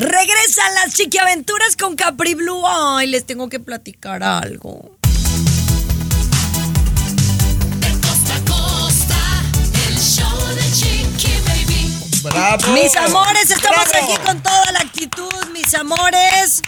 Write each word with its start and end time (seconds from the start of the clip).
Regresan 0.00 0.74
las 0.76 0.94
chiquiaventuras 0.94 1.76
con 1.76 1.94
Capri 1.94 2.34
Blue. 2.34 2.62
Ay, 2.66 3.06
les 3.06 3.26
tengo 3.26 3.50
que 3.50 3.60
platicar 3.60 4.22
algo. 4.22 4.96
costa 8.00 8.34
a 8.34 8.44
costa, 8.50 9.18
el 9.88 9.98
show 9.98 10.38
de 10.54 10.72
Chiqui 10.72 11.32
Baby. 11.46 11.94
¡Bravo! 12.22 12.72
Mis 12.72 12.96
amores, 12.96 13.50
estamos 13.50 13.86
¡Bravo! 13.90 14.14
aquí 14.14 14.24
con 14.24 14.42
toda 14.42 14.72
la 14.72 14.78
actitud, 14.78 15.46
mis 15.52 15.74
amores. 15.74 16.62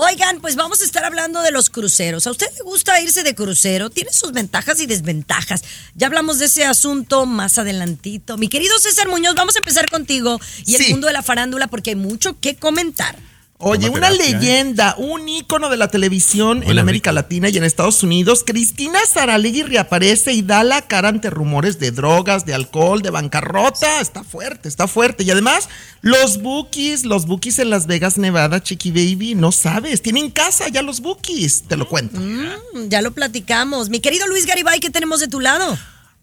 Oigan, 0.00 0.40
pues 0.40 0.54
vamos 0.54 0.80
a 0.80 0.84
estar 0.84 1.04
hablando 1.04 1.42
de 1.42 1.50
los 1.50 1.70
cruceros. 1.70 2.28
¿A 2.28 2.30
usted 2.30 2.46
le 2.56 2.62
gusta 2.62 3.00
irse 3.00 3.24
de 3.24 3.34
crucero? 3.34 3.90
Tiene 3.90 4.12
sus 4.12 4.30
ventajas 4.30 4.78
y 4.78 4.86
desventajas. 4.86 5.64
Ya 5.96 6.06
hablamos 6.06 6.38
de 6.38 6.44
ese 6.44 6.64
asunto 6.64 7.26
más 7.26 7.58
adelantito. 7.58 8.36
Mi 8.38 8.48
querido 8.48 8.78
César 8.78 9.08
Muñoz, 9.08 9.34
vamos 9.34 9.56
a 9.56 9.58
empezar 9.58 9.90
contigo 9.90 10.38
y 10.66 10.76
el 10.76 10.84
Sí. 10.84 10.90
mundo 10.92 11.08
de 11.08 11.14
la 11.14 11.22
farándula 11.24 11.66
porque 11.66 11.90
hay 11.90 11.96
mucho 11.96 12.38
que 12.38 12.54
comentar. 12.54 13.16
Oye, 13.60 13.88
una 13.88 14.08
leyenda, 14.10 14.94
un 14.98 15.28
ícono 15.28 15.68
de 15.68 15.76
la 15.76 15.88
televisión 15.88 16.62
en 16.62 16.78
América 16.78 17.10
Latina 17.10 17.48
y 17.48 17.56
en 17.56 17.64
Estados 17.64 18.04
Unidos, 18.04 18.44
Cristina 18.46 19.00
Saralegui 19.04 19.64
reaparece 19.64 20.32
y 20.32 20.42
da 20.42 20.62
la 20.62 20.82
cara 20.82 21.08
ante 21.08 21.28
rumores 21.28 21.80
de 21.80 21.90
drogas, 21.90 22.46
de 22.46 22.54
alcohol, 22.54 23.02
de 23.02 23.10
bancarrota. 23.10 24.00
Está 24.00 24.22
fuerte, 24.22 24.68
está 24.68 24.86
fuerte. 24.86 25.24
Y 25.24 25.32
además, 25.32 25.68
los 26.02 26.40
bookies, 26.40 27.04
los 27.04 27.26
bookies 27.26 27.58
en 27.58 27.70
Las 27.70 27.88
Vegas, 27.88 28.16
Nevada, 28.16 28.62
Chiqui 28.62 28.92
Baby, 28.92 29.34
no 29.34 29.50
sabes, 29.50 30.02
tienen 30.02 30.30
casa 30.30 30.68
ya 30.68 30.82
los 30.82 31.00
bookies, 31.00 31.64
te 31.66 31.76
lo 31.76 31.88
cuento. 31.88 32.20
Mm, 32.20 32.88
ya 32.88 33.02
lo 33.02 33.10
platicamos. 33.10 33.88
Mi 33.88 33.98
querido 33.98 34.28
Luis 34.28 34.46
Garibay, 34.46 34.78
¿qué 34.78 34.90
tenemos 34.90 35.18
de 35.18 35.26
tu 35.26 35.40
lado? 35.40 35.76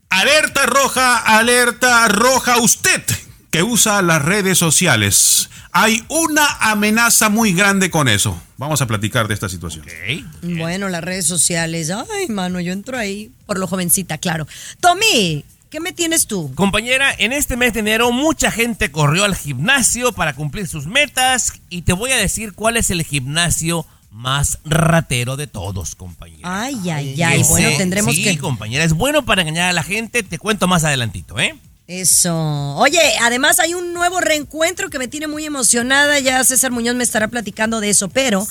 Alerta 0.07 0.65
roja, 0.67 1.17
alerta 1.17 2.07
roja 2.07 2.59
usted 2.59 3.03
que 3.55 3.63
usa 3.63 4.01
las 4.01 4.21
redes 4.21 4.57
sociales. 4.57 5.49
Hay 5.71 6.03
una 6.09 6.45
amenaza 6.59 7.29
muy 7.29 7.53
grande 7.53 7.89
con 7.89 8.09
eso. 8.09 8.37
Vamos 8.57 8.81
a 8.81 8.85
platicar 8.85 9.29
de 9.29 9.33
esta 9.33 9.47
situación. 9.47 9.85
Bueno, 10.41 10.89
las 10.89 11.01
redes 11.01 11.25
sociales. 11.25 11.89
Ay, 11.89 12.27
mano, 12.27 12.59
yo 12.59 12.73
entro 12.73 12.97
ahí 12.97 13.31
por 13.45 13.57
lo 13.57 13.65
jovencita, 13.67 14.17
claro. 14.17 14.45
Tommy, 14.81 15.45
¿qué 15.69 15.79
me 15.79 15.93
tienes 15.93 16.27
tú? 16.27 16.53
Compañera, 16.55 17.13
en 17.17 17.31
este 17.31 17.55
mes 17.55 17.71
de 17.73 17.79
enero 17.79 18.11
mucha 18.11 18.51
gente 18.51 18.91
corrió 18.91 19.23
al 19.23 19.37
gimnasio 19.37 20.11
para 20.11 20.33
cumplir 20.33 20.67
sus 20.67 20.85
metas 20.85 21.53
y 21.69 21.83
te 21.83 21.93
voy 21.93 22.11
a 22.11 22.17
decir 22.17 22.51
cuál 22.51 22.75
es 22.75 22.89
el 22.89 23.03
gimnasio 23.03 23.85
más 24.11 24.59
ratero 24.65 25.37
de 25.37 25.47
todos, 25.47 25.95
compañera. 25.95 26.41
Ay, 26.63 26.89
ay, 26.89 27.21
ay. 27.23 27.39
Ese- 27.39 27.51
Bueno, 27.51 27.69
tendremos 27.77 28.15
sí, 28.15 28.23
que. 28.25 28.37
compañera, 28.37 28.83
es 28.83 28.91
bueno 28.91 29.23
para 29.23 29.43
engañar 29.43 29.69
a 29.69 29.73
la 29.73 29.83
gente, 29.83 30.23
te 30.23 30.39
cuento 30.39 30.67
más 30.67 30.83
adelantito, 30.83 31.39
¿eh? 31.39 31.55
Eso. 31.88 32.75
Oye, 32.78 33.00
además 33.22 33.59
hay 33.59 33.75
un 33.75 33.94
nuevo 33.94 34.19
reencuentro 34.19 34.89
que 34.89 34.97
me 34.97 35.08
tiene 35.08 35.28
muy 35.28 35.45
emocionada. 35.45 36.19
Ya 36.19 36.44
César 36.44 36.72
Muñoz 36.72 36.95
me 36.95 37.03
estará 37.03 37.28
platicando 37.28 37.80
de 37.80 37.91
eso, 37.91 38.09
pero 38.09 38.47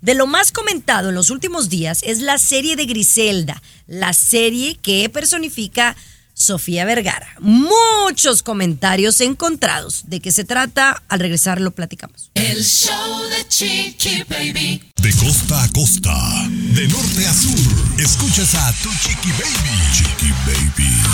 de 0.00 0.14
lo 0.14 0.26
más 0.26 0.52
comentado 0.52 1.10
en 1.10 1.14
los 1.14 1.30
últimos 1.30 1.68
días 1.68 2.00
es 2.02 2.20
la 2.20 2.38
serie 2.38 2.76
de 2.76 2.86
Griselda, 2.86 3.62
la 3.86 4.14
serie 4.14 4.76
que 4.80 5.08
personifica 5.10 5.96
Sofía 6.38 6.84
Vergara. 6.84 7.28
Muchos 7.40 8.42
comentarios 8.42 9.20
encontrados. 9.20 10.04
¿De 10.06 10.20
qué 10.20 10.30
se 10.30 10.44
trata? 10.44 11.02
Al 11.08 11.20
regresar 11.20 11.60
lo 11.60 11.72
platicamos. 11.72 12.30
El 12.34 12.64
show 12.64 13.22
de 13.28 13.48
Chiqui 13.48 14.22
Baby. 14.28 14.82
De 15.02 15.12
costa 15.14 15.62
a 15.62 15.68
costa, 15.72 16.14
de 16.48 16.88
norte 16.88 17.26
a 17.26 17.34
sur, 17.34 18.00
escuchas 18.00 18.54
a 18.54 18.72
tu 18.82 18.88
chiqui 18.90 19.30
baby. 19.32 19.78
Chiqui 19.92 20.30
baby. 20.46 21.07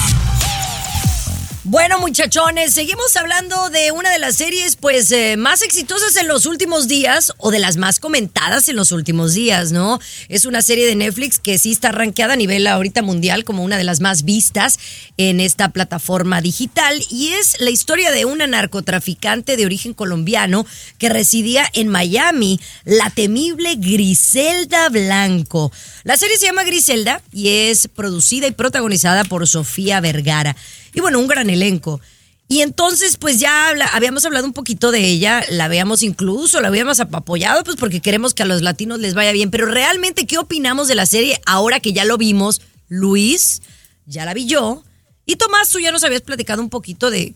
Bueno, 1.67 1.99
muchachones, 1.99 2.75
seguimos 2.75 3.17
hablando 3.17 3.71
de 3.71 3.91
una 3.91 4.11
de 4.11 4.19
las 4.19 4.37
series 4.37 4.77
pues 4.77 5.11
eh, 5.13 5.39
más 5.39 5.63
exitosas 5.63 6.15
en 6.17 6.29
los 6.29 6.45
últimos 6.45 6.89
días 6.89 7.33
o 7.39 7.51
de 7.51 7.59
las 7.59 7.79
más 7.79 8.01
comentadas 8.01 8.69
en 8.69 8.77
los 8.77 8.93
últimos 8.93 9.33
días, 9.33 9.73
¿no? 9.73 9.99
Es 10.29 10.45
una 10.45 10.61
serie 10.61 10.85
de 10.85 10.95
Netflix 10.95 11.39
que 11.39 11.57
sí 11.57 11.73
está 11.73 11.91
rankeada 11.91 12.35
a 12.35 12.37
nivel 12.37 12.67
ahorita 12.67 13.01
mundial 13.01 13.45
como 13.45 13.65
una 13.65 13.79
de 13.79 13.85
las 13.85 14.01
más 14.01 14.25
vistas 14.25 14.79
en 15.17 15.41
esta 15.41 15.71
plataforma 15.71 16.43
digital 16.43 17.03
y 17.09 17.29
es 17.29 17.59
la 17.59 17.71
historia 17.71 18.11
de 18.11 18.27
una 18.27 18.47
narcotraficante 18.47 19.57
de 19.57 19.65
origen 19.65 19.95
colombiano 19.95 20.67
que 20.99 21.09
residía 21.09 21.67
en 21.73 21.89
Miami, 21.89 22.61
la 22.85 23.09
temible 23.09 23.77
Griselda 23.77 24.91
Blanco. 24.91 25.73
La 26.03 26.19
serie 26.19 26.37
se 26.37 26.45
llama 26.45 26.65
Griselda 26.65 27.23
y 27.33 27.49
es 27.49 27.89
producida 27.89 28.49
y 28.49 28.53
protagonizada 28.53 29.25
por 29.25 29.47
Sofía 29.49 30.03
Vergara. 30.03 30.57
Y 30.95 31.01
bueno, 31.01 31.19
un 31.19 31.27
gran 31.27 31.51
elenco. 31.51 32.01
Y 32.47 32.61
entonces, 32.61 33.17
pues 33.17 33.41
ya 33.41 33.69
habla- 33.69 33.87
habíamos 33.87 34.25
hablado 34.25 34.47
un 34.47 34.53
poquito 34.53 34.91
de 34.91 35.05
ella, 35.07 35.43
la 35.51 35.65
habíamos 35.65 36.03
incluso, 36.03 36.61
la 36.61 36.69
habíamos 36.69 37.01
ap- 37.01 37.15
apoyado, 37.15 37.65
pues 37.65 37.77
porque 37.77 38.01
queremos 38.01 38.35
que 38.35 38.43
a 38.43 38.47
los 38.47 38.61
latinos 38.63 38.99
les 39.01 39.15
vaya 39.15 39.33
bien. 39.33 39.51
Pero 39.51 39.67
realmente, 39.67 40.27
¿qué 40.27 40.39
opinamos 40.39 40.87
de 40.89 40.95
la 40.95 41.07
serie 41.07 41.41
ahora 41.47 41.81
que 41.81 41.93
ya 41.95 42.05
lo 42.05 42.19
vimos? 42.19 42.61
Luis, 42.89 43.63
ya 44.07 44.25
la 44.25 44.35
vi 44.35 44.47
yo. 44.47 44.85
Y 45.27 45.37
Tomás, 45.37 45.71
tú 45.71 45.79
ya 45.81 45.91
nos 45.91 46.05
habías 46.05 46.21
platicado 46.21 46.61
un 46.61 46.69
poquito 46.69 47.11
de 47.11 47.35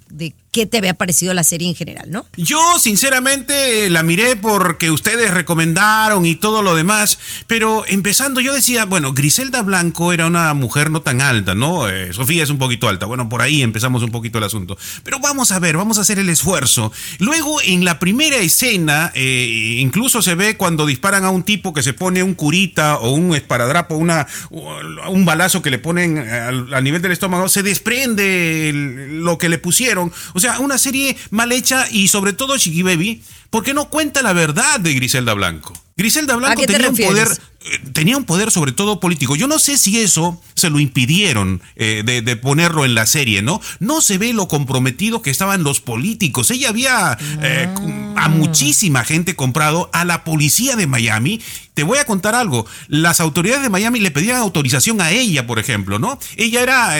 qué 0.58 0.66
te 0.66 0.78
había 0.78 0.94
parecido 0.94 1.32
la 1.34 1.44
serie 1.44 1.68
en 1.68 1.76
general, 1.76 2.10
¿no? 2.10 2.26
Yo 2.36 2.58
sinceramente 2.80 3.88
la 3.90 4.02
miré 4.02 4.34
porque 4.34 4.90
ustedes 4.90 5.32
recomendaron 5.32 6.26
y 6.26 6.34
todo 6.34 6.62
lo 6.62 6.74
demás, 6.74 7.20
pero 7.46 7.84
empezando 7.86 8.40
yo 8.40 8.52
decía, 8.52 8.86
bueno, 8.86 9.12
Griselda 9.12 9.62
Blanco 9.62 10.12
era 10.12 10.26
una 10.26 10.52
mujer 10.54 10.90
no 10.90 11.00
tan 11.00 11.20
alta, 11.20 11.54
¿no? 11.54 11.88
Eh, 11.88 12.12
Sofía 12.12 12.42
es 12.42 12.50
un 12.50 12.58
poquito 12.58 12.88
alta, 12.88 13.06
bueno, 13.06 13.28
por 13.28 13.40
ahí 13.40 13.62
empezamos 13.62 14.02
un 14.02 14.10
poquito 14.10 14.38
el 14.38 14.44
asunto. 14.44 14.76
Pero 15.04 15.20
vamos 15.20 15.52
a 15.52 15.60
ver, 15.60 15.76
vamos 15.76 15.98
a 15.98 16.00
hacer 16.00 16.18
el 16.18 16.28
esfuerzo. 16.28 16.90
Luego 17.20 17.60
en 17.62 17.84
la 17.84 18.00
primera 18.00 18.38
escena, 18.38 19.12
eh, 19.14 19.76
incluso 19.78 20.22
se 20.22 20.34
ve 20.34 20.56
cuando 20.56 20.86
disparan 20.86 21.24
a 21.24 21.30
un 21.30 21.44
tipo 21.44 21.72
que 21.72 21.84
se 21.84 21.92
pone 21.92 22.24
un 22.24 22.34
curita 22.34 22.96
o 22.96 23.12
un 23.12 23.32
esparadrapo, 23.36 23.94
una, 23.94 24.26
un 24.50 25.24
balazo 25.24 25.62
que 25.62 25.70
le 25.70 25.78
ponen 25.78 26.18
al, 26.18 26.74
al 26.74 26.82
nivel 26.82 27.00
del 27.00 27.12
estómago, 27.12 27.48
se 27.48 27.62
desprende 27.62 28.72
lo 28.74 29.38
que 29.38 29.48
le 29.48 29.58
pusieron. 29.58 30.12
O 30.34 30.40
sea, 30.40 30.47
una 30.58 30.78
serie 30.78 31.16
mal 31.30 31.52
hecha 31.52 31.86
y 31.90 32.08
sobre 32.08 32.32
todo 32.32 32.56
Chiqui 32.56 32.82
Baby, 32.82 33.22
porque 33.50 33.74
no 33.74 33.88
cuenta 33.88 34.22
la 34.22 34.32
verdad 34.32 34.80
de 34.80 34.94
Griselda 34.94 35.34
Blanco. 35.34 35.72
Griselda 35.96 36.36
Blanco 36.36 36.60
te 36.60 36.72
tenía 36.72 36.90
un 36.90 36.96
poder 36.96 37.28
eh, 37.60 37.80
tenía 37.92 38.16
un 38.16 38.24
poder 38.24 38.52
sobre 38.52 38.70
todo 38.70 39.00
político. 39.00 39.34
Yo 39.34 39.48
no 39.48 39.58
sé 39.58 39.78
si 39.78 39.98
eso 39.98 40.40
se 40.54 40.70
lo 40.70 40.78
impidieron 40.78 41.60
eh, 41.74 42.02
de, 42.04 42.22
de 42.22 42.36
ponerlo 42.36 42.84
en 42.84 42.94
la 42.94 43.04
serie, 43.04 43.42
¿no? 43.42 43.60
No 43.80 44.00
se 44.00 44.16
ve 44.16 44.32
lo 44.32 44.46
comprometido 44.46 45.22
que 45.22 45.30
estaban 45.30 45.64
los 45.64 45.80
políticos. 45.80 46.52
Ella 46.52 46.68
había 46.68 47.18
eh, 47.42 47.68
a 48.16 48.28
muchísima 48.28 49.04
gente 49.04 49.34
comprado, 49.34 49.90
a 49.92 50.04
la 50.04 50.22
policía 50.22 50.76
de 50.76 50.86
Miami. 50.86 51.40
Te 51.74 51.82
voy 51.82 51.98
a 51.98 52.04
contar 52.04 52.36
algo. 52.36 52.64
Las 52.86 53.20
autoridades 53.20 53.62
de 53.62 53.68
Miami 53.68 53.98
le 53.98 54.12
pedían 54.12 54.36
autorización 54.36 55.00
a 55.00 55.10
ella, 55.10 55.48
por 55.48 55.58
ejemplo, 55.58 55.98
¿no? 55.98 56.18
Ella 56.36 56.62
era, 56.62 56.94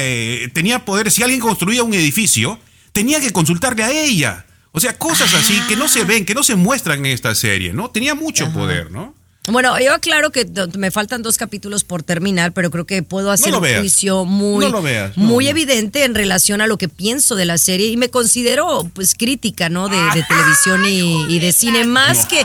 tenía 0.53 0.85
poder. 0.85 1.11
Si 1.11 1.23
alguien 1.23 1.41
construía 1.41 1.83
un 1.83 1.95
edificio, 1.95 2.59
tenía 2.93 3.21
que 3.21 3.33
consultarle 3.33 3.85
a 3.85 3.91
ella. 3.91 4.45
O 4.73 4.81
sea, 4.81 4.97
cosas 4.97 5.33
así 5.35 5.59
que 5.69 5.77
no 5.77 5.89
se 5.89 6.05
ven, 6.05 6.25
que 6.25 6.35
no 6.35 6.43
se 6.43 6.55
muestran 6.55 6.99
en 7.01 7.07
esta 7.07 7.35
serie, 7.35 7.73
¿no? 7.73 7.91
Tenía 7.91 8.15
mucho 8.15 8.53
poder, 8.53 8.91
¿no? 8.91 9.15
Bueno, 9.51 9.81
yo 9.81 9.95
aclaro 9.95 10.31
que 10.31 10.47
me 10.77 10.91
faltan 10.91 11.23
dos 11.23 11.39
capítulos 11.39 11.83
por 11.83 12.03
terminar, 12.03 12.53
pero 12.53 12.71
creo 12.71 12.85
que 12.85 13.03
puedo 13.03 13.31
hacer 13.31 13.51
lo 13.51 13.57
un 13.57 13.63
veas. 13.63 13.81
juicio 13.81 14.27
muy, 14.27 14.71
No 14.71 14.83
veas, 14.83 15.17
no, 15.17 15.25
muy 15.25 15.47
no. 15.47 15.51
evidente 15.53 16.05
en 16.05 16.15
relación 16.15 16.61
a 16.61 16.67
lo 16.67 16.77
que 16.77 16.89
pienso 16.91 17.35
de 17.35 17.47
la 17.47 17.57
serie 17.57 17.87
y 17.87 17.97
me 17.97 18.11
considero 18.11 18.89
pues 18.93 19.15
crítica, 19.15 19.71
¿no? 19.71 19.89
De, 19.89 19.97
de 19.97 20.23
televisión 20.23 20.85
y, 20.85 21.35
y 21.35 21.39
de 21.39 21.53
cine 21.53 21.85
más 21.87 22.27
que 22.27 22.45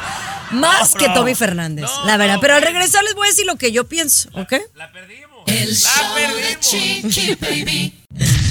más 0.52 0.94
que 0.96 1.10
Tommy 1.10 1.36
Fernández, 1.36 1.90
la 2.06 2.16
verdad. 2.16 2.38
Pero 2.40 2.56
al 2.56 2.62
regresar 2.62 3.04
les 3.04 3.16
voy 3.16 3.28
a 3.28 3.32
decir 3.32 3.46
lo 3.46 3.58
que 3.58 3.74
yo 3.74 3.84
pienso, 3.86 4.30
¿ok? 4.34 4.54
El 5.46 5.76
show 5.76 6.16
de 6.16 6.60
Chiqui 6.60 7.36
Baby. 7.36 7.94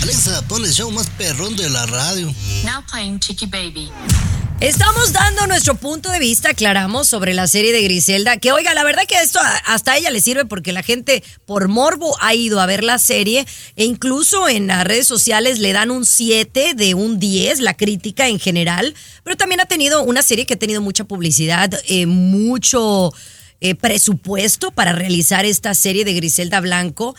Alexa, 0.02 0.42
pon 0.48 0.64
el 0.64 0.72
show 0.72 0.90
más 0.90 1.08
perrón 1.16 1.56
de 1.56 1.70
la 1.70 1.86
radio. 1.86 2.26
Now 2.64 2.84
playing 2.90 3.20
Chiqui 3.20 3.46
Baby. 3.46 3.90
Estamos 4.60 5.12
dando 5.12 5.46
nuestro 5.48 5.74
punto 5.74 6.10
de 6.10 6.20
vista, 6.20 6.50
aclaramos, 6.50 7.08
sobre 7.08 7.34
la 7.34 7.48
serie 7.48 7.72
de 7.72 7.82
Griselda. 7.82 8.36
Que 8.36 8.52
oiga, 8.52 8.74
la 8.74 8.84
verdad 8.84 9.02
que 9.08 9.16
esto 9.16 9.40
hasta 9.66 9.92
a 9.92 9.96
ella 9.96 10.10
le 10.10 10.20
sirve 10.20 10.44
porque 10.44 10.72
la 10.72 10.84
gente 10.84 11.24
por 11.46 11.66
morbo 11.66 12.16
ha 12.20 12.34
ido 12.34 12.60
a 12.60 12.66
ver 12.66 12.84
la 12.84 12.98
serie 12.98 13.44
e 13.74 13.84
incluso 13.84 14.48
en 14.48 14.68
las 14.68 14.84
redes 14.84 15.08
sociales 15.08 15.58
le 15.58 15.72
dan 15.72 15.90
un 15.90 16.06
7 16.06 16.74
de 16.74 16.94
un 16.94 17.18
10, 17.18 17.58
la 17.60 17.74
crítica 17.74 18.28
en 18.28 18.38
general. 18.38 18.94
Pero 19.24 19.36
también 19.36 19.60
ha 19.60 19.66
tenido 19.66 20.02
una 20.04 20.22
serie 20.22 20.46
que 20.46 20.54
ha 20.54 20.58
tenido 20.58 20.80
mucha 20.80 21.04
publicidad, 21.04 21.72
eh, 21.88 22.06
mucho 22.06 23.12
eh, 23.64 23.76
presupuesto 23.76 24.72
para 24.72 24.92
realizar 24.92 25.44
esta 25.44 25.72
serie 25.74 26.04
de 26.04 26.14
Griselda 26.14 26.60
Blanco. 26.60 27.14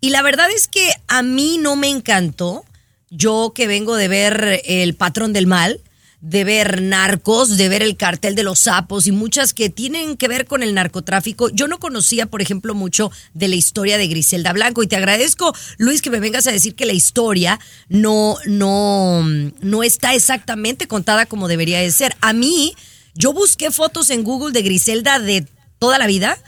Y 0.00 0.10
la 0.10 0.22
verdad 0.22 0.48
es 0.54 0.68
que 0.68 0.92
a 1.08 1.22
mí 1.22 1.58
no 1.60 1.74
me 1.74 1.88
encantó. 1.88 2.64
Yo 3.10 3.52
que 3.52 3.66
vengo 3.66 3.96
de 3.96 4.06
ver 4.06 4.62
El 4.64 4.94
Patrón 4.94 5.32
del 5.32 5.48
Mal, 5.48 5.80
de 6.20 6.44
ver 6.44 6.82
Narcos, 6.82 7.56
de 7.56 7.68
ver 7.68 7.82
El 7.82 7.96
Cartel 7.96 8.36
de 8.36 8.44
los 8.44 8.60
Sapos 8.60 9.08
y 9.08 9.12
muchas 9.12 9.52
que 9.52 9.70
tienen 9.70 10.16
que 10.16 10.28
ver 10.28 10.46
con 10.46 10.62
el 10.62 10.72
narcotráfico. 10.72 11.48
Yo 11.48 11.66
no 11.66 11.80
conocía, 11.80 12.26
por 12.26 12.42
ejemplo, 12.42 12.76
mucho 12.76 13.10
de 13.34 13.48
la 13.48 13.56
historia 13.56 13.98
de 13.98 14.06
Griselda 14.06 14.52
Blanco 14.52 14.84
y 14.84 14.86
te 14.86 14.94
agradezco, 14.94 15.52
Luis, 15.78 16.00
que 16.00 16.10
me 16.10 16.20
vengas 16.20 16.46
a 16.46 16.52
decir 16.52 16.76
que 16.76 16.86
la 16.86 16.92
historia 16.92 17.58
no, 17.88 18.36
no, 18.46 19.24
no 19.24 19.82
está 19.82 20.14
exactamente 20.14 20.86
contada 20.86 21.26
como 21.26 21.48
debería 21.48 21.80
de 21.80 21.90
ser. 21.90 22.16
A 22.20 22.32
mí, 22.32 22.74
yo 23.14 23.32
busqué 23.32 23.72
fotos 23.72 24.10
en 24.10 24.22
Google 24.22 24.52
de 24.52 24.62
Griselda 24.62 25.18
de 25.18 25.44
toda 25.78 25.98
la 25.98 26.06
vida. 26.06 26.38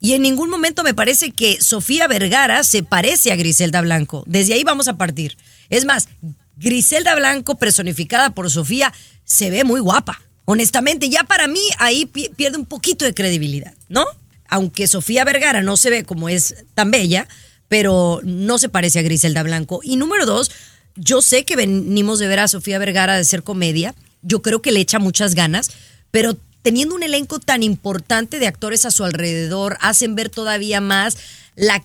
Y 0.00 0.12
en 0.12 0.22
ningún 0.22 0.50
momento 0.50 0.82
me 0.84 0.94
parece 0.94 1.30
que 1.30 1.60
Sofía 1.60 2.06
Vergara 2.06 2.62
se 2.64 2.82
parece 2.82 3.32
a 3.32 3.36
Griselda 3.36 3.80
Blanco. 3.80 4.24
Desde 4.26 4.54
ahí 4.54 4.62
vamos 4.62 4.88
a 4.88 4.96
partir. 4.98 5.36
Es 5.70 5.84
más, 5.84 6.08
Griselda 6.56 7.14
Blanco 7.14 7.56
personificada 7.56 8.30
por 8.30 8.50
Sofía 8.50 8.92
se 9.24 9.50
ve 9.50 9.64
muy 9.64 9.80
guapa. 9.80 10.20
Honestamente, 10.44 11.08
ya 11.08 11.24
para 11.24 11.48
mí 11.48 11.60
ahí 11.78 12.06
pi- 12.06 12.30
pierde 12.36 12.58
un 12.58 12.66
poquito 12.66 13.04
de 13.04 13.14
credibilidad, 13.14 13.74
¿no? 13.88 14.04
Aunque 14.48 14.86
Sofía 14.86 15.24
Vergara 15.24 15.60
no 15.62 15.76
se 15.76 15.90
ve 15.90 16.04
como 16.04 16.28
es 16.28 16.54
tan 16.74 16.90
bella, 16.92 17.26
pero 17.68 18.20
no 18.22 18.58
se 18.58 18.68
parece 18.68 19.00
a 19.00 19.02
Griselda 19.02 19.42
Blanco. 19.42 19.80
Y 19.82 19.96
número 19.96 20.24
dos, 20.24 20.52
yo 20.94 21.20
sé 21.20 21.44
que 21.44 21.56
venimos 21.56 22.20
de 22.20 22.28
ver 22.28 22.38
a 22.38 22.48
Sofía 22.48 22.78
Vergara 22.78 23.16
de 23.16 23.24
ser 23.24 23.42
comedia. 23.42 23.94
Yo 24.22 24.40
creo 24.42 24.62
que 24.62 24.70
le 24.72 24.80
echa 24.80 24.98
muchas 25.00 25.34
ganas, 25.34 25.70
pero 26.12 26.36
teniendo 26.66 26.96
un 26.96 27.04
elenco 27.04 27.38
tan 27.38 27.62
importante 27.62 28.40
de 28.40 28.48
actores 28.48 28.86
a 28.86 28.90
su 28.90 29.04
alrededor, 29.04 29.78
hacen 29.80 30.16
ver 30.16 30.30
todavía 30.30 30.80
más 30.80 31.16
la, 31.54 31.84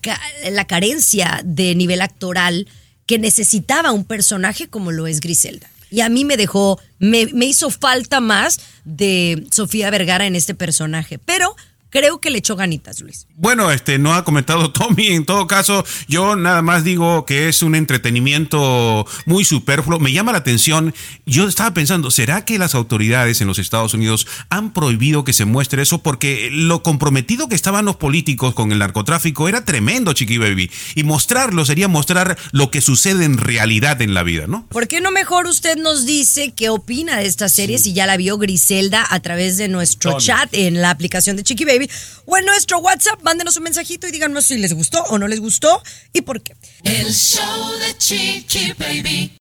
la 0.50 0.66
carencia 0.66 1.39
de 1.45 1.75
nivel 1.75 2.01
actoral 2.01 2.68
que 3.06 3.19
necesitaba 3.19 3.92
un 3.92 4.06
personaje 4.06 4.69
como 4.69 4.92
lo 4.92 5.06
es 5.06 5.19
Griselda. 5.19 5.69
Y 5.92 6.01
a 6.01 6.10
mí 6.10 6.25
me 6.25 6.36
dejó, 6.36 6.81
me, 6.98 7.28
me 7.28 7.45
hizo 7.45 7.69
falta 7.69 8.22
más 8.22 8.60
de 8.83 9.45
Sofía 9.51 9.92
Vergara 9.92 10.25
en 10.25 10.36
este 10.36 10.56
personaje, 10.56 11.19
pero 11.19 11.56
creo 11.92 12.20
que 12.20 12.32
le 12.32 12.40
echó 12.40 12.56
ganitas, 12.56 13.02
Luis. 13.02 13.28
Bueno, 13.36 13.72
este 13.72 14.00
no 14.00 14.16
ha 14.16 14.24
comentado 14.24 14.72
Tommy. 14.72 15.08
En 15.08 15.26
todo 15.26 15.46
caso, 15.46 15.86
yo 16.08 16.36
nada 16.36 16.62
más 16.62 16.84
digo 16.84 17.26
que 17.26 17.50
es 17.50 17.62
un 17.62 17.76
entretenimiento 17.76 19.06
muy 19.26 19.46
superfluo. 19.46 20.00
Me 20.00 20.12
llama 20.12 20.32
la 20.32 20.40
atención. 20.40 20.96
Yo 21.26 21.48
estaba 21.48 21.74
pensando, 21.74 22.10
¿será 22.10 22.46
que 22.46 22.58
las 22.58 22.74
autoridades 22.74 23.42
en 23.42 23.48
los 23.48 23.60
Estados 23.60 23.94
Unidos 23.94 24.26
han 24.50 24.74
prohibido 24.74 25.24
que 25.24 25.34
se 25.34 25.46
muestre 25.46 25.84
eso? 25.84 26.00
Porque 26.00 26.50
lo 26.52 26.82
comprometido 26.82 27.48
que 27.48 27.56
estaban 27.56 27.86
los 27.86 27.98
políticos 27.98 28.54
con 28.56 28.72
el 28.72 28.80
narcotráfico 28.80 29.48
era 29.48 29.66
tremendo, 29.66 30.14
Chiqui 30.14 30.38
Baby. 30.38 30.72
Y 30.96 31.04
mostrarlo 31.04 31.66
sería 31.66 31.88
mostrar 31.88 32.38
lo 32.52 32.72
que 32.72 32.82
sucede 32.82 33.26
en 33.26 33.38
realidad 33.38 34.02
en 34.02 34.14
la 34.14 34.24
vida, 34.24 34.48
¿no? 34.48 34.66
¿Por 34.70 34.88
qué 34.88 35.02
no 35.02 35.12
mejor 35.12 35.48
usted 35.48 35.78
nos 35.78 36.06
dice 36.06 36.54
qué 36.56 36.70
opina 36.70 37.18
de 37.18 37.26
esta 37.26 37.50
serie 37.50 37.78
si 37.78 37.94
ya 37.94 38.06
la 38.06 38.18
vio 38.18 38.38
Griselda 38.38 39.06
a 39.10 39.20
través 39.20 39.58
de 39.58 39.68
nuestro 39.68 40.18
chat 40.18 40.50
en 40.54 40.82
la 40.82 40.90
aplicación 40.90 41.36
de 41.36 41.44
Chiqui 41.44 41.66
Baby 41.66 41.81
o 42.25 42.38
en 42.38 42.45
nuestro 42.45 42.80
WhatsApp? 42.80 43.22
Mándenos 43.24 43.57
un 43.57 43.63
mensajito 43.63 44.07
y 44.07 44.12
díganos 44.12 44.45
si 44.45 44.57
les 44.57 44.74
gustó 44.74 45.04
o 45.04 45.18
no 45.18 45.28
les 45.28 45.39
gustó 45.39 45.81
y 46.13 46.22
por 46.22 46.42
qué. 46.42 46.56
El 46.83 47.13
show 47.13 47.80
de 47.80 47.98
Chiqui 47.98 48.74
Baby. 48.74 49.38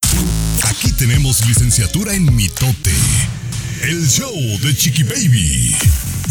Aquí 0.64 0.92
tenemos 0.92 1.44
licenciatura 1.46 2.14
en 2.14 2.34
mitote. 2.34 2.92
El 3.82 4.08
show 4.08 4.34
de 4.62 4.76
Chiqui 4.76 5.02
Baby. 5.04 5.75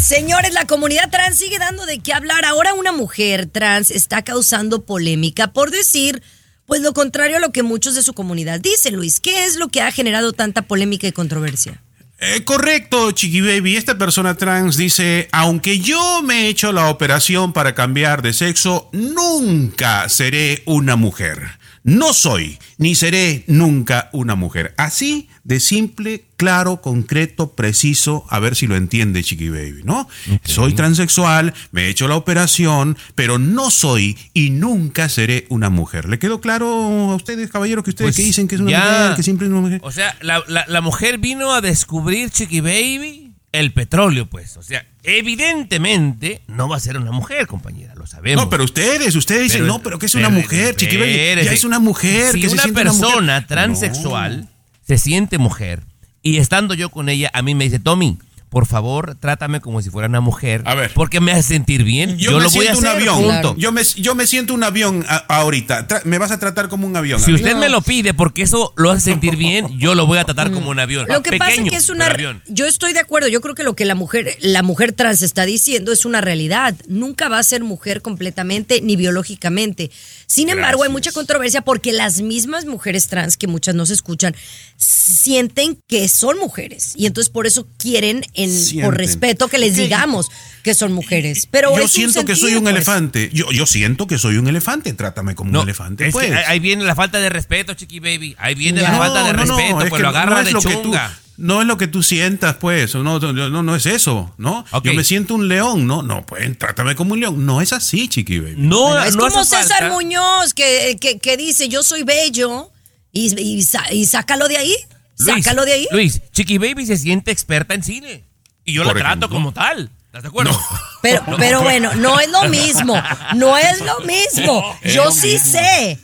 Señores, 0.02 0.54
la 0.54 0.66
comunidad 0.66 1.10
trans 1.10 1.38
sigue 1.38 1.60
dando 1.60 1.86
de 1.86 2.00
qué 2.00 2.14
hablar. 2.14 2.46
Ahora 2.46 2.74
una 2.74 2.92
mujer 2.92 3.48
trans 3.48 3.92
está 3.92 4.24
causando 4.24 4.86
polémica 4.86 5.52
por 5.52 5.72
decir, 5.72 6.24
pues 6.66 6.82
lo 6.82 6.94
contrario 6.94 7.38
a 7.38 7.40
lo 7.40 7.52
que 7.52 7.64
muchos 7.64 7.96
de 7.96 8.04
su 8.04 8.14
comunidad 8.14 8.60
dicen, 8.60 8.96
Luis. 8.96 9.20
¿Qué 9.20 9.46
es 9.46 9.58
lo 9.58 9.68
que 9.70 9.82
ha 9.82 9.92
generado 9.92 10.32
tanta 10.32 10.62
polémica 10.62 11.08
y 11.08 11.12
controversia? 11.12 11.84
Eh, 12.22 12.44
correcto, 12.44 13.12
Chiqui 13.12 13.40
Baby. 13.40 13.78
Esta 13.78 13.98
persona 13.98 14.36
trans 14.36 14.76
dice, 14.76 15.30
aunque 15.32 15.80
yo 15.80 16.22
me 16.22 16.42
he 16.42 16.48
hecho 16.50 16.74
la 16.74 16.90
operación 16.90 17.54
para 17.54 17.74
cambiar 17.76 18.22
de 18.22 18.34
sexo, 18.34 18.90
nunca 18.92 20.10
seré 20.10 20.62
una 20.66 20.98
mujer. 20.98 21.59
No 21.84 22.14
soy, 22.14 22.58
ni 22.78 22.94
seré 22.96 23.44
nunca 23.48 24.10
una 24.14 24.36
mujer. 24.36 24.74
Así 24.78 25.30
de 25.44 25.60
simple, 25.60 26.26
claro, 26.38 26.82
concreto, 26.82 27.56
preciso, 27.56 28.26
a 28.30 28.40
ver 28.40 28.56
si 28.56 28.68
lo 28.68 28.76
entiende 28.76 29.24
Chiqui 29.24 29.50
Baby, 29.50 29.82
¿no? 29.84 30.08
Soy 30.44 30.74
transexual, 30.74 31.54
me 31.72 31.84
he 31.86 31.90
hecho 31.90 32.08
la 32.08 32.16
operación, 32.16 32.98
pero 33.16 33.40
no 33.40 33.72
soy 33.72 34.18
y 34.34 34.50
nunca 34.52 35.10
seré 35.10 35.46
una 35.50 35.70
mujer. 35.70 36.08
¿Le 36.10 36.20
quedó 36.20 36.42
claro 36.42 36.68
a 37.12 37.16
ustedes, 37.16 37.50
caballeros, 37.50 37.84
que 37.84 37.92
ustedes 37.92 38.08
Pues 38.10 38.16
que 38.18 38.24
dicen 38.24 38.48
que 38.48 38.56
es 38.56 38.62
una 38.62 38.72
ya. 38.72 38.80
mujer, 39.02 39.16
que 39.16 39.24
siempre 39.24 39.48
es 39.48 39.52
una 39.52 39.62
mujer? 39.62 39.80
O 39.84 39.92
sea, 39.92 40.16
la, 40.22 40.44
la- 40.48 40.66
la 40.68 40.82
mujer 40.82 41.18
vino 41.18 41.54
a 41.54 41.62
descubrir, 41.62 42.30
Chiqui 42.30 42.60
Baby, 42.60 43.29
el 43.52 43.72
petróleo, 43.74 44.28
pues. 44.28 44.58
O 44.58 44.64
sea, 44.64 44.86
evidentemente 45.04 46.42
no 46.48 46.68
va 46.68 46.78
a 46.78 46.80
ser 46.80 46.98
una 46.98 47.12
mujer, 47.12 47.48
compañera, 47.48 47.96
lo 47.96 48.06
sabemos. 48.08 48.44
No, 48.44 48.50
pero 48.50 48.64
ustedes, 48.64 49.16
ustedes 49.16 49.44
dicen, 49.44 49.62
Pero- 49.62 49.74
no, 49.74 49.80
pero 49.82 50.00
que 50.00 50.06
es 50.06 50.16
una 50.16 50.30
mujer, 50.30 50.76
Chiqui 50.76 50.98
Baby, 50.98 51.44
ya 51.44 51.52
es 51.52 51.64
una 51.64 51.80
mujer. 51.80 52.34
Si 52.34 52.42
que 52.42 52.48
se 52.50 52.54
una 52.54 52.68
mujer. 52.68 52.84
persona 52.84 53.48
transexual 53.48 54.48
se 54.86 54.98
siente 54.98 55.38
mujer 55.38 55.82
y 56.22 56.38
estando 56.38 56.74
yo 56.74 56.90
con 56.90 57.10
ella, 57.10 57.30
a 57.34 57.42
mí 57.42 57.56
me 57.56 57.64
dice, 57.66 57.80
Tommy, 57.80 58.18
por 58.50 58.66
favor, 58.66 59.16
trátame 59.20 59.62
como 59.62 59.82
si 59.82 59.90
fuera 59.90 60.08
una 60.08 60.22
mujer. 60.22 60.64
A 60.66 60.74
ver. 60.76 60.92
Porque 60.96 61.20
me 61.22 61.32
hace 61.32 61.44
sentir 61.44 61.84
bien. 61.84 62.18
Yo, 62.18 62.32
Yo, 62.32 62.38
me 62.38 62.44
lo 62.44 62.50
voy 62.50 62.68
a 62.68 62.72
hacer. 62.72 62.84
un 62.84 62.90
avión. 62.90 63.56
Yo, 63.58 63.72
me, 63.72 63.84
yo 63.84 64.16
me 64.16 64.26
siento 64.28 64.54
un 64.56 64.64
avión 64.64 65.06
a- 65.08 65.18
ahorita. 65.18 65.88
Tra- 65.88 66.04
me 66.06 66.18
vas 66.18 66.32
a 66.32 66.40
tratar 66.40 66.68
como 66.68 66.88
un 66.88 66.96
avión. 66.96 67.20
Si 67.20 67.32
usted 67.34 67.56
me 67.56 67.70
lo 67.70 67.82
pide 67.82 68.14
porque 68.14 68.42
eso 68.42 68.74
lo 68.76 68.90
hace 68.92 69.12
sentir 69.12 69.36
bien, 69.36 69.78
yo 69.78 69.94
lo 69.96 70.08
voy 70.08 70.18
a 70.18 70.26
tratar 70.26 70.52
como 70.52 70.70
un 70.72 70.80
avión. 70.80 71.06
Lo 71.08 71.22
que 71.22 71.38
pasa 71.38 71.54
es 71.54 71.70
que 71.70 71.76
es 71.76 71.90
una. 71.90 72.08
avión. 72.08 72.42
Yo 72.48 72.66
estoy 72.66 72.94
de 72.94 73.00
acuerdo. 73.00 73.28
Yo 73.28 73.40
creo 73.42 73.54
que 73.56 73.64
lo 73.64 73.76
que 73.76 73.86
la 73.86 73.96
mujer, 73.96 74.36
la 74.42 74.64
mujer 74.64 74.94
trans 74.94 75.22
está 75.22 75.46
diciendo 75.46 75.92
es 75.92 76.06
una 76.06 76.20
realidad. 76.22 76.76
Nunca 76.88 77.30
va 77.30 77.38
a 77.40 77.44
ser 77.44 77.64
mujer 77.64 78.02
completamente 78.02 78.82
ni 78.82 78.96
biológicamente. 78.96 79.92
Sin 80.30 80.50
embargo, 80.50 80.84
hay 80.84 80.90
mucha 80.90 81.12
controversia 81.12 81.62
porque 81.62 81.92
las 81.92 82.22
mismas 82.22 82.66
mujeres 82.66 83.08
trans, 83.08 83.36
que 83.36 83.48
muchas 83.48 83.74
no 83.74 83.88
se 83.88 83.96
escuchan, 83.96 84.36
sienten 84.78 85.82
que 85.88 86.08
son 86.08 86.38
mujeres. 86.38 86.94
Y 86.96 87.08
entonces 87.08 87.32
por 87.32 87.48
eso 87.48 87.66
quieren, 87.80 88.22
en, 88.36 88.52
Sienten. 88.52 88.86
por 88.86 88.96
respeto, 88.96 89.48
que 89.48 89.58
les 89.58 89.76
digamos 89.76 90.30
que 90.64 90.74
son 90.74 90.92
mujeres. 90.94 91.48
Pero 91.52 91.76
yo 91.78 91.88
siento 91.88 92.26
que 92.26 92.36
soy 92.36 92.54
un 92.56 92.64
pues. 92.64 92.76
elefante. 92.76 93.30
Yo, 93.34 93.52
yo 93.52 93.66
siento 93.66 94.08
que 94.08 94.18
soy 94.18 94.38
un 94.38 94.48
elefante. 94.48 94.92
Trátame 94.94 95.36
como 95.36 95.52
No, 95.52 95.60
un 95.62 95.64
elefante. 95.68 96.08
es 96.08 96.14
pues. 96.14 96.32
ahí- 96.32 96.44
ahí 96.48 96.60
viene 96.60 96.84
la 96.84 96.96
falta 96.96 97.20
de 97.20 97.30
respeto, 97.30 97.74
chiqui 97.74 98.00
baby. 98.00 98.36
Ahí 98.40 98.56
viene 98.56 98.82
la 98.82 98.98
falta 98.98 99.24
de 99.24 99.34
no, 99.34 99.46
no, 99.46 99.56
respeto, 99.58 99.82
es 99.82 99.90
pues 99.90 99.94
que 99.94 100.04
lo 100.04 100.10
agarra 100.10 100.32
no 100.36 100.40
es 100.40 100.46
de 100.46 100.52
lo 100.52 100.62
que 100.62 100.76
tú- 100.76 100.82
chunga. 100.84 101.20
no 101.38 101.62
es 101.62 101.68
lo 101.68 101.78
que 101.78 101.88
tú 101.88 102.04
sientas, 102.04 102.56
pues. 102.58 102.94
No, 102.96 103.20
no, 103.20 103.64
no, 103.64 103.76
es 103.76 103.86
eso, 103.86 104.34
¿no? 104.38 104.66
Yo 104.84 104.94
me 104.94 105.04
siento 105.04 105.36
un 105.36 105.48
león, 105.48 105.88
¿no? 105.88 106.02
No, 106.04 106.26
pues 106.26 106.58
trátame 106.58 106.96
como 106.96 107.14
un 107.14 107.20
león. 107.22 107.46
No 107.46 107.62
es 107.62 107.74
así, 107.74 108.08
chiqui 108.08 108.40
baby. 108.40 108.56
No, 108.58 108.90
Bueno, 108.90 109.04
es 109.06 109.16
como 109.16 109.44
César 109.46 109.90
Muñoz 109.92 110.54
que, 110.54 110.98
que, 111.00 111.20
que 111.20 111.38
dice 111.38 111.70
yo 111.70 111.84
soy 111.84 112.04
bello 112.04 112.72
y, 113.12 113.34
y, 113.42 113.66
y 113.92 114.06
sácalo 114.06 114.48
de 114.48 114.58
ahí. 114.58 114.76
Luis, 115.18 115.44
sácalo 115.44 115.66
de 115.66 115.74
ahí. 115.74 115.88
Luis, 115.92 116.22
Chiqui 116.32 116.58
Baby 116.58 116.86
se 116.86 116.96
siente 116.96 117.32
experta 117.32 117.74
en 117.74 117.84
cine. 117.84 118.24
Y 118.64 118.72
yo 118.72 118.84
Por 118.84 118.96
la 118.96 119.02
trato 119.02 119.30
como 119.30 119.52
tal. 119.52 119.90
¿Estás 120.10 120.24
de 120.24 120.28
acuerdo? 120.30 120.60
Pero, 121.02 121.24
pero 121.38 121.62
bueno, 121.62 121.94
no 121.96 122.20
es 122.20 122.30
lo 122.30 122.50
mismo. 122.50 123.02
No 123.36 123.58
es 123.58 123.80
lo 123.80 124.02
mismo. 124.02 124.76
Yo 124.84 125.06
lo 125.06 125.12
sí 125.12 125.28
mismo. 125.28 125.52
sé. 125.52 126.00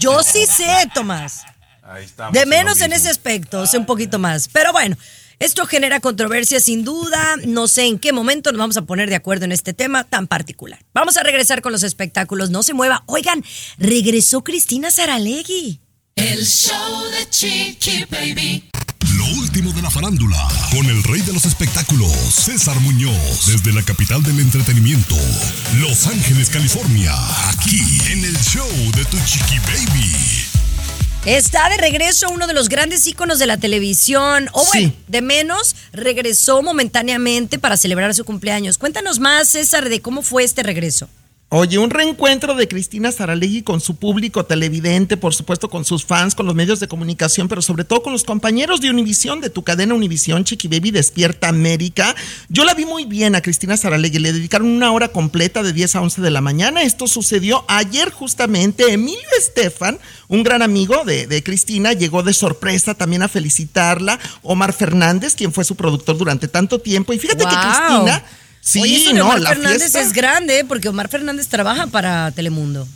Yo 0.00 0.22
sí 0.24 0.46
sé, 0.46 0.90
Tomás. 0.92 1.42
Ahí 1.82 2.04
estamos 2.04 2.32
De 2.32 2.44
menos 2.44 2.80
en 2.80 2.92
ese 2.92 3.08
aspecto, 3.08 3.64
sé 3.66 3.78
un 3.78 3.86
poquito 3.86 4.18
más. 4.18 4.48
Pero 4.48 4.72
bueno, 4.72 4.96
esto 5.38 5.64
genera 5.66 6.00
controversia 6.00 6.58
sin 6.58 6.82
duda. 6.82 7.36
No 7.44 7.68
sé 7.68 7.84
en 7.86 8.00
qué 8.00 8.12
momento 8.12 8.50
nos 8.50 8.58
vamos 8.58 8.76
a 8.78 8.82
poner 8.82 9.10
de 9.10 9.14
acuerdo 9.16 9.44
en 9.44 9.52
este 9.52 9.72
tema 9.74 10.02
tan 10.02 10.26
particular. 10.26 10.80
Vamos 10.92 11.16
a 11.16 11.22
regresar 11.22 11.62
con 11.62 11.70
los 11.70 11.84
espectáculos. 11.84 12.50
No 12.50 12.64
se 12.64 12.74
mueva. 12.74 13.04
Oigan, 13.06 13.44
regresó 13.78 14.42
Cristina 14.42 14.90
Saralegui. 14.90 15.80
El 16.16 16.44
show 16.44 17.04
de 17.10 17.30
Chiqui 17.30 18.06
Baby. 18.10 18.70
Último 19.54 19.74
de 19.74 19.82
la 19.82 19.90
farándula, 19.90 20.48
con 20.70 20.86
el 20.86 21.02
rey 21.04 21.20
de 21.20 21.34
los 21.34 21.44
espectáculos, 21.44 22.10
César 22.10 22.80
Muñoz, 22.80 23.44
desde 23.44 23.70
la 23.74 23.82
capital 23.82 24.22
del 24.22 24.40
entretenimiento, 24.40 25.14
Los 25.78 26.06
Ángeles, 26.06 26.48
California, 26.48 27.12
aquí 27.50 27.82
en 28.10 28.24
el 28.24 28.34
show 28.38 28.66
de 28.96 29.04
Tu 29.04 29.18
Chiqui 29.26 29.58
Baby. 29.58 30.16
Está 31.26 31.68
de 31.68 31.76
regreso 31.76 32.30
uno 32.30 32.46
de 32.46 32.54
los 32.54 32.70
grandes 32.70 33.06
íconos 33.06 33.38
de 33.38 33.44
la 33.44 33.58
televisión, 33.58 34.48
o 34.52 34.64
bueno, 34.64 34.88
Sí. 34.88 34.96
de 35.08 35.20
menos, 35.20 35.76
regresó 35.92 36.62
momentáneamente 36.62 37.58
para 37.58 37.76
celebrar 37.76 38.14
su 38.14 38.24
cumpleaños. 38.24 38.78
Cuéntanos 38.78 39.18
más, 39.20 39.50
César, 39.50 39.90
de 39.90 40.00
cómo 40.00 40.22
fue 40.22 40.44
este 40.44 40.62
regreso. 40.62 41.10
Oye, 41.54 41.76
un 41.76 41.90
reencuentro 41.90 42.54
de 42.54 42.66
Cristina 42.66 43.12
Saralegui 43.12 43.60
con 43.60 43.82
su 43.82 43.96
público 43.96 44.46
televidente, 44.46 45.18
por 45.18 45.34
supuesto 45.34 45.68
con 45.68 45.84
sus 45.84 46.02
fans, 46.02 46.34
con 46.34 46.46
los 46.46 46.54
medios 46.54 46.80
de 46.80 46.88
comunicación, 46.88 47.46
pero 47.46 47.60
sobre 47.60 47.84
todo 47.84 48.02
con 48.02 48.14
los 48.14 48.24
compañeros 48.24 48.80
de 48.80 48.88
Univisión, 48.88 49.42
de 49.42 49.50
tu 49.50 49.62
cadena 49.62 49.92
Univisión, 49.92 50.44
Chiqui 50.44 50.68
Baby 50.68 50.92
Despierta 50.92 51.48
América. 51.48 52.16
Yo 52.48 52.64
la 52.64 52.72
vi 52.72 52.86
muy 52.86 53.04
bien 53.04 53.34
a 53.34 53.42
Cristina 53.42 53.76
Saralegui, 53.76 54.18
le 54.18 54.32
dedicaron 54.32 54.66
una 54.66 54.92
hora 54.92 55.08
completa 55.08 55.62
de 55.62 55.74
10 55.74 55.96
a 55.96 56.00
11 56.00 56.22
de 56.22 56.30
la 56.30 56.40
mañana. 56.40 56.84
Esto 56.84 57.06
sucedió 57.06 57.66
ayer 57.68 58.10
justamente. 58.10 58.90
Emilio 58.90 59.20
Estefan, 59.38 59.98
un 60.28 60.44
gran 60.44 60.62
amigo 60.62 61.04
de, 61.04 61.26
de 61.26 61.42
Cristina, 61.42 61.92
llegó 61.92 62.22
de 62.22 62.32
sorpresa 62.32 62.94
también 62.94 63.24
a 63.24 63.28
felicitarla. 63.28 64.18
Omar 64.40 64.72
Fernández, 64.72 65.34
quien 65.34 65.52
fue 65.52 65.64
su 65.64 65.76
productor 65.76 66.16
durante 66.16 66.48
tanto 66.48 66.78
tiempo. 66.78 67.12
Y 67.12 67.18
fíjate 67.18 67.44
que. 67.44 67.50
Cristina... 67.50 68.24
Sí, 68.64 68.80
Oye, 68.80 68.96
eso 68.96 69.12
no, 69.12 69.24
Omar 69.24 69.40
la 69.40 69.48
Fernández 69.50 69.78
fiesta- 69.80 70.00
es 70.00 70.12
grande, 70.12 70.60
¿eh? 70.60 70.64
porque 70.64 70.88
Omar 70.88 71.08
Fernández 71.08 71.48
trabaja 71.48 71.88
para 71.88 72.30
Telemundo. 72.30 72.86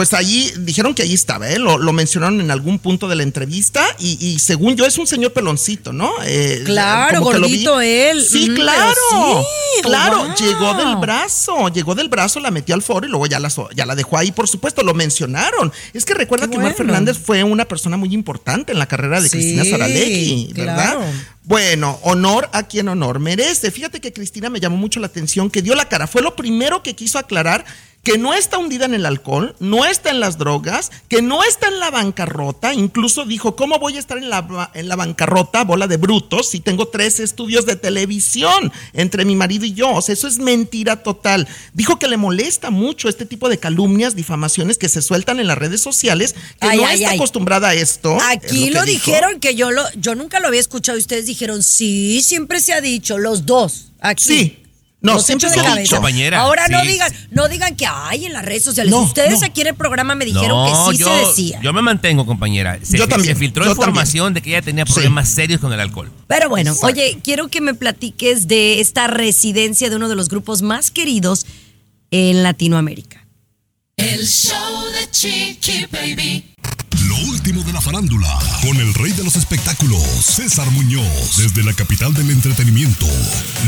Pues 0.00 0.14
allí 0.14 0.50
dijeron 0.60 0.94
que 0.94 1.02
allí 1.02 1.12
estaba, 1.12 1.50
¿eh? 1.50 1.58
lo, 1.58 1.76
lo 1.76 1.92
mencionaron 1.92 2.40
en 2.40 2.50
algún 2.50 2.78
punto 2.78 3.06
de 3.06 3.16
la 3.16 3.22
entrevista 3.22 3.84
y, 3.98 4.16
y 4.18 4.38
según 4.38 4.74
yo 4.74 4.86
es 4.86 4.96
un 4.96 5.06
señor 5.06 5.34
peloncito, 5.34 5.92
¿no? 5.92 6.10
Eh, 6.24 6.62
Claro, 6.64 7.20
gordito 7.20 7.82
él. 7.82 8.24
Sí, 8.24 8.48
Mm, 8.48 8.54
claro. 8.54 8.94
sí, 9.10 9.82
claro, 9.82 10.16
wow. 10.24 10.34
llegó 10.36 10.72
del 10.72 10.96
brazo, 10.96 11.68
llegó 11.68 11.94
del 11.94 12.08
brazo, 12.08 12.40
la 12.40 12.50
metió 12.50 12.74
al 12.74 12.80
foro 12.80 13.06
y 13.06 13.10
luego 13.10 13.26
ya 13.26 13.38
la, 13.38 13.50
ya 13.76 13.84
la 13.84 13.94
dejó 13.94 14.16
ahí, 14.16 14.32
por 14.32 14.48
supuesto, 14.48 14.82
lo 14.82 14.94
mencionaron. 14.94 15.70
Es 15.92 16.06
que 16.06 16.14
recuerda 16.14 16.46
Qué 16.46 16.52
que 16.52 16.56
Omar 16.56 16.72
bueno. 16.72 16.86
Fernández 16.92 17.18
fue 17.22 17.44
una 17.44 17.66
persona 17.66 17.98
muy 17.98 18.14
importante 18.14 18.72
en 18.72 18.78
la 18.78 18.86
carrera 18.86 19.20
de 19.20 19.28
Sí, 19.28 19.32
Cristina 19.36 19.66
Saralegui, 19.66 20.54
¿verdad? 20.54 20.94
claro. 20.94 21.04
Bueno, 21.44 21.98
honor 22.04 22.48
a 22.52 22.62
quien 22.62 22.88
honor 22.88 23.18
merece. 23.18 23.70
Fíjate 23.70 24.00
que 24.00 24.12
Cristina 24.14 24.48
me 24.48 24.60
llamó 24.60 24.76
mucho 24.78 24.98
la 25.00 25.08
atención, 25.08 25.50
que 25.50 25.60
dio 25.62 25.74
la 25.74 25.88
cara. 25.88 26.06
Fue 26.06 26.22
lo 26.22 26.36
primero 26.36 26.82
que 26.82 26.94
quiso 26.94 27.18
aclarar 27.18 27.64
que 28.02 28.16
no 28.16 28.32
está 28.32 28.56
hundida 28.56 28.86
en 28.86 28.94
el 28.94 29.04
alcohol, 29.04 29.54
no 29.60 29.84
está 29.84 30.08
en 30.10 30.20
las 30.20 30.38
drogas, 30.38 30.90
que 31.08 31.20
no 31.20 31.44
está 31.44 31.68
en 31.68 31.80
la 31.80 31.90
bancarrota. 31.90 32.72
Incluso 32.72 33.26
dijo, 33.26 33.56
¿cómo 33.56 33.78
voy 33.78 33.96
a 33.96 33.98
estar 33.98 34.16
en 34.16 34.30
la, 34.30 34.70
en 34.74 34.88
la 34.88 34.96
bancarrota, 34.96 35.64
bola 35.64 35.86
de 35.86 35.98
brutos, 35.98 36.48
si 36.48 36.60
tengo 36.60 36.88
tres 36.88 37.20
estudios 37.20 37.66
de 37.66 37.76
televisión 37.76 38.72
entre 38.94 39.24
mi 39.26 39.36
marido 39.36 39.66
y 39.66 39.74
yo? 39.74 39.90
O 39.90 40.00
sea, 40.02 40.14
eso 40.14 40.28
es 40.28 40.38
mentira 40.38 41.02
total. 41.02 41.46
Dijo 41.74 41.98
que 41.98 42.08
le 42.08 42.16
molesta 42.16 42.70
mucho 42.70 43.08
este 43.08 43.26
tipo 43.26 43.48
de 43.50 43.58
calumnias, 43.58 44.16
difamaciones 44.16 44.78
que 44.78 44.88
se 44.88 45.02
sueltan 45.02 45.38
en 45.38 45.46
las 45.46 45.58
redes 45.58 45.82
sociales, 45.82 46.34
que 46.60 46.68
Ay, 46.68 46.78
no 46.78 46.86
ay, 46.86 46.94
está 47.00 47.10
ay. 47.10 47.16
acostumbrada 47.16 47.68
a 47.68 47.74
esto. 47.74 48.16
es 48.16 48.22
Aquí 48.22 48.64
que 48.66 48.70
lo, 48.70 48.82
dijo. 48.84 49.10
dijeron 49.10 49.40
que 49.40 49.54
yo 49.54 49.70
lo, 49.70 49.82
yo 49.96 50.14
nunca 50.14 50.40
lo 50.40 50.48
había 50.48 50.60
escuchado 50.60 50.96
y 50.96 51.02
ustedes 51.02 51.26
dijeron, 51.26 51.62
sí, 51.62 52.22
siempre 52.22 52.60
se 52.60 52.72
ha 52.72 52.80
dicho, 52.80 53.18
los 53.18 53.44
dos. 53.44 53.88
Aquí. 54.00 54.24
Sí. 54.24 54.56
No, 55.02 55.14
Los 55.14 55.24
siempre 55.24 55.48
se 55.48 55.60
dicho. 55.80 55.96
Compañera, 55.96 56.40
Ahora 56.40 56.68
no 56.68 56.82
digan, 56.82 57.10
no 57.30 57.48
digan 57.48 57.74
que 57.74 57.86
hay 57.86 58.26
en 58.26 58.34
las 58.34 58.44
redes 58.44 58.62
sociales. 58.62 58.90
No, 58.90 58.98
ustedes 59.00 59.40
no. 59.40 59.46
aquí 59.46 59.62
en 59.62 59.68
el 59.68 59.74
programa 59.74 60.14
me 60.14 60.26
dijeron 60.26 60.48
no, 60.50 60.66
que 60.90 60.92
sí 60.92 60.98
yo, 61.02 61.06
se 61.08 61.26
decía. 61.26 61.60
yo 61.62 61.72
me 61.72 61.80
mantengo, 61.80 62.26
compañera. 62.26 62.78
Se, 62.82 62.98
Yo 62.98 63.08
también, 63.08 63.34
se 63.34 63.38
filtró 63.40 63.64
yo 63.64 63.70
información 63.70 64.34
de 64.34 64.42
que 64.42 64.50
ella 64.50 64.60
tenía 64.62 64.84
Sí. 64.86 64.92
problemas 64.92 65.28
serios 65.30 65.58
con 65.60 65.72
el 65.72 65.80
alcohol. 65.80 66.12
Pero 66.26 66.50
bueno, 66.50 66.74
oye, 66.82 67.18
quiero 67.24 67.48
que 67.48 67.62
me 67.62 67.72
platiques 67.72 68.46
de 68.46 68.80
esta 68.80 69.06
residencia 69.06 69.88
de 69.88 69.96
uno 69.96 70.08
de 70.10 70.16
los 70.16 70.28
grupos 70.28 70.60
más 70.60 70.90
queridos 70.90 71.46
en 72.10 72.42
Latinoamérica. 72.42 73.26
El 73.96 74.26
show 74.26 74.84
de 74.92 75.10
Chiqui 75.10 75.86
Baby. 75.90 76.54
Lo 77.20 77.26
último 77.28 77.62
de 77.62 77.72
la 77.72 77.80
farándula, 77.80 78.38
con 78.62 78.76
el 78.78 78.94
rey 78.94 79.12
de 79.12 79.24
los 79.24 79.36
espectáculos, 79.36 80.02
César 80.22 80.70
Muñoz, 80.70 81.36
desde 81.36 81.62
la 81.62 81.74
capital 81.74 82.14
del 82.14 82.30
entretenimiento, 82.30 83.06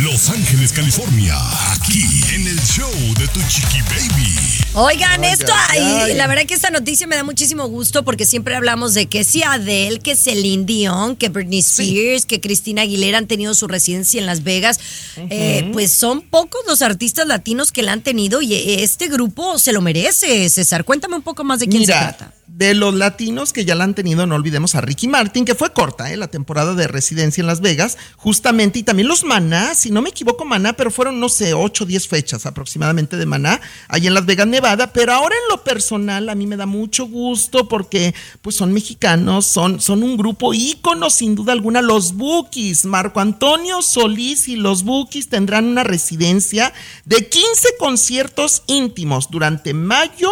Los 0.00 0.30
Ángeles, 0.30 0.72
California, 0.72 1.36
aquí 1.72 2.02
en 2.34 2.46
el 2.46 2.58
show 2.62 2.90
de 3.18 3.28
tu 3.28 3.40
chiqui 3.48 3.80
baby. 3.82 4.34
Oigan, 4.74 5.24
esto, 5.24 5.52
ay, 5.68 6.14
la 6.14 6.26
verdad 6.26 6.46
que 6.46 6.54
esta 6.54 6.70
noticia 6.70 7.06
me 7.06 7.16
da 7.16 7.24
muchísimo 7.24 7.66
gusto 7.66 8.04
porque 8.04 8.24
siempre 8.24 8.56
hablamos 8.56 8.94
de 8.94 9.06
que 9.06 9.22
si 9.24 9.42
Adele, 9.42 9.98
que 9.98 10.16
Celine 10.16 10.64
Dion, 10.64 11.16
que 11.16 11.28
Britney 11.28 11.58
Spears, 11.58 12.24
que 12.24 12.40
Cristina 12.40 12.82
Aguilera 12.82 13.18
han 13.18 13.26
tenido 13.26 13.54
su 13.54 13.68
residencia 13.68 14.18
en 14.18 14.26
Las 14.26 14.44
Vegas. 14.44 14.80
Eh, 15.28 15.68
pues 15.72 15.92
son 15.92 16.22
pocos 16.22 16.62
los 16.66 16.80
artistas 16.80 17.26
latinos 17.26 17.70
que 17.70 17.82
la 17.82 17.92
han 17.92 18.00
tenido 18.00 18.40
y 18.40 18.54
eh, 18.54 18.82
este 18.82 19.08
grupo 19.08 19.58
se 19.58 19.72
lo 19.72 19.82
merece, 19.82 20.48
César. 20.48 20.84
Cuéntame 20.84 21.16
un 21.16 21.22
poco 21.22 21.44
más 21.44 21.60
de 21.60 21.68
quién 21.68 21.84
se 21.84 21.92
trata. 21.92 22.32
De 22.54 22.74
los 22.74 22.92
latinos 22.94 23.52
que 23.52 23.64
ya 23.64 23.74
la 23.74 23.84
han 23.84 23.94
tenido, 23.94 24.26
no 24.26 24.34
olvidemos 24.34 24.74
a 24.74 24.82
Ricky 24.82 25.08
Martin, 25.08 25.46
que 25.46 25.54
fue 25.54 25.72
corta, 25.72 26.12
¿eh? 26.12 26.18
la 26.18 26.28
temporada 26.28 26.74
de 26.74 26.86
residencia 26.86 27.40
en 27.40 27.46
Las 27.46 27.62
Vegas, 27.62 27.96
justamente, 28.16 28.78
y 28.78 28.82
también 28.82 29.08
los 29.08 29.24
Maná, 29.24 29.74
si 29.74 29.90
no 29.90 30.02
me 30.02 30.10
equivoco, 30.10 30.44
Maná, 30.44 30.74
pero 30.74 30.90
fueron, 30.90 31.18
no 31.18 31.30
sé, 31.30 31.54
8 31.54 31.84
o 31.84 31.86
10 31.86 32.08
fechas 32.08 32.44
aproximadamente 32.44 33.16
de 33.16 33.24
Maná, 33.24 33.60
ahí 33.88 34.06
en 34.06 34.12
Las 34.12 34.26
Vegas, 34.26 34.46
Nevada, 34.46 34.92
pero 34.92 35.14
ahora 35.14 35.34
en 35.34 35.48
lo 35.48 35.64
personal 35.64 36.28
a 36.28 36.34
mí 36.34 36.46
me 36.46 36.58
da 36.58 36.66
mucho 36.66 37.06
gusto 37.06 37.68
porque 37.68 38.14
pues 38.42 38.54
son 38.54 38.72
mexicanos, 38.72 39.46
son, 39.46 39.80
son 39.80 40.02
un 40.02 40.18
grupo 40.18 40.52
ícono 40.52 41.08
sin 41.08 41.34
duda 41.34 41.54
alguna, 41.54 41.80
los 41.80 42.14
Bookies, 42.14 42.84
Marco 42.84 43.20
Antonio 43.20 43.80
Solís 43.80 44.48
y 44.48 44.56
los 44.56 44.84
Bookies 44.84 45.30
tendrán 45.30 45.64
una 45.64 45.84
residencia 45.84 46.74
de 47.06 47.28
15 47.28 47.68
conciertos 47.78 48.62
íntimos 48.66 49.30
durante 49.30 49.72
mayo, 49.72 50.30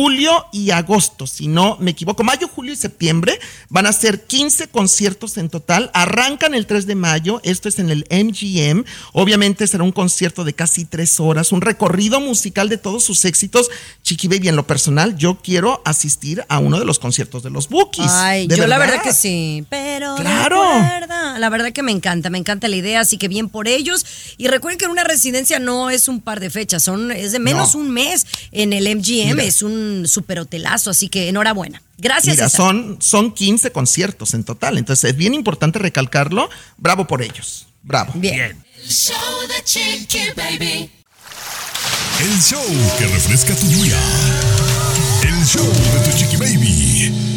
julio 0.00 0.44
y 0.52 0.72
agosto, 0.72 1.26
si 1.26 1.48
no 1.48 1.78
me 1.80 1.92
equivoco, 1.92 2.22
mayo, 2.22 2.48
julio 2.48 2.74
y 2.74 2.76
septiembre 2.76 3.40
van 3.70 3.86
a 3.86 3.94
ser 3.94 4.26
15 4.26 4.68
conciertos 4.68 5.38
en 5.38 5.48
total, 5.48 5.90
arrancan 5.94 6.52
el 6.52 6.66
3 6.66 6.86
de 6.86 6.94
mayo, 6.94 7.40
esto 7.44 7.70
es 7.70 7.78
en 7.78 7.88
el 7.88 8.04
MGM, 8.10 8.84
obviamente 9.14 9.66
será 9.66 9.84
un 9.84 9.92
concierto 9.92 10.44
de 10.44 10.52
casi 10.52 10.84
tres 10.84 11.18
horas, 11.18 11.50
un 11.50 11.62
recorrido 11.62 12.20
musical 12.20 12.68
de 12.68 12.76
todos 12.76 13.04
sus 13.04 13.24
éxitos, 13.24 13.70
Chiqui 14.02 14.28
Baby, 14.28 14.48
en 14.48 14.56
lo 14.56 14.66
personal, 14.66 15.16
yo 15.16 15.38
quiero 15.42 15.80
asistir 15.86 16.44
a 16.50 16.58
uno 16.58 16.78
de 16.78 16.84
los 16.84 16.98
conciertos 16.98 17.42
de 17.42 17.48
los 17.48 17.70
Bookies. 17.70 18.10
Ay, 18.10 18.48
yo 18.48 18.66
la 18.66 18.76
verdad 18.76 19.00
que 19.02 19.14
sí. 19.14 19.64
Pero 19.70 20.16
Claro. 20.16 20.62
recuerda, 20.62 21.38
la 21.38 21.48
verdad 21.48 21.72
que 21.72 21.82
me 21.82 21.92
encanta, 21.92 22.28
me 22.28 22.36
encanta 22.36 22.68
la 22.68 22.76
idea, 22.76 23.00
así 23.00 23.16
que 23.16 23.28
bien 23.28 23.48
por 23.48 23.66
ellos. 23.66 24.04
Y 24.36 24.48
recuerden 24.48 24.78
que 24.78 24.88
una 24.88 25.04
residencia 25.04 25.58
no 25.58 25.88
es 25.88 26.06
un 26.06 26.20
par 26.20 26.38
de 26.40 26.50
fechas, 26.50 26.82
son 26.82 27.10
es 27.12 27.32
de 27.32 27.38
menos 27.38 27.74
No. 27.74 27.80
un 27.80 27.90
mes 27.92 28.26
en 28.52 28.74
el 28.74 28.86
MGM, 28.94 29.36
Mira. 29.36 29.44
es 29.44 29.62
un 29.62 29.85
super 30.06 30.38
hotelazo, 30.40 30.90
así 30.90 31.08
que 31.08 31.28
enhorabuena. 31.28 31.82
Gracias. 31.98 32.36
Mira, 32.36 32.48
César. 32.48 32.66
son, 32.66 32.96
son 33.00 33.32
15 33.32 33.72
conciertos 33.72 34.34
en 34.34 34.44
total, 34.44 34.78
entonces 34.78 35.10
es 35.10 35.16
bien 35.16 35.34
importante 35.34 35.78
recalcarlo, 35.78 36.48
bravo 36.76 37.06
por 37.06 37.22
ellos, 37.22 37.66
bravo. 37.82 38.12
Bien. 38.14 38.62
El 38.82 38.90
show 38.90 39.16
de 39.48 39.64
Chiqui 39.64 40.30
Baby. 40.36 40.90
El 42.18 42.40
show 42.40 42.64
que 42.98 43.06
refresca 43.08 43.54
tu 43.54 43.66
día. 43.66 43.98
El 45.22 45.44
show 45.44 45.62
de 45.62 46.10
tu 46.10 46.16
chiqui 46.16 46.36
baby. 46.36 47.35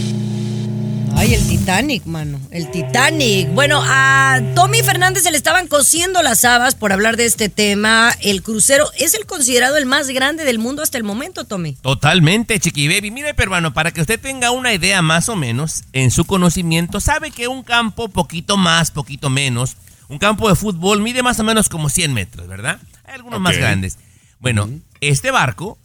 Ay, 1.19 1.33
el 1.33 1.45
Titanic, 1.45 2.05
mano. 2.05 2.39
El 2.49 2.71
Titanic. 2.71 3.53
Bueno, 3.53 3.81
a 3.83 4.39
Tommy 4.55 4.81
Fernández 4.83 5.23
se 5.23 5.31
le 5.31 5.35
estaban 5.35 5.67
cosiendo 5.67 6.23
las 6.23 6.45
habas 6.45 6.75
por 6.75 6.93
hablar 6.93 7.17
de 7.17 7.25
este 7.25 7.49
tema. 7.49 8.13
El 8.21 8.41
crucero 8.41 8.85
es 8.97 9.13
el 9.15 9.25
considerado 9.25 9.75
el 9.75 9.85
más 9.85 10.07
grande 10.07 10.45
del 10.45 10.59
mundo 10.59 10.81
hasta 10.81 10.97
el 10.97 11.03
momento, 11.03 11.43
Tommy. 11.43 11.73
Totalmente, 11.73 12.57
Chiqui 12.57 12.87
Baby. 12.87 13.11
Mire, 13.11 13.33
peruano, 13.33 13.73
para 13.73 13.91
que 13.91 13.99
usted 13.99 14.17
tenga 14.17 14.51
una 14.51 14.73
idea 14.73 15.01
más 15.01 15.27
o 15.27 15.35
menos 15.35 15.83
en 15.91 16.09
su 16.09 16.23
conocimiento, 16.23 17.01
sabe 17.01 17.31
que 17.31 17.49
un 17.49 17.63
campo 17.63 18.07
poquito 18.07 18.55
más, 18.55 18.89
poquito 18.89 19.29
menos, 19.29 19.75
un 20.07 20.19
campo 20.19 20.47
de 20.47 20.55
fútbol 20.55 21.01
mide 21.01 21.21
más 21.21 21.37
o 21.41 21.43
menos 21.43 21.67
como 21.67 21.89
100 21.89 22.13
metros, 22.13 22.47
¿verdad? 22.47 22.79
Hay 23.03 23.15
algunos 23.15 23.41
más 23.41 23.57
grandes. 23.57 23.97
Bueno, 24.39 24.69
este 25.01 25.31
barco 25.31 25.77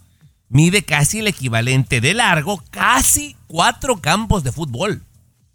mide 0.48 0.84
casi 0.84 1.18
el 1.18 1.26
equivalente 1.26 2.00
de 2.00 2.14
largo, 2.14 2.62
casi 2.70 3.34
cuatro 3.48 4.00
campos 4.00 4.44
de 4.44 4.52
fútbol. 4.52 5.02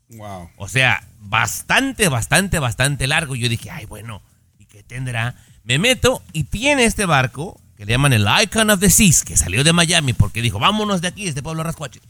Wow. 0.10 0.50
O 0.58 0.68
sea, 0.68 1.04
bastante, 1.20 2.08
bastante, 2.10 2.60
bastante 2.60 3.08
largo. 3.08 3.36
Yo 3.36 3.48
dije, 3.50 3.70
ay, 3.70 3.86
bueno, 3.86 4.22
¿y 4.60 4.66
qué 4.66 4.84
tendrá? 4.84 5.36
Me 5.64 5.78
meto 5.78 6.24
y 6.34 6.46
tiene 6.46 6.86
este 6.86 7.06
barco 7.06 7.60
que 7.78 7.86
le 7.86 7.92
llaman 7.94 8.14
el 8.14 8.26
Icon 8.44 8.70
of 8.72 8.80
the 8.80 8.90
Seas, 8.90 9.24
que 9.24 9.38
salió 9.38 9.64
de 9.64 9.72
Miami 9.72 10.14
porque 10.14 10.42
dijo, 10.42 10.60
vámonos 10.60 11.02
de 11.02 11.10
aquí, 11.10 11.28
este 11.28 11.42
pueblo 11.44 11.64
rascuache. 11.64 12.02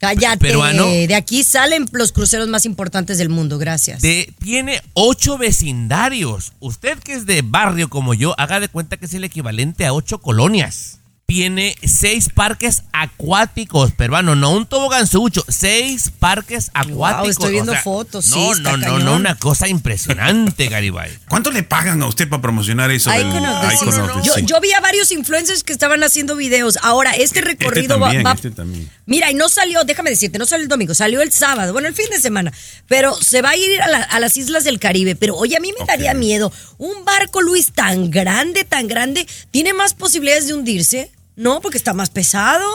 Cállate. 0.00 0.38
Peruano. 0.38 0.86
De 0.86 1.14
aquí 1.16 1.42
salen 1.42 1.86
los 1.92 2.12
cruceros 2.12 2.48
más 2.48 2.64
importantes 2.64 3.18
del 3.18 3.28
mundo. 3.28 3.58
Gracias. 3.58 4.00
De- 4.00 4.32
tiene 4.38 4.80
ocho 4.94 5.38
vecindarios. 5.38 6.52
Usted 6.60 6.98
que 7.00 7.14
es 7.14 7.26
de 7.26 7.42
barrio 7.42 7.88
como 7.90 8.14
yo, 8.14 8.34
haga 8.38 8.60
de 8.60 8.68
cuenta 8.68 8.96
que 8.96 9.06
es 9.06 9.14
el 9.14 9.24
equivalente 9.24 9.86
a 9.86 9.92
ocho 9.92 10.18
colonias. 10.20 10.97
Tiene 11.32 11.76
seis 11.84 12.30
parques 12.34 12.84
acuáticos, 12.90 13.92
peruano, 13.92 14.34
no 14.34 14.50
un 14.50 14.64
toboganzucho, 14.64 15.44
seis 15.46 16.10
parques 16.18 16.70
acuáticos. 16.72 17.28
estoy 17.28 17.52
viendo 17.52 17.72
o 17.72 17.74
sea, 17.74 17.82
fotos, 17.84 18.24
sí, 18.24 18.30
No, 18.34 18.52
está 18.54 18.70
no, 18.72 18.76
no, 18.78 18.84
cañón. 18.86 19.04
no, 19.04 19.16
una 19.16 19.34
cosa 19.34 19.68
impresionante, 19.68 20.68
Garibay. 20.68 21.10
¿Cuánto 21.28 21.50
le 21.50 21.62
pagan 21.64 22.00
a 22.02 22.06
usted 22.06 22.30
para 22.30 22.40
promocionar 22.40 22.90
eso 22.92 23.10
del 23.10 23.30
Seas. 23.30 23.82
of 23.82 24.22
the 24.22 24.26
yo, 24.26 24.38
yo 24.38 24.58
vi 24.62 24.72
a 24.72 24.80
varios 24.80 25.12
influencers 25.12 25.64
que 25.64 25.72
estaban 25.74 26.02
haciendo 26.02 26.34
videos. 26.34 26.78
Ahora, 26.80 27.10
este 27.10 27.42
recorrido 27.42 27.98
va- 28.00 28.06
también, 28.06 28.24
va, 28.26 28.32
este 28.32 28.50
también. 28.50 28.90
Mira, 29.04 29.30
y 29.30 29.34
no 29.34 29.50
salió, 29.50 29.84
déjame 29.84 30.08
decirte, 30.08 30.38
no 30.38 30.46
salió 30.46 30.62
el 30.62 30.68
domingo, 30.70 30.94
salió 30.94 31.20
el 31.20 31.30
sábado, 31.30 31.74
bueno, 31.74 31.88
el 31.88 31.94
fin 31.94 32.06
de 32.10 32.22
semana. 32.22 32.54
Pero 32.86 33.14
se 33.20 33.42
va 33.42 33.50
a 33.50 33.56
ir 33.56 33.82
a, 33.82 33.88
la- 33.88 34.02
a 34.02 34.18
las 34.18 34.38
islas 34.38 34.64
del 34.64 34.78
Caribe. 34.80 35.14
Pero 35.14 35.36
oye, 35.36 35.58
a 35.58 35.60
mí 35.60 35.74
me 35.78 35.84
daría 35.84 36.14
miedo. 36.14 36.50
Un 36.78 37.04
barco, 37.04 37.42
Luis, 37.42 37.72
tan 37.72 38.10
grande, 38.10 38.64
tan 38.64 38.88
grande, 38.88 39.26
¿tiene 39.50 39.74
más 39.74 39.92
posibilidades 39.92 40.46
de 40.46 40.54
hundirse? 40.54 41.10
No, 41.38 41.60
porque 41.60 41.78
está 41.78 41.94
más 41.94 42.10
pesado. 42.10 42.66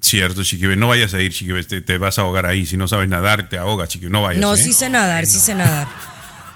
Cierto, 0.00 0.44
Chiquibe, 0.44 0.76
no 0.76 0.88
vayas 0.88 1.12
a 1.14 1.20
ir, 1.20 1.32
Chiquibe, 1.32 1.64
te, 1.64 1.80
te 1.80 1.98
vas 1.98 2.18
a 2.18 2.22
ahogar 2.22 2.46
ahí. 2.46 2.64
Si 2.66 2.76
no 2.76 2.86
sabes 2.86 3.08
nadar, 3.08 3.48
te 3.48 3.58
ahogas, 3.58 3.88
Chiquibe, 3.88 4.10
no 4.10 4.22
vayas. 4.22 4.40
No, 4.40 4.54
¿eh? 4.54 4.56
sí 4.56 4.72
sé 4.72 4.88
nadar, 4.88 5.26
sí 5.26 5.38
sé 5.40 5.54
nadar. 5.54 5.88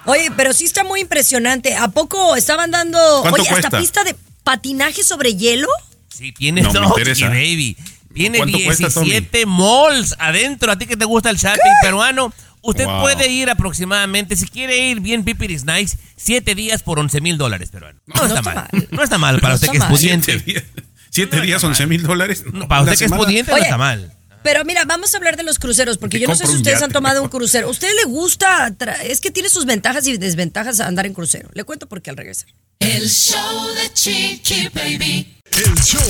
Oye, 0.05 0.31
pero 0.37 0.53
sí 0.53 0.63
está 0.65 0.83
muy 0.83 1.01
impresionante. 1.01 1.75
¿A 1.75 1.89
poco 1.89 2.35
estaban 2.35 2.71
dando, 2.71 2.99
¿Cuánto 3.21 3.41
oye, 3.41 3.49
hasta 3.49 3.69
cuesta? 3.69 3.79
pista 3.79 4.03
de 4.03 4.15
patinaje 4.43 5.03
sobre 5.03 5.35
hielo? 5.35 5.67
Sí, 6.07 6.31
tiene 6.31 6.61
No, 6.61 6.71
todo, 6.71 6.89
Baby. 6.95 7.75
Tiene 8.13 8.37
¿Cuánto 8.39 8.57
cuesta, 8.63 8.89
Tommy? 8.89 9.09
17 9.11 9.45
malls 9.45 10.15
adentro. 10.17 10.71
A 10.71 10.77
ti 10.77 10.87
que 10.87 10.97
te 10.97 11.05
gusta 11.05 11.29
el 11.29 11.37
shopping 11.37 11.59
peruano. 11.81 12.33
Usted 12.61 12.85
Wow. 12.85 13.01
puede 13.01 13.29
ir 13.29 13.49
aproximadamente, 13.49 14.35
si 14.35 14.45
quiere 14.47 14.89
ir 14.89 14.99
bien 14.99 15.23
pipiris 15.23 15.63
nice, 15.63 15.97
7 16.17 16.55
días 16.55 16.83
por 16.83 16.99
11 16.99 17.21
mil 17.21 17.37
dólares 17.37 17.69
peruanos. 17.69 18.01
No, 18.07 18.25
está 18.25 18.41
mal. 18.41 18.67
No 18.91 19.01
está 19.03 19.17
mal 19.17 19.39
para 19.39 19.49
No 19.53 19.55
usted 19.55 19.67
está 19.67 19.71
que 19.71 19.77
es 19.77 19.83
mal. 19.83 19.91
pudiente. 19.91 20.65
Siete 21.09 21.41
días, 21.41 21.41
siete 21.41 21.45
días 21.47 21.63
11 21.63 21.87
mil 21.87 22.03
dólares. 22.03 22.43
No, 22.51 22.67
para 22.67 22.83
usted 22.83 22.97
que 22.97 23.05
es 23.05 23.11
pudiente 23.11 23.51
Oye, 23.51 23.61
no 23.61 23.65
está 23.65 23.77
mal. 23.77 24.13
Pero 24.43 24.63
mira, 24.65 24.85
vamos 24.85 25.13
a 25.13 25.17
hablar 25.17 25.35
de 25.35 25.43
los 25.43 25.59
cruceros, 25.59 25.97
porque 25.97 26.17
Te 26.17 26.21
yo 26.21 26.27
no 26.27 26.35
sé 26.35 26.47
si 26.47 26.55
ustedes 26.55 26.81
han 26.81 26.91
tomado 26.91 27.21
un 27.21 27.29
crucero. 27.29 27.67
¿A 27.67 27.71
usted 27.71 27.89
le 27.95 28.09
gusta? 28.09 28.73
Es 29.03 29.19
que 29.19 29.31
tiene 29.31 29.49
sus 29.49 29.65
ventajas 29.65 30.07
y 30.07 30.17
desventajas 30.17 30.79
andar 30.79 31.05
en 31.05 31.13
crucero. 31.13 31.49
Le 31.53 31.63
cuento 31.63 31.87
por 31.87 32.01
qué 32.01 32.09
al 32.09 32.17
regresar. 32.17 32.47
El 32.79 33.09
show 33.09 33.67
de 33.75 33.93
Chiqui 33.93 34.69
Baby. 34.73 35.35
El 35.51 35.75
show 35.83 36.01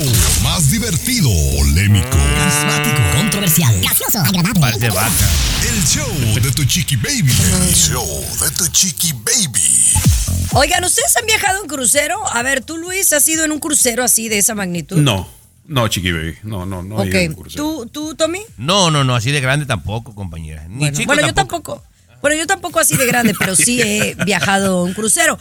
más 0.44 0.70
divertido, 0.70 1.30
polémico, 1.58 2.18
Carismático, 2.38 3.02
controversial, 3.16 3.82
gracioso, 3.82 4.20
agradable. 4.20 4.90
Vaca. 4.90 5.30
el 5.64 5.84
show 5.86 6.42
de 6.42 6.52
tu 6.52 6.66
chiqui 6.66 6.98
baby. 6.98 7.32
El 7.68 7.74
show 7.74 8.06
de 8.42 8.52
tu 8.52 8.68
chiqui 8.68 9.14
baby. 9.14 9.94
Oigan, 10.52 10.84
¿ustedes 10.84 11.16
han 11.18 11.26
viajado 11.26 11.62
en 11.64 11.70
crucero? 11.70 12.22
A 12.32 12.44
ver, 12.44 12.64
tú, 12.64 12.78
Luis, 12.78 13.14
¿has 13.14 13.28
ido 13.28 13.46
en 13.46 13.52
un 13.52 13.60
crucero 13.60 14.04
así 14.04 14.30
de 14.30 14.38
esa 14.40 14.56
magnitud? 14.56 14.98
No, 14.98 15.28
no, 15.70 15.88
Chiqui 15.88 16.12
Baby. 16.12 16.36
No, 16.44 16.66
no, 16.66 16.84
no. 16.84 17.00
hay 17.00 17.10
un 17.28 17.32
Ok. 17.34 17.38
crucero. 17.40 17.64
¿Tú, 17.64 17.86
¿Tú, 17.88 18.16
Tommy? 18.16 18.42
No, 18.58 18.92
no, 18.92 19.04
no, 19.04 19.16
así 19.16 19.32
de 19.32 19.40
grande 19.42 19.66
tampoco, 19.66 20.14
compañera. 20.16 20.68
Ni 20.68 20.78
Bueno, 20.80 20.98
chico 20.98 21.08
bueno, 21.08 21.22
yo 21.28 21.34
tampoco. 21.34 21.74
tampoco. 21.76 22.20
Bueno, 22.22 22.36
yo 22.38 22.48
tampoco 22.48 22.80
así 22.80 22.98
de 22.98 23.06
grande, 23.06 23.34
pero 23.40 23.56
sí 23.56 23.82
he 23.82 24.16
viajado 24.26 24.86
en 24.88 24.94
crucero. 24.94 25.40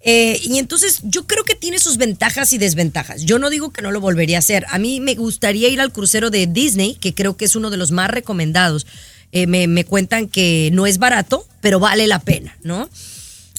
Eh, 0.00 0.40
y 0.42 0.58
entonces 0.58 1.00
yo 1.04 1.26
creo 1.26 1.44
que 1.44 1.54
tiene 1.54 1.78
sus 1.78 1.96
ventajas 1.96 2.52
y 2.52 2.58
desventajas. 2.58 3.22
Yo 3.24 3.38
no 3.38 3.50
digo 3.50 3.70
que 3.72 3.82
no 3.82 3.90
lo 3.90 4.00
volvería 4.00 4.36
a 4.36 4.40
hacer. 4.40 4.66
A 4.70 4.78
mí 4.78 5.00
me 5.00 5.14
gustaría 5.14 5.68
ir 5.68 5.80
al 5.80 5.92
crucero 5.92 6.30
de 6.30 6.46
Disney, 6.46 6.94
que 6.94 7.14
creo 7.14 7.36
que 7.36 7.44
es 7.44 7.56
uno 7.56 7.70
de 7.70 7.76
los 7.76 7.90
más 7.92 8.10
recomendados. 8.10 8.86
Eh, 9.32 9.46
me, 9.46 9.66
me 9.66 9.84
cuentan 9.84 10.28
que 10.28 10.70
no 10.72 10.86
es 10.86 10.98
barato, 10.98 11.46
pero 11.60 11.80
vale 11.80 12.06
la 12.06 12.20
pena, 12.20 12.56
¿no? 12.62 12.88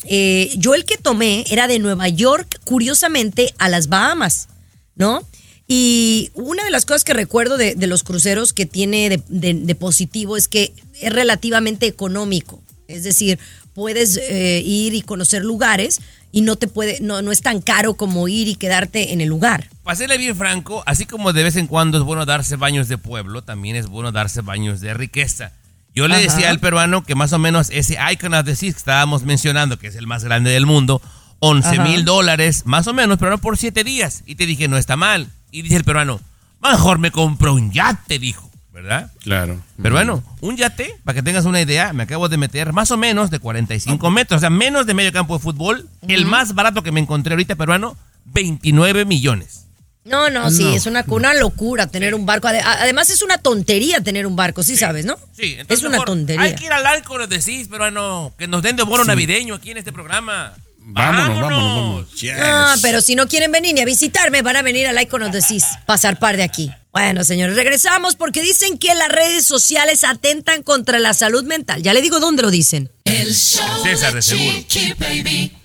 Eh, 0.05 0.53
yo 0.57 0.74
el 0.75 0.86
que 0.86 0.97
tomé 0.97 1.43
era 1.50 1.67
de 1.67 1.79
Nueva 1.79 2.07
York, 2.07 2.59
curiosamente, 2.63 3.53
a 3.57 3.67
las 3.67 3.88
Bahamas, 3.88 4.47
¿no? 4.95 5.27
Y 5.67 6.31
una 6.33 6.63
de 6.63 6.71
las 6.71 6.86
cosas 6.86 7.03
que 7.03 7.13
recuerdo 7.13 7.57
de, 7.57 7.75
de 7.75 7.88
los 7.88 8.03
cruceros 8.03 8.53
que 8.53 8.65
tiene 8.65 9.09
de, 9.09 9.21
de- 9.27 9.53
de 9.53 9.75
positivo 9.75 10.38
es 10.38 10.47
que 10.47 10.74
es 11.01 11.12
relativamente 11.12 11.88
económico. 11.88 12.62
Es 12.88 13.03
decir, 13.03 13.38
puedes 13.74 14.15
eh, 14.17 14.62
ir 14.65 14.93
y 14.93 15.01
conocer 15.01 15.43
lugares 15.43 16.00
y 16.31 16.41
no 16.41 16.55
te 16.55 16.67
puede, 16.67 17.00
no, 17.01 17.21
no 17.21 17.31
es 17.33 17.41
tan 17.41 17.62
caro 17.62 17.95
como 17.95 18.27
ir 18.29 18.47
y 18.47 18.55
quedarte 18.55 19.12
en 19.12 19.19
el 19.19 19.27
lugar. 19.27 19.69
Para 19.83 19.97
serle 19.97 20.17
bien 20.17 20.38
franco, 20.38 20.83
así 20.86 21.05
como 21.05 21.33
de 21.33 21.43
vez 21.43 21.57
en 21.57 21.67
cuando 21.67 21.97
es 21.97 22.03
bueno 22.03 22.25
darse 22.25 22.55
baños 22.55 22.88
de 22.88 22.97
pueblo, 22.97 23.41
también 23.41 23.75
es 23.75 23.88
bueno 23.88 24.12
darse 24.13 24.41
baños 24.41 24.79
de 24.79 24.93
riqueza. 24.93 25.51
Yo 25.93 26.07
le 26.07 26.15
Ajá. 26.15 26.24
decía 26.24 26.50
al 26.50 26.59
peruano 26.59 27.03
que 27.03 27.15
más 27.15 27.33
o 27.33 27.39
menos 27.39 27.69
ese 27.71 27.97
Icon 28.13 28.33
of 28.36 28.45
the 28.45 28.55
Seas 28.55 28.75
que 28.75 28.79
estábamos 28.79 29.24
mencionando, 29.24 29.77
que 29.79 29.88
es 29.88 29.95
el 29.95 30.07
más 30.07 30.24
grande 30.24 30.51
del 30.51 30.65
mundo, 30.65 31.01
11 31.39 31.67
Ajá. 31.70 31.84
mil 31.84 32.03
dólares, 32.06 32.63
más 32.65 32.88
o 32.88 32.94
menos, 32.94 33.17
pero 33.20 33.32
no 33.32 33.38
por 33.38 33.58
7 33.58 33.84
días. 33.84 34.24
Y 34.25 34.36
te 34.36 34.46
dije, 34.46 34.67
no 34.67 34.77
está 34.77 34.96
mal. 34.96 35.29
Y 35.51 35.62
dice 35.62 35.75
el 35.77 35.84
peruano, 35.84 36.20
mejor 36.62 37.00
me 37.00 37.12
compro 37.12 37.53
un 37.53 37.72
yate, 37.72 38.20
dijo, 38.20 38.50
¿verdad? 38.74 39.12
Claro. 39.22 39.62
Pero 39.82 39.96
bueno, 39.96 40.24
un 40.41 40.58
yate, 40.58 40.96
para 41.03 41.15
que 41.15 41.24
tengas 41.24 41.46
una 41.46 41.62
idea, 41.62 41.94
me 41.94 42.03
acabo 42.03 42.27
de 42.29 42.38
meter 42.38 42.74
más 42.74 42.91
o 42.91 42.98
menos 42.98 43.29
de 43.29 43.39
45 43.39 44.10
metros, 44.12 44.38
o 44.38 44.41
sea, 44.41 44.50
menos 44.50 44.86
de 44.86 44.94
medio 44.94 45.12
campo 45.12 45.38
de 45.38 45.44
fútbol. 45.44 45.88
El 46.08 46.25
más 46.25 46.53
barato 46.56 46.82
que 46.84 46.91
me 46.91 47.00
encontré 47.00 47.34
ahorita 47.34 47.56
peruano, 47.56 47.96
29 48.25 49.06
millones. 49.06 49.63
No, 50.06 50.29
no, 50.29 50.50
sí, 50.51 50.65
es 50.74 50.86
una, 50.86 51.03
una 51.08 51.33
locura 51.33 51.88
tener 51.88 52.16
un 52.16 52.25
barco. 52.25 52.48
Ade- 52.48 52.61
Además 52.64 53.09
es 53.09 53.22
una 53.24 53.38
tontería 53.40 54.00
tener 54.01 54.25
un 54.25 54.38
barco, 54.38 54.64
sí, 54.64 54.77
sabes, 54.77 55.05
¿no? 55.05 55.18
Sí, 55.33 55.55
entonces 55.59 55.79
es 55.79 55.81
una 55.81 55.90
mejor 55.92 56.05
tontería. 56.07 56.44
Hay 56.44 56.55
que 56.55 56.66
ir 56.66 56.72
al 56.72 56.85
Alcor 56.85 57.27
de 57.27 57.42
CIS, 57.42 57.68
peruano, 57.68 58.33
que 58.38 58.48
nos 58.48 58.61
den 58.64 58.77
de 58.77 58.83
bono 58.83 59.03
navideño 59.03 59.55
aquí 59.55 59.72
en 59.72 59.77
este 59.77 59.92
programa. 59.92 60.53
Vámonos, 60.89 61.41
vámonos, 61.41 61.75
vámonos. 61.75 62.13
Yes. 62.13 62.37
Ah, 62.39 62.75
pero 62.81 63.01
si 63.01 63.15
no 63.15 63.27
quieren 63.27 63.51
venir 63.51 63.75
ni 63.75 63.81
a 63.81 63.85
visitarme, 63.85 64.41
van 64.41 64.55
a 64.55 64.61
venir 64.61 64.87
al 64.87 65.01
Iconos 65.01 65.33
de 65.33 65.41
CIS, 65.41 65.65
pasar 65.85 66.17
par 66.17 66.37
de 66.37 66.43
aquí. 66.43 66.71
Bueno, 66.93 67.25
señores, 67.25 67.57
regresamos 67.57 68.15
porque 68.15 68.41
dicen 68.41 68.77
que 68.77 68.95
las 68.95 69.09
redes 69.09 69.45
sociales 69.45 70.05
atentan 70.05 70.63
contra 70.63 70.97
la 71.00 71.13
salud 71.13 71.43
mental. 71.43 71.83
Ya 71.83 71.93
le 71.93 72.01
digo 72.01 72.21
dónde 72.21 72.41
lo 72.41 72.51
dicen. 72.51 72.89
El 73.03 73.35
show 73.35 73.65
César, 73.83 74.11
de 74.11 74.15
de 74.15 74.21
seguro. 74.21 74.57
Chiqui 74.67 74.93
Baby. 74.93 75.57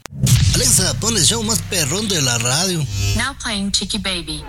Alexa, 0.57 0.93
pon 0.99 1.17
el 1.17 1.25
show 1.25 1.43
más 1.45 1.63
perrón 1.63 2.09
de 2.09 2.21
la 2.21 2.37
radio. 2.39 2.85
Now 3.17 3.37
playing 3.41 3.71
Chicky 3.71 3.99
Baby. 3.99 4.43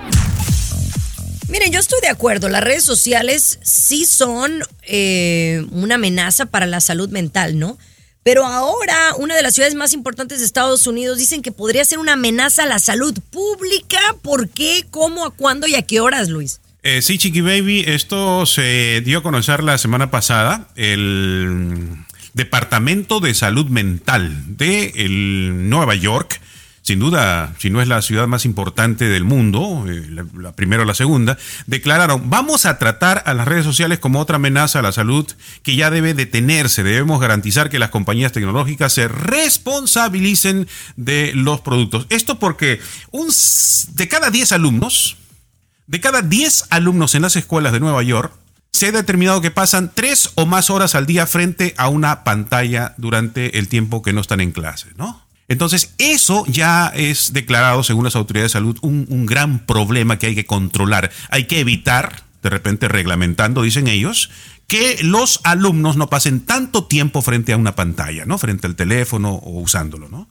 Miren, 1.50 1.72
yo 1.72 1.80
estoy 1.80 2.02
de 2.02 2.10
acuerdo, 2.10 2.50
las 2.50 2.64
redes 2.64 2.84
sociales 2.84 3.60
sí 3.62 4.06
son 4.06 4.64
eh, 4.88 5.64
una 5.70 5.96
amenaza 5.96 6.48
para 6.48 6.66
la 6.66 6.82
salud 6.82 7.10
mental, 7.10 7.60
¿no? 7.60 7.78
Pero 8.24 8.46
ahora 8.46 9.16
una 9.18 9.36
de 9.36 9.42
las 9.42 9.54
ciudades 9.54 9.76
más 9.76 9.94
importantes 9.94 10.40
de 10.40 10.46
Estados 10.46 10.88
Unidos 10.88 11.18
dicen 11.18 11.42
que 11.42 11.52
podría 11.52 11.84
ser 11.84 12.00
una 12.00 12.14
amenaza 12.14 12.64
a 12.64 12.68
la 12.68 12.80
salud 12.80 13.18
pública. 13.32 14.00
¿Por 14.22 14.50
qué? 14.50 14.86
¿Cómo? 14.90 15.26
¿A 15.26 15.32
cuándo 15.32 15.68
y 15.68 15.76
a 15.76 15.82
qué 15.82 16.00
horas, 16.00 16.30
Luis? 16.30 16.62
Eh, 16.84 17.02
sí, 17.02 17.18
Chiqui 17.18 17.42
Baby, 17.42 17.84
esto 17.88 18.46
se 18.46 19.02
dio 19.02 19.20
a 19.20 19.24
conocer 19.24 19.64
la 19.64 19.78
semana 19.78 20.12
pasada. 20.12 20.68
El 20.76 21.90
Departamento 22.34 23.20
de 23.20 23.34
Salud 23.34 23.68
Mental 23.68 24.58
de 24.58 24.92
el 24.96 25.70
Nueva 25.70 25.96
York, 25.96 26.42
sin 26.84 27.00
duda, 27.00 27.54
si 27.60 27.70
no 27.70 27.82
es 27.82 27.88
la 27.88 28.02
ciudad 28.02 28.28
más 28.28 28.44
importante 28.44 29.08
del 29.08 29.24
mundo, 29.24 29.86
eh, 29.88 30.06
la, 30.10 30.26
la 30.38 30.52
primera 30.52 30.84
o 30.84 30.86
la 30.86 30.94
segunda, 30.94 31.38
declararon, 31.66 32.30
vamos 32.30 32.66
a 32.66 32.78
tratar 32.78 33.24
a 33.26 33.34
las 33.34 33.48
redes 33.48 33.64
sociales 33.64 34.00
como 34.00 34.20
otra 34.20 34.36
amenaza 34.36 34.80
a 34.80 34.82
la 34.82 34.92
salud 34.92 35.26
que 35.64 35.78
ya 35.78 35.90
debe 35.90 36.14
detenerse. 36.14 36.84
Debemos 36.84 37.22
garantizar 37.22 37.70
que 37.70 37.80
las 37.80 37.90
compañías 37.90 38.34
tecnológicas 38.34 38.92
se 38.92 39.08
responsabilicen 39.08 40.68
de 40.98 41.32
los 41.34 41.62
productos. 41.62 42.06
Esto 42.10 42.38
porque 42.38 42.82
un, 43.12 43.30
de 43.94 44.08
cada 44.10 44.30
10 44.30 44.52
alumnos, 44.52 45.16
de 45.88 46.02
cada 46.02 46.22
10 46.22 46.66
alumnos 46.70 47.16
en 47.16 47.22
las 47.22 47.38
escuelas 47.38 47.72
de 47.72 47.80
Nueva 47.80 48.04
York, 48.04 48.34
se 48.74 48.88
ha 48.88 48.92
determinado 48.92 49.40
que 49.40 49.52
pasan 49.52 49.92
3 49.94 50.32
o 50.36 50.46
más 50.46 50.70
horas 50.70 50.96
al 50.96 51.06
día 51.06 51.28
frente 51.28 51.76
a 51.78 51.88
una 51.88 52.26
pantalla 52.26 52.94
durante 52.98 53.58
el 53.58 53.70
tiempo 53.70 54.02
que 54.02 54.12
no 54.12 54.20
están 54.20 54.42
en 54.42 54.52
clase, 54.52 54.90
¿no? 54.98 55.23
Entonces, 55.54 55.94
eso 55.98 56.44
ya 56.48 56.92
es 56.96 57.34
declarado, 57.34 57.84
según 57.84 58.04
las 58.04 58.16
autoridades 58.16 58.52
de 58.52 58.60
salud, 58.60 58.78
un, 58.82 59.06
un 59.10 59.26
gran 59.26 59.66
problema 59.66 60.20
que 60.20 60.28
hay 60.28 60.36
que 60.36 60.46
controlar. 60.46 61.12
Hay 61.30 61.46
que 61.46 61.60
evitar, 61.60 62.24
de 62.42 62.50
repente 62.50 62.88
reglamentando, 62.88 63.62
dicen 63.62 63.88
ellos, 63.88 64.30
que 64.68 64.98
los 65.02 65.40
alumnos 65.44 65.98
no 65.98 66.10
pasen 66.10 66.46
tanto 66.46 66.86
tiempo 66.86 67.22
frente 67.22 67.54
a 67.54 67.58
una 67.58 67.76
pantalla, 67.76 68.26
¿no? 68.26 68.38
Frente 68.38 68.68
al 68.68 68.76
teléfono 68.76 69.36
o 69.36 69.60
usándolo, 69.60 70.10
¿no? 70.10 70.28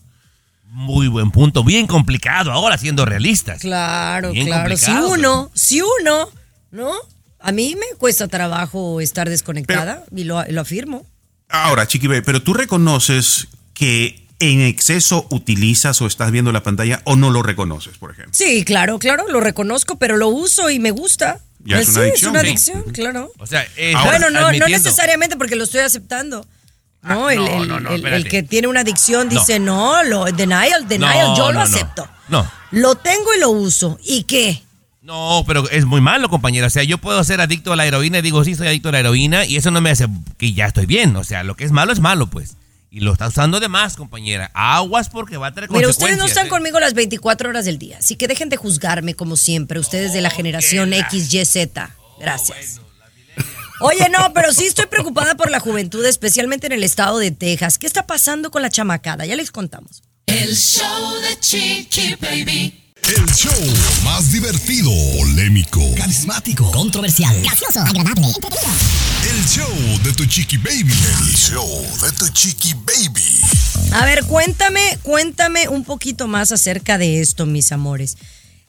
Muy 0.64 1.06
buen 1.06 1.30
punto, 1.30 1.62
bien 1.64 1.86
complicado, 1.86 2.50
ahora 2.50 2.78
siendo 2.78 3.04
realistas. 3.04 3.60
Claro, 3.60 4.32
Bien 4.32 4.46
claro. 4.46 4.76
Si 4.76 4.90
uno, 4.90 5.50
si 5.54 5.82
uno, 5.82 6.28
¿no? 6.70 6.92
A 7.38 7.52
mí 7.52 7.76
me 7.76 7.96
cuesta 7.98 8.26
trabajo 8.28 9.00
estar 9.00 9.28
desconectada 9.28 10.04
y 10.14 10.24
lo, 10.24 10.42
lo 10.48 10.60
afirmo. 10.60 11.06
Ahora, 11.48 11.86
Chiqui 11.86 12.08
pero 12.08 12.42
tú 12.42 12.54
reconoces 12.54 13.48
que 13.74 14.21
en 14.50 14.60
exceso 14.60 15.26
utilizas 15.30 16.00
o 16.02 16.06
estás 16.06 16.30
viendo 16.30 16.52
la 16.52 16.62
pantalla 16.62 17.00
o 17.04 17.16
no 17.16 17.30
lo 17.30 17.42
reconoces, 17.42 17.96
por 17.98 18.10
ejemplo. 18.10 18.32
Sí, 18.34 18.64
claro, 18.64 18.98
claro, 18.98 19.26
lo 19.28 19.40
reconozco, 19.40 19.96
pero 19.98 20.16
lo 20.16 20.28
uso 20.28 20.68
y 20.70 20.78
me 20.78 20.90
gusta. 20.90 21.40
Ya 21.64 21.78
es 21.78 21.86
Pues 21.86 21.96
una 21.96 22.04
sí, 22.04 22.10
adicción, 22.10 22.30
es 22.30 22.30
una 22.32 22.40
¿sí? 22.40 22.46
adicción, 22.48 22.82
claro. 22.92 23.32
O 23.38 23.46
sea, 23.46 23.64
eh, 23.76 23.92
Ahora, 23.96 24.18
bueno, 24.18 24.30
no, 24.30 24.52
no 24.52 24.68
necesariamente 24.68 25.36
porque 25.36 25.54
lo 25.56 25.64
estoy 25.64 25.80
aceptando. 25.80 26.46
No, 27.02 27.26
Ah, 27.28 27.32
el, 27.34 27.38
no, 27.40 27.62
el- 27.62 27.68
no, 27.68 27.80
no, 27.80 27.90
el- 27.90 28.28
que 28.28 28.42
tiene 28.42 28.68
una 28.68 28.80
adicción 28.80 29.28
dice, 29.28 29.58
no, 29.58 30.02
lo, 30.04 30.24
denial, 30.26 30.86
denial, 30.88 31.28
No, 31.28 31.36
yo 31.36 31.52
lo 31.52 31.60
acepto. 31.60 32.08
No. 32.28 32.48
Lo 32.72 32.94
tengo 32.96 33.34
y 33.36 33.40
lo 33.40 33.50
uso. 33.50 33.98
¿Y 34.04 34.24
qué? 34.24 34.62
No, 35.02 35.42
pero 35.46 35.68
es 35.70 35.84
muy 35.84 36.00
malo, 36.00 36.28
compañera. 36.28 36.68
O 36.68 36.70
sea, 36.70 36.84
yo 36.84 36.98
puedo 36.98 37.22
ser 37.24 37.40
adicto 37.40 37.72
a 37.72 37.76
la 37.76 37.86
heroína 37.86 38.18
y 38.18 38.22
digo, 38.22 38.44
sí, 38.44 38.54
soy 38.54 38.68
adicto 38.68 38.88
a 38.88 38.92
la 38.92 39.00
heroína 39.00 39.44
y 39.44 39.56
eso 39.56 39.70
no 39.72 39.80
me 39.80 39.90
hace 39.90 40.06
que 40.38 40.52
ya 40.52 40.66
estoy 40.66 40.86
bien. 40.86 41.16
O 41.16 41.24
sea, 41.24 41.42
lo 41.42 41.56
que 41.56 41.64
es 41.64 41.72
malo 41.72 41.92
es 41.92 41.98
malo, 42.00 42.28
pues. 42.28 42.56
Y 42.94 43.00
lo 43.00 43.14
está 43.14 43.28
usando 43.28 43.58
de 43.58 43.68
más, 43.68 43.96
compañera. 43.96 44.50
Aguas 44.52 45.08
porque 45.08 45.38
va 45.38 45.46
a 45.46 45.54
tener 45.54 45.70
Mira, 45.70 45.86
consecuencias. 45.86 45.98
ustedes 46.02 46.18
no 46.18 46.26
están 46.26 46.46
¿eh? 46.46 46.50
conmigo 46.50 46.78
las 46.78 46.92
24 46.92 47.48
horas 47.48 47.64
del 47.64 47.78
día, 47.78 47.96
así 47.98 48.16
que 48.16 48.28
dejen 48.28 48.50
de 48.50 48.58
juzgarme 48.58 49.14
como 49.14 49.36
siempre, 49.36 49.80
ustedes 49.80 50.12
de 50.12 50.20
la 50.20 50.28
generación 50.28 50.92
XYZ. 50.92 51.56
Gracias. 52.20 52.82
Oye, 53.80 54.10
no, 54.10 54.34
pero 54.34 54.52
sí 54.52 54.66
estoy 54.66 54.84
preocupada 54.86 55.36
por 55.36 55.50
la 55.50 55.58
juventud, 55.58 56.04
especialmente 56.04 56.66
en 56.66 56.72
el 56.72 56.84
estado 56.84 57.18
de 57.18 57.30
Texas. 57.30 57.78
¿Qué 57.78 57.86
está 57.86 58.06
pasando 58.06 58.50
con 58.50 58.60
la 58.60 58.68
chamacada? 58.68 59.24
Ya 59.24 59.36
les 59.36 59.50
contamos. 59.50 60.02
El 60.26 60.54
show 60.54 61.14
de 61.22 61.40
Chiqui 61.40 62.16
Baby. 62.20 62.81
El 63.08 63.26
show 63.34 63.52
más 64.04 64.30
divertido, 64.30 64.90
polémico, 65.18 65.80
Carismático, 65.96 66.70
controversial, 66.70 67.34
gracioso, 67.42 67.80
agradable, 67.80 68.28
el 69.28 69.44
show 69.44 69.68
de 70.04 70.12
tu 70.12 70.24
chiqui 70.24 70.56
baby. 70.56 70.92
El 70.92 71.34
show 71.34 71.84
de 72.00 72.12
tu 72.12 72.28
chiqui 72.28 72.74
baby. 72.74 73.40
A 73.92 74.04
ver, 74.04 74.24
cuéntame, 74.24 74.98
cuéntame 75.02 75.68
un 75.68 75.82
poquito 75.84 76.28
más 76.28 76.52
acerca 76.52 76.96
de 76.96 77.20
esto, 77.20 77.44
mis 77.44 77.72
amores. 77.72 78.16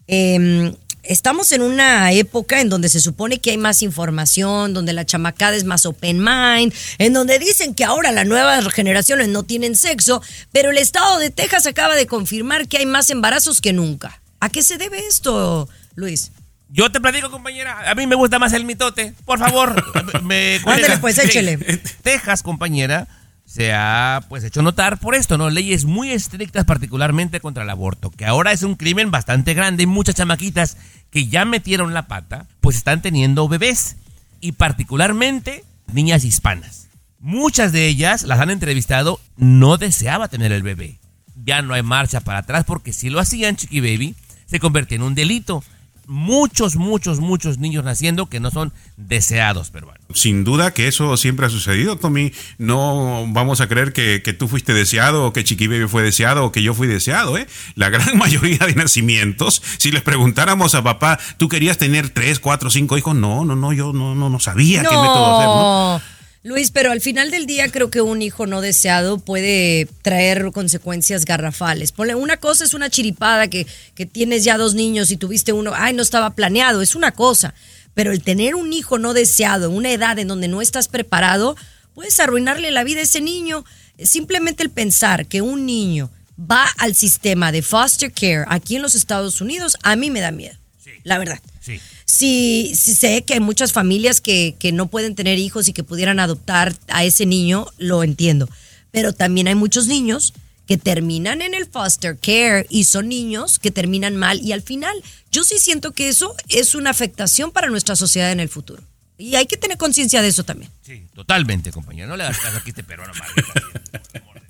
Eh, 0.07 0.73
estamos 1.03 1.51
en 1.51 1.61
una 1.61 2.11
época 2.11 2.59
en 2.59 2.69
donde 2.69 2.89
se 2.89 3.01
supone 3.01 3.39
que 3.39 3.51
hay 3.51 3.57
más 3.57 3.83
información, 3.83 4.73
donde 4.73 4.93
la 4.93 5.05
chamacada 5.05 5.55
es 5.55 5.63
más 5.63 5.85
open 5.85 6.17
mind, 6.17 6.73
en 6.97 7.13
donde 7.13 7.37
dicen 7.37 7.75
que 7.75 7.83
ahora 7.83 8.11
las 8.11 8.25
nuevas 8.25 8.67
generaciones 8.73 9.27
no 9.27 9.43
tienen 9.43 9.75
sexo, 9.75 10.23
pero 10.51 10.71
el 10.71 10.79
estado 10.79 11.19
de 11.19 11.29
Texas 11.29 11.67
acaba 11.67 11.95
de 11.95 12.07
confirmar 12.07 12.67
que 12.67 12.79
hay 12.79 12.87
más 12.87 13.11
embarazos 13.11 13.61
que 13.61 13.73
nunca. 13.73 14.22
¿A 14.43 14.49
qué 14.49 14.61
se 14.61 14.77
debe 14.77 14.99
esto, 15.07 15.69
Luis? 15.95 16.33
Yo 16.67 16.91
te 16.91 16.99
platico, 16.99 17.31
compañera. 17.31 17.89
A 17.89 17.95
mí 17.95 18.07
me 18.07 18.15
gusta 18.15 18.39
más 18.39 18.51
el 18.51 18.65
mitote. 18.65 19.13
Por 19.23 19.39
favor, 19.39 20.21
me 20.21 20.59
Ándale, 20.65 20.97
pues, 20.97 21.17
échele. 21.17 21.57
Texas, 22.01 22.43
compañera, 22.43 23.07
se 23.45 23.71
ha 23.71 24.19
pues 24.27 24.43
hecho 24.43 24.61
notar 24.61 24.99
por 24.99 25.15
esto, 25.15 25.37
¿no? 25.37 25.49
Leyes 25.49 25.85
muy 25.85 26.11
estrictas, 26.11 26.65
particularmente 26.65 27.39
contra 27.39 27.63
el 27.63 27.69
aborto, 27.69 28.11
que 28.11 28.25
ahora 28.25 28.51
es 28.51 28.63
un 28.63 28.75
crimen 28.75 29.11
bastante 29.11 29.53
grande 29.53 29.83
y 29.83 29.87
muchas 29.87 30.15
chamaquitas 30.15 30.75
que 31.09 31.27
ya 31.27 31.45
metieron 31.45 31.93
la 31.93 32.09
pata, 32.09 32.45
pues 32.59 32.75
están 32.75 33.01
teniendo 33.01 33.47
bebés. 33.47 33.95
Y 34.41 34.51
particularmente 34.51 35.63
niñas 35.93 36.25
hispanas. 36.25 36.89
Muchas 37.17 37.71
de 37.71 37.87
ellas 37.87 38.23
las 38.23 38.41
han 38.41 38.49
entrevistado, 38.49 39.21
no 39.37 39.77
deseaba 39.77 40.27
tener 40.27 40.51
el 40.51 40.63
bebé. 40.63 40.99
Ya 41.45 41.61
no 41.61 41.73
hay 41.73 41.83
marcha 41.83 42.19
para 42.19 42.39
atrás 42.39 42.65
porque 42.65 42.91
si 42.91 43.09
lo 43.09 43.21
hacían, 43.21 43.55
Chiqui 43.55 43.79
Baby, 43.79 44.15
se 44.45 44.59
convertía 44.59 44.95
en 44.95 45.03
un 45.03 45.15
delito. 45.15 45.63
Muchos, 46.05 46.75
muchos, 46.75 47.21
muchos 47.21 47.59
niños 47.59 47.85
naciendo 47.85 48.25
que 48.25 48.41
no 48.41 48.51
son 48.51 48.73
deseados, 48.97 49.69
peruanos. 49.69 50.03
Sin 50.13 50.43
duda 50.43 50.73
que 50.73 50.89
eso 50.89 51.15
siempre 51.15 51.45
ha 51.45 51.49
sucedido, 51.49 51.95
Tommy. 51.95 52.33
No 52.57 53.25
vamos 53.29 53.61
a 53.61 53.67
creer 53.67 53.93
que, 53.93 54.21
que 54.21 54.33
tú 54.33 54.49
fuiste 54.49 54.73
deseado, 54.73 55.25
o 55.25 55.31
que 55.31 55.45
Chiqui 55.45 55.67
Baby 55.67 55.87
fue 55.87 56.03
deseado, 56.03 56.43
o 56.43 56.51
que 56.51 56.61
yo 56.61 56.73
fui 56.73 56.87
deseado, 56.87 57.37
¿eh? 57.37 57.47
La 57.75 57.89
gran 57.89 58.17
mayoría 58.17 58.59
de 58.59 58.75
nacimientos, 58.75 59.63
si 59.77 59.91
les 59.91 60.01
preguntáramos 60.01 60.75
a 60.75 60.83
papá, 60.83 61.19
¿tú 61.37 61.47
querías 61.47 61.77
tener 61.77 62.09
tres, 62.09 62.39
cuatro, 62.39 62.69
cinco 62.69 62.97
hijos? 62.97 63.15
No, 63.15 63.45
no, 63.45 63.55
no, 63.55 63.71
yo 63.71 63.93
no, 63.93 64.13
no, 64.13 64.29
no 64.29 64.39
sabía 64.41 64.81
qué 64.81 64.95
método 64.95 65.37
hacer, 65.37 65.47
¿no? 65.47 66.12
Luis, 66.43 66.71
pero 66.71 66.91
al 66.91 66.99
final 66.99 67.31
del 67.31 67.45
día 67.45 67.71
creo 67.71 67.89
que 67.89 68.01
un 68.01 68.21
hijo 68.21 68.45
no 68.47 68.59
deseado 68.59 69.17
puede 69.17 69.87
traer 70.01 70.51
consecuencias 70.51 71.23
garrafales. 71.23 71.93
Ponle, 71.93 72.15
una 72.15 72.35
cosa 72.35 72.65
es 72.65 72.73
una 72.73 72.89
chiripada 72.89 73.47
que, 73.47 73.65
que 73.95 74.05
tienes 74.05 74.43
ya 74.43 74.57
dos 74.57 74.73
niños 74.73 75.09
y 75.11 75.17
tuviste 75.17 75.53
uno, 75.53 75.71
ay, 75.73 75.93
no 75.93 76.03
estaba 76.03 76.31
planeado, 76.31 76.81
es 76.81 76.95
una 76.95 77.13
cosa. 77.13 77.53
Pero 77.93 78.11
el 78.11 78.23
tener 78.23 78.55
un 78.55 78.73
hijo 78.73 78.99
no 78.99 79.13
deseado 79.13 79.67
en 79.67 79.77
una 79.77 79.91
edad 79.93 80.19
en 80.19 80.27
donde 80.27 80.49
no 80.49 80.61
estás 80.61 80.89
preparado, 80.89 81.55
puedes 81.93 82.19
arruinarle 82.19 82.71
la 82.71 82.83
vida 82.83 82.99
a 82.99 83.03
ese 83.03 83.21
niño. 83.21 83.63
Simplemente 84.03 84.63
el 84.63 84.69
pensar 84.69 85.27
que 85.27 85.41
un 85.41 85.65
niño 85.65 86.09
va 86.37 86.65
al 86.77 86.93
sistema 86.93 87.53
de 87.53 87.61
foster 87.61 88.11
care 88.11 88.43
aquí 88.49 88.75
en 88.75 88.81
los 88.81 88.95
Estados 88.95 89.39
Unidos, 89.39 89.77
a 89.81 89.95
mí 89.95 90.09
me 90.09 90.19
da 90.19 90.31
miedo. 90.31 90.57
La 91.03 91.17
verdad. 91.17 91.39
Sí. 91.61 91.79
Sí, 92.13 92.73
sí 92.75 92.93
sé 92.93 93.23
que 93.23 93.33
hay 93.33 93.39
muchas 93.39 93.73
familias 93.73 94.21
que, 94.21 94.55
que 94.59 94.71
no 94.71 94.85
pueden 94.85 95.15
tener 95.15 95.39
hijos 95.39 95.67
y 95.67 95.73
que 95.73 95.83
pudieran 95.83 96.19
adoptar 96.19 96.75
a 96.87 97.03
ese 97.03 97.25
niño, 97.25 97.65
lo 97.79 98.03
entiendo. 98.03 98.47
Pero 98.91 99.13
también 99.13 99.47
hay 99.47 99.55
muchos 99.55 99.87
niños 99.87 100.35
que 100.67 100.77
terminan 100.77 101.41
en 101.41 101.55
el 101.55 101.65
foster 101.65 102.15
care 102.15 102.67
y 102.69 102.83
son 102.83 103.09
niños 103.09 103.57
que 103.57 103.71
terminan 103.71 104.15
mal 104.15 104.39
y 104.41 104.51
al 104.51 104.61
final 104.61 104.95
yo 105.31 105.43
sí 105.43 105.57
siento 105.57 105.91
que 105.91 106.07
eso 106.07 106.35
es 106.49 106.75
una 106.75 106.91
afectación 106.91 107.49
para 107.51 107.71
nuestra 107.71 107.95
sociedad 107.95 108.31
en 108.31 108.39
el 108.39 108.47
futuro. 108.47 108.83
Y 109.17 109.33
hay 109.33 109.47
que 109.47 109.57
tener 109.57 109.79
conciencia 109.79 110.21
de 110.21 110.27
eso 110.27 110.43
también. 110.43 110.69
Sí, 110.85 111.07
totalmente, 111.15 111.71
compañero. 111.71 112.09
No 112.09 112.15
le 112.15 112.25
hagas 112.25 112.37
caso 112.37 112.57
aquí 112.57 112.69
este 112.69 112.83
peruano. 112.83 113.11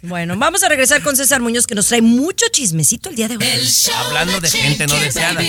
Bueno, 0.01 0.35
vamos 0.35 0.63
a 0.63 0.67
regresar 0.67 1.01
con 1.01 1.15
César 1.15 1.39
Muñoz 1.39 1.65
que 1.65 1.75
nos 1.75 1.87
trae 1.87 2.01
mucho 2.01 2.45
chismecito 2.51 3.09
el 3.09 3.15
día 3.15 3.29
de 3.29 3.37
hoy. 3.37 3.45
Hablando 3.95 4.41
de 4.41 4.49
gente 4.49 4.85
no 4.85 4.95
deseada. 4.95 5.41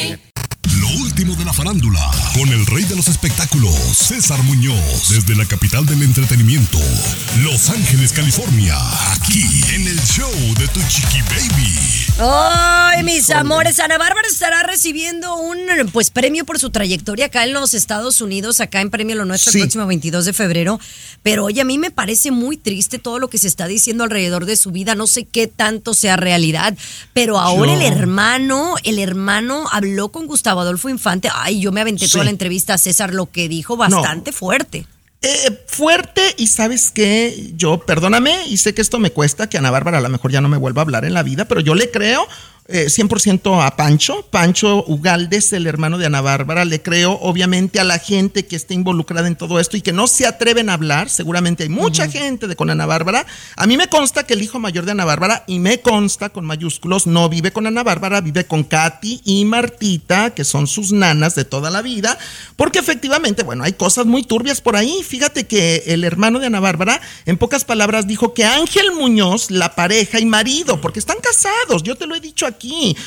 Último 1.16 1.37
de 1.37 1.44
la 1.44 1.53
farándula, 1.53 2.11
con 2.35 2.48
el 2.48 2.66
rey 2.66 2.83
de 2.87 2.96
los 2.96 3.07
espectáculos, 3.07 3.72
César 3.96 4.42
Muñoz, 4.42 5.11
desde 5.11 5.37
la 5.37 5.44
capital 5.46 5.87
del 5.87 6.03
entretenimiento, 6.03 6.81
Los 7.40 7.70
Ángeles, 7.70 8.12
California, 8.12 8.74
aquí 9.12 9.44
en 9.77 9.87
el 9.87 10.00
show 10.00 10.29
de 10.59 10.66
tu 10.66 10.81
chiqui 10.88 11.20
baby. 11.22 11.72
Ay, 12.18 13.05
mis 13.05 13.31
amores, 13.31 13.79
Ana 13.79 13.96
Bárbara 13.96 14.27
estará 14.29 14.64
recibiendo 14.64 15.37
un 15.37 15.59
pues 15.92 16.11
premio 16.11 16.44
por 16.44 16.59
su 16.59 16.70
trayectoria 16.70 17.27
acá 17.27 17.44
en 17.44 17.53
los 17.53 17.74
Estados 17.74 18.20
Unidos, 18.20 18.59
acá 18.59 18.81
en 18.81 18.90
Premio 18.90 19.14
Lo 19.14 19.24
Nuestro 19.24 19.53
Sí. 19.53 19.59
el 19.59 19.64
próximo 19.64 19.87
22 19.87 20.24
de 20.24 20.33
febrero. 20.33 20.81
Pero 21.22 21.44
oye, 21.44 21.61
a 21.61 21.64
mí 21.64 21.79
me 21.79 21.90
parece 21.92 22.33
muy 22.33 22.57
triste 22.57 22.98
todo 22.98 23.18
lo 23.20 23.29
que 23.31 23.38
se 23.38 23.46
está 23.48 23.66
diciendo 23.68 24.03
alrededor 24.05 24.46
de 24.46 24.57
su 24.57 24.72
vida. 24.72 24.94
No 24.96 25.07
sé 25.07 25.24
qué 25.27 25.46
tanto 25.46 25.94
sea 25.94 26.16
realidad, 26.16 26.77
pero 27.12 27.38
ahora 27.38 27.72
Yo- 27.74 27.81
el 27.81 27.87
hermano, 27.92 28.74
el 28.83 28.98
hermano 28.98 29.64
habló 29.70 30.11
con 30.11 30.27
Gustavo 30.27 30.61
Adolfo 30.61 30.88
Infante. 30.88 31.04
Ay, 31.33 31.61
yo 31.61 31.73
me 31.73 31.81
aventé 31.81 32.07
Sí. 32.07 32.12
toda 32.12 32.25
la 32.25 32.31
entrevista 32.31 32.75
a 32.75 32.79
César, 32.79 33.12
lo 33.14 33.31
que 33.31 33.49
dijo 33.49 33.77
bastante 33.77 34.33
fuerte. 34.33 34.87
Eh, 35.23 35.64
fuerte 35.69 36.21
y 36.37 36.49
sabes 36.49 36.90
que 36.90 37.53
yo, 37.57 37.79
perdóname, 37.87 38.47
y 38.47 38.59
sé 38.59 38.75
que 38.75 38.83
esto 38.83 38.99
me 38.99 39.11
cuesta, 39.11 39.49
que 39.49 39.57
Ana 39.57 39.71
Bárbara 39.71 39.97
a 39.99 40.01
lo 40.03 40.11
mejor 40.11 40.31
ya 40.31 40.43
no 40.43 40.51
me 40.51 40.59
vuelva 40.59 40.83
a 40.83 40.85
hablar 40.85 41.07
en 41.07 41.14
la 41.14 41.23
vida, 41.23 41.47
pero 41.47 41.61
yo 41.62 41.75
le 41.75 41.90
creo 41.90 42.27
eh, 42.66 42.87
100% 42.87 43.62
a 43.62 43.77
Pancho, 43.77 44.27
Pancho 44.31 44.85
Ugaldes, 44.87 45.53
el 45.53 45.66
hermano 45.66 45.98
de 45.98 46.07
Ana 46.07 46.22
Bárbara, 46.22 46.64
le 46.64 46.81
creo 46.81 47.12
obviamente 47.20 47.79
a 47.79 47.85
la 47.85 47.98
gente 47.98 48.46
que 48.46 48.57
esté 48.57 48.72
involucrada 48.72 49.29
en 49.29 49.37
todo 49.37 49.61
esto 49.61 49.77
y 49.77 49.83
que 49.83 49.92
no 49.92 50.07
se 50.07 50.27
atreven 50.27 50.70
a 50.70 50.74
hablar, 50.74 51.11
seguramente 51.11 51.64
hay 51.64 51.68
mucha 51.68 52.09
gente 52.09 52.46
de 52.46 52.57
con 52.57 52.70
Ana 52.70 52.87
Bárbara, 52.87 53.27
a 53.57 53.66
mí 53.66 53.77
me 53.77 53.88
consta 53.88 54.24
que 54.24 54.33
el 54.33 54.42
hijo 54.42 54.59
mayor 54.59 54.87
de 54.87 54.92
Ana 54.92 55.05
Bárbara, 55.05 55.44
y 55.46 55.59
me 55.59 55.81
consta 55.81 56.31
con 56.31 56.46
mayúsculos, 56.46 57.07
no 57.07 57.29
vive 57.29 57.53
con 57.53 57.66
Ana 57.66 57.83
Bárbara, 57.83 58.22
vive 58.22 58.46
con 58.46 58.64
Katy 58.64 59.20
y 59.24 59.44
Martita, 59.44 60.31
que 60.31 60.44
son 60.44 60.66
sus 60.66 60.92
nanas 60.92 61.35
de 61.35 61.44
toda 61.44 61.70
la 61.70 61.83
vida, 61.83 62.18
porque 62.57 62.79
efectivamente, 62.79 63.42
bueno, 63.42 63.64
hay 63.64 63.74
cosas 63.74 64.07
muy 64.07 64.22
turbias 64.22 64.61
por 64.61 64.77
ahí. 64.77 65.03
Fíjate 65.07 65.46
que 65.46 65.83
el 65.87 66.05
hermano 66.05 66.38
de 66.38 66.46
Ana 66.46 66.61
Bárbara, 66.61 67.00
en 67.27 67.37
pocas 67.37 67.64
palabras, 67.64 68.07
dijo 68.07 68.33
que 68.33 68.44
Ángel 68.44 68.92
Muñoz, 68.92 69.50
la 69.50 69.74
pareja 69.74 70.18
y 70.18 70.24
marido, 70.24 70.81
porque 70.81 70.98
están 70.98 71.18
casados, 71.22 71.83
yo 71.83 71.96
te 71.96 72.07
lo 72.07 72.14
he 72.14 72.20
dicho 72.20 72.46
aquí. 72.46 72.54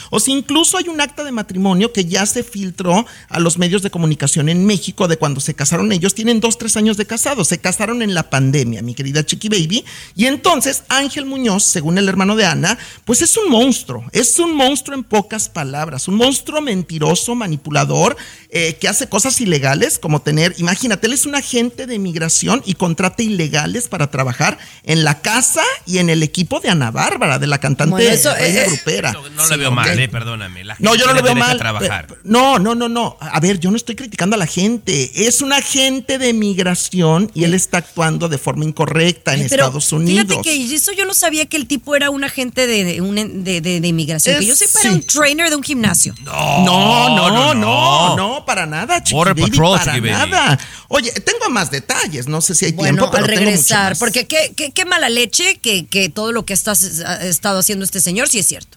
O 0.10 0.20
sea, 0.20 0.34
incluso 0.34 0.78
hay 0.78 0.88
un 0.90 1.02
acta 1.02 1.24
de 1.24 1.32
matrimonio 1.32 1.94
que 1.94 2.06
ya 2.06 2.26
se 2.26 2.44
filtró 2.44 3.06
a 3.30 3.40
los 3.40 3.58
medios 3.58 3.82
de 3.82 3.92
comunicación 3.92 4.50
en 4.50 4.66
México 4.66 5.08
de 5.08 5.18
cuando 5.18 5.40
se 5.40 5.54
casaron 5.54 5.92
ellos. 5.92 6.14
Tienen 6.14 6.40
dos, 6.40 6.58
tres 6.58 6.78
años 6.78 6.98
de 6.98 7.06
casados. 7.06 7.48
Se 7.48 7.60
casaron 7.60 8.02
en 8.02 8.14
la 8.14 8.30
pandemia, 8.30 8.82
mi 8.82 8.94
querida 8.94 9.26
Chiqui 9.26 9.50
Baby. 9.50 9.86
Y 10.16 10.26
entonces 10.26 10.84
Ángel 10.90 11.26
Muñoz, 11.26 11.64
según 11.64 11.98
el 11.98 12.10
hermano 12.10 12.36
de 12.36 12.46
Ana, 12.46 12.78
pues 13.06 13.22
es 13.22 13.36
un 13.38 13.50
monstruo. 13.50 14.04
Es 14.12 14.40
un 14.40 14.56
monstruo 14.56 14.96
en 14.96 15.04
pocas 15.04 15.50
palabras. 15.50 16.08
Un 16.08 16.16
monstruo 16.16 16.62
mentiroso, 16.62 17.36
manipulador, 17.36 18.18
eh, 18.50 18.78
que 18.80 18.88
hace 18.88 19.10
cosas 19.10 19.40
ilegales, 19.42 20.00
como 20.00 20.22
tener, 20.22 20.54
imagínate, 20.58 21.08
él 21.08 21.14
es 21.14 21.26
un 21.26 21.36
agente 21.36 21.86
de 21.86 22.00
migración 22.00 22.62
y 22.66 22.76
contrata 22.76 23.24
ilegales 23.24 23.88
para 23.88 24.10
trabajar 24.10 24.58
en 24.84 25.04
la 25.04 25.22
casa 25.22 25.64
y 25.86 25.98
en 25.98 26.10
el 26.10 26.24
equipo 26.24 26.60
de 26.60 26.70
Ana 26.70 26.92
Bárbara, 26.92 27.40
de 27.40 27.48
la 27.48 27.60
cantante 27.60 27.92
Bueno, 27.92 28.10
eso, 28.10 28.36
eh, 28.38 28.66
Grupera. 28.68 29.16
No, 29.38 29.43
no 29.43 29.47
Sí, 29.47 29.54
lo 29.54 29.60
veo 29.60 29.71
mal, 29.71 30.00
eh, 30.00 30.08
perdóname. 30.10 30.63
La 30.63 30.76
No, 30.80 30.95
yo 30.95 31.06
no 31.08 31.13
lo 31.13 31.21
veo 31.23 31.36
mal. 31.36 31.58
trabajar. 31.58 32.08
No, 32.23 32.60
no, 32.60 32.76
no, 32.76 32.89
no. 32.89 33.17
A 33.21 33.39
ver, 33.39 33.60
yo 33.60 33.69
no 33.71 33.78
estoy 33.78 33.95
criticando 33.95 34.36
a 34.36 34.39
la 34.39 34.47
gente. 34.47 35.12
Es 35.28 35.41
un 35.41 35.54
agente 35.54 36.17
de 36.17 36.34
migración 36.34 37.32
y 37.34 37.43
él 37.43 37.54
está 37.54 37.78
actuando 37.78 38.28
de 38.30 38.38
forma 38.38 38.65
incorrecta 38.65 39.34
en 39.34 39.47
Pero 39.47 39.65
Estados 39.65 39.91
Unidos. 39.91 40.26
Fíjate 40.28 40.41
que 40.41 40.76
eso 40.76 40.91
yo 40.91 41.06
no 41.06 41.13
sabía 41.13 41.45
que 41.45 41.58
el 41.58 41.67
tipo 41.67 41.95
era 41.95 42.10
un 42.10 42.23
agente 42.23 42.67
de, 42.67 42.84
de, 42.84 43.02
un- 43.02 43.43
de- 43.43 43.62
de- 43.62 43.88
inmigración. 43.88 44.39
que 44.39 44.45
yo 44.45 44.56
sepa 44.56 44.80
sí. 44.80 44.88
era 44.88 44.95
un 44.95 45.04
trainer 45.04 45.50
de 45.50 45.56
un 45.56 45.63
gimnasio. 45.63 46.13
No, 46.23 46.65
no, 46.65 47.15
no, 47.15 47.30
no, 47.32 47.54
no, 47.54 48.15
no. 48.15 48.45
para 48.45 48.65
nada, 48.65 49.02
Chiqui 49.04 49.13
Border 49.13 49.34
Baby, 49.36 49.50
Patrol, 49.52 49.78
para 49.80 49.93
Chiqui 49.95 50.08
Baby. 50.10 50.32
nada. 50.32 50.60
Oye, 50.89 51.12
tengo 51.12 51.50
más 51.50 51.69
detalles, 51.71 52.28
no 52.28 52.41
sé 52.41 52.56
si 52.56 52.65
hay 52.65 52.71
Bueno, 52.71 52.95
tiempo, 52.97 53.12
pero 53.12 53.23
al 53.26 53.30
tengo 53.30 53.41
mucho 53.41 53.52
regresar, 53.52 53.91
más. 53.91 54.00
porque 54.00 54.26
qué, 54.26 54.54
qué, 54.56 54.71
qué 54.71 54.86
mala 54.86 55.10
leche 55.10 55.58
que, 55.62 55.86
que 55.86 56.10
todo 56.10 56.32
lo 56.32 56.45
que 56.45 56.54
estás- 56.54 57.02
ha 57.06 57.26
estado 57.26 57.60
haciendo 57.60 57.86
este 57.86 58.00
señor 58.02 58.28
sí 58.30 58.39
es 58.39 58.47
cierto. 58.47 58.77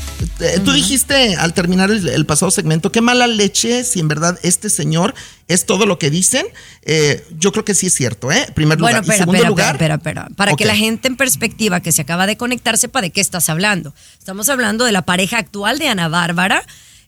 Tú 0.63 0.71
dijiste 0.71 1.35
al 1.35 1.53
terminar 1.53 1.91
el, 1.91 2.07
el 2.07 2.25
pasado 2.25 2.51
segmento, 2.51 2.91
qué 2.91 3.01
mala 3.01 3.27
leche 3.27 3.83
si 3.83 3.99
en 3.99 4.07
verdad 4.07 4.39
este 4.43 4.69
señor 4.69 5.13
es 5.47 5.65
todo 5.65 5.85
lo 5.85 5.99
que 5.99 6.09
dicen. 6.09 6.45
Eh, 6.83 7.25
yo 7.37 7.51
creo 7.51 7.65
que 7.65 7.75
sí 7.75 7.87
es 7.87 7.93
cierto, 7.93 8.31
¿eh? 8.31 8.47
Primer 8.53 8.79
lugar. 8.79 8.93
Bueno, 8.93 9.05
y 9.05 9.09
espera, 9.09 9.25
segundo 9.25 9.45
lugar, 9.45 9.75
espera, 9.75 9.95
espera, 9.95 10.21
espera. 10.21 10.35
Para 10.35 10.55
que 10.55 10.65
la 10.65 10.75
gente 10.75 11.07
en 11.07 11.17
perspectiva 11.17 11.81
que 11.81 11.91
se 11.91 12.01
acaba 12.01 12.27
de 12.27 12.37
conectar 12.37 12.77
sepa 12.77 13.01
de 13.01 13.11
qué 13.11 13.21
estás 13.21 13.49
hablando. 13.49 13.93
Estamos 14.17 14.49
hablando 14.49 14.85
de 14.85 14.91
la 14.91 15.03
pareja 15.03 15.37
actual 15.37 15.79
de 15.79 15.87
Ana 15.87 16.07
Bárbara, 16.07 16.63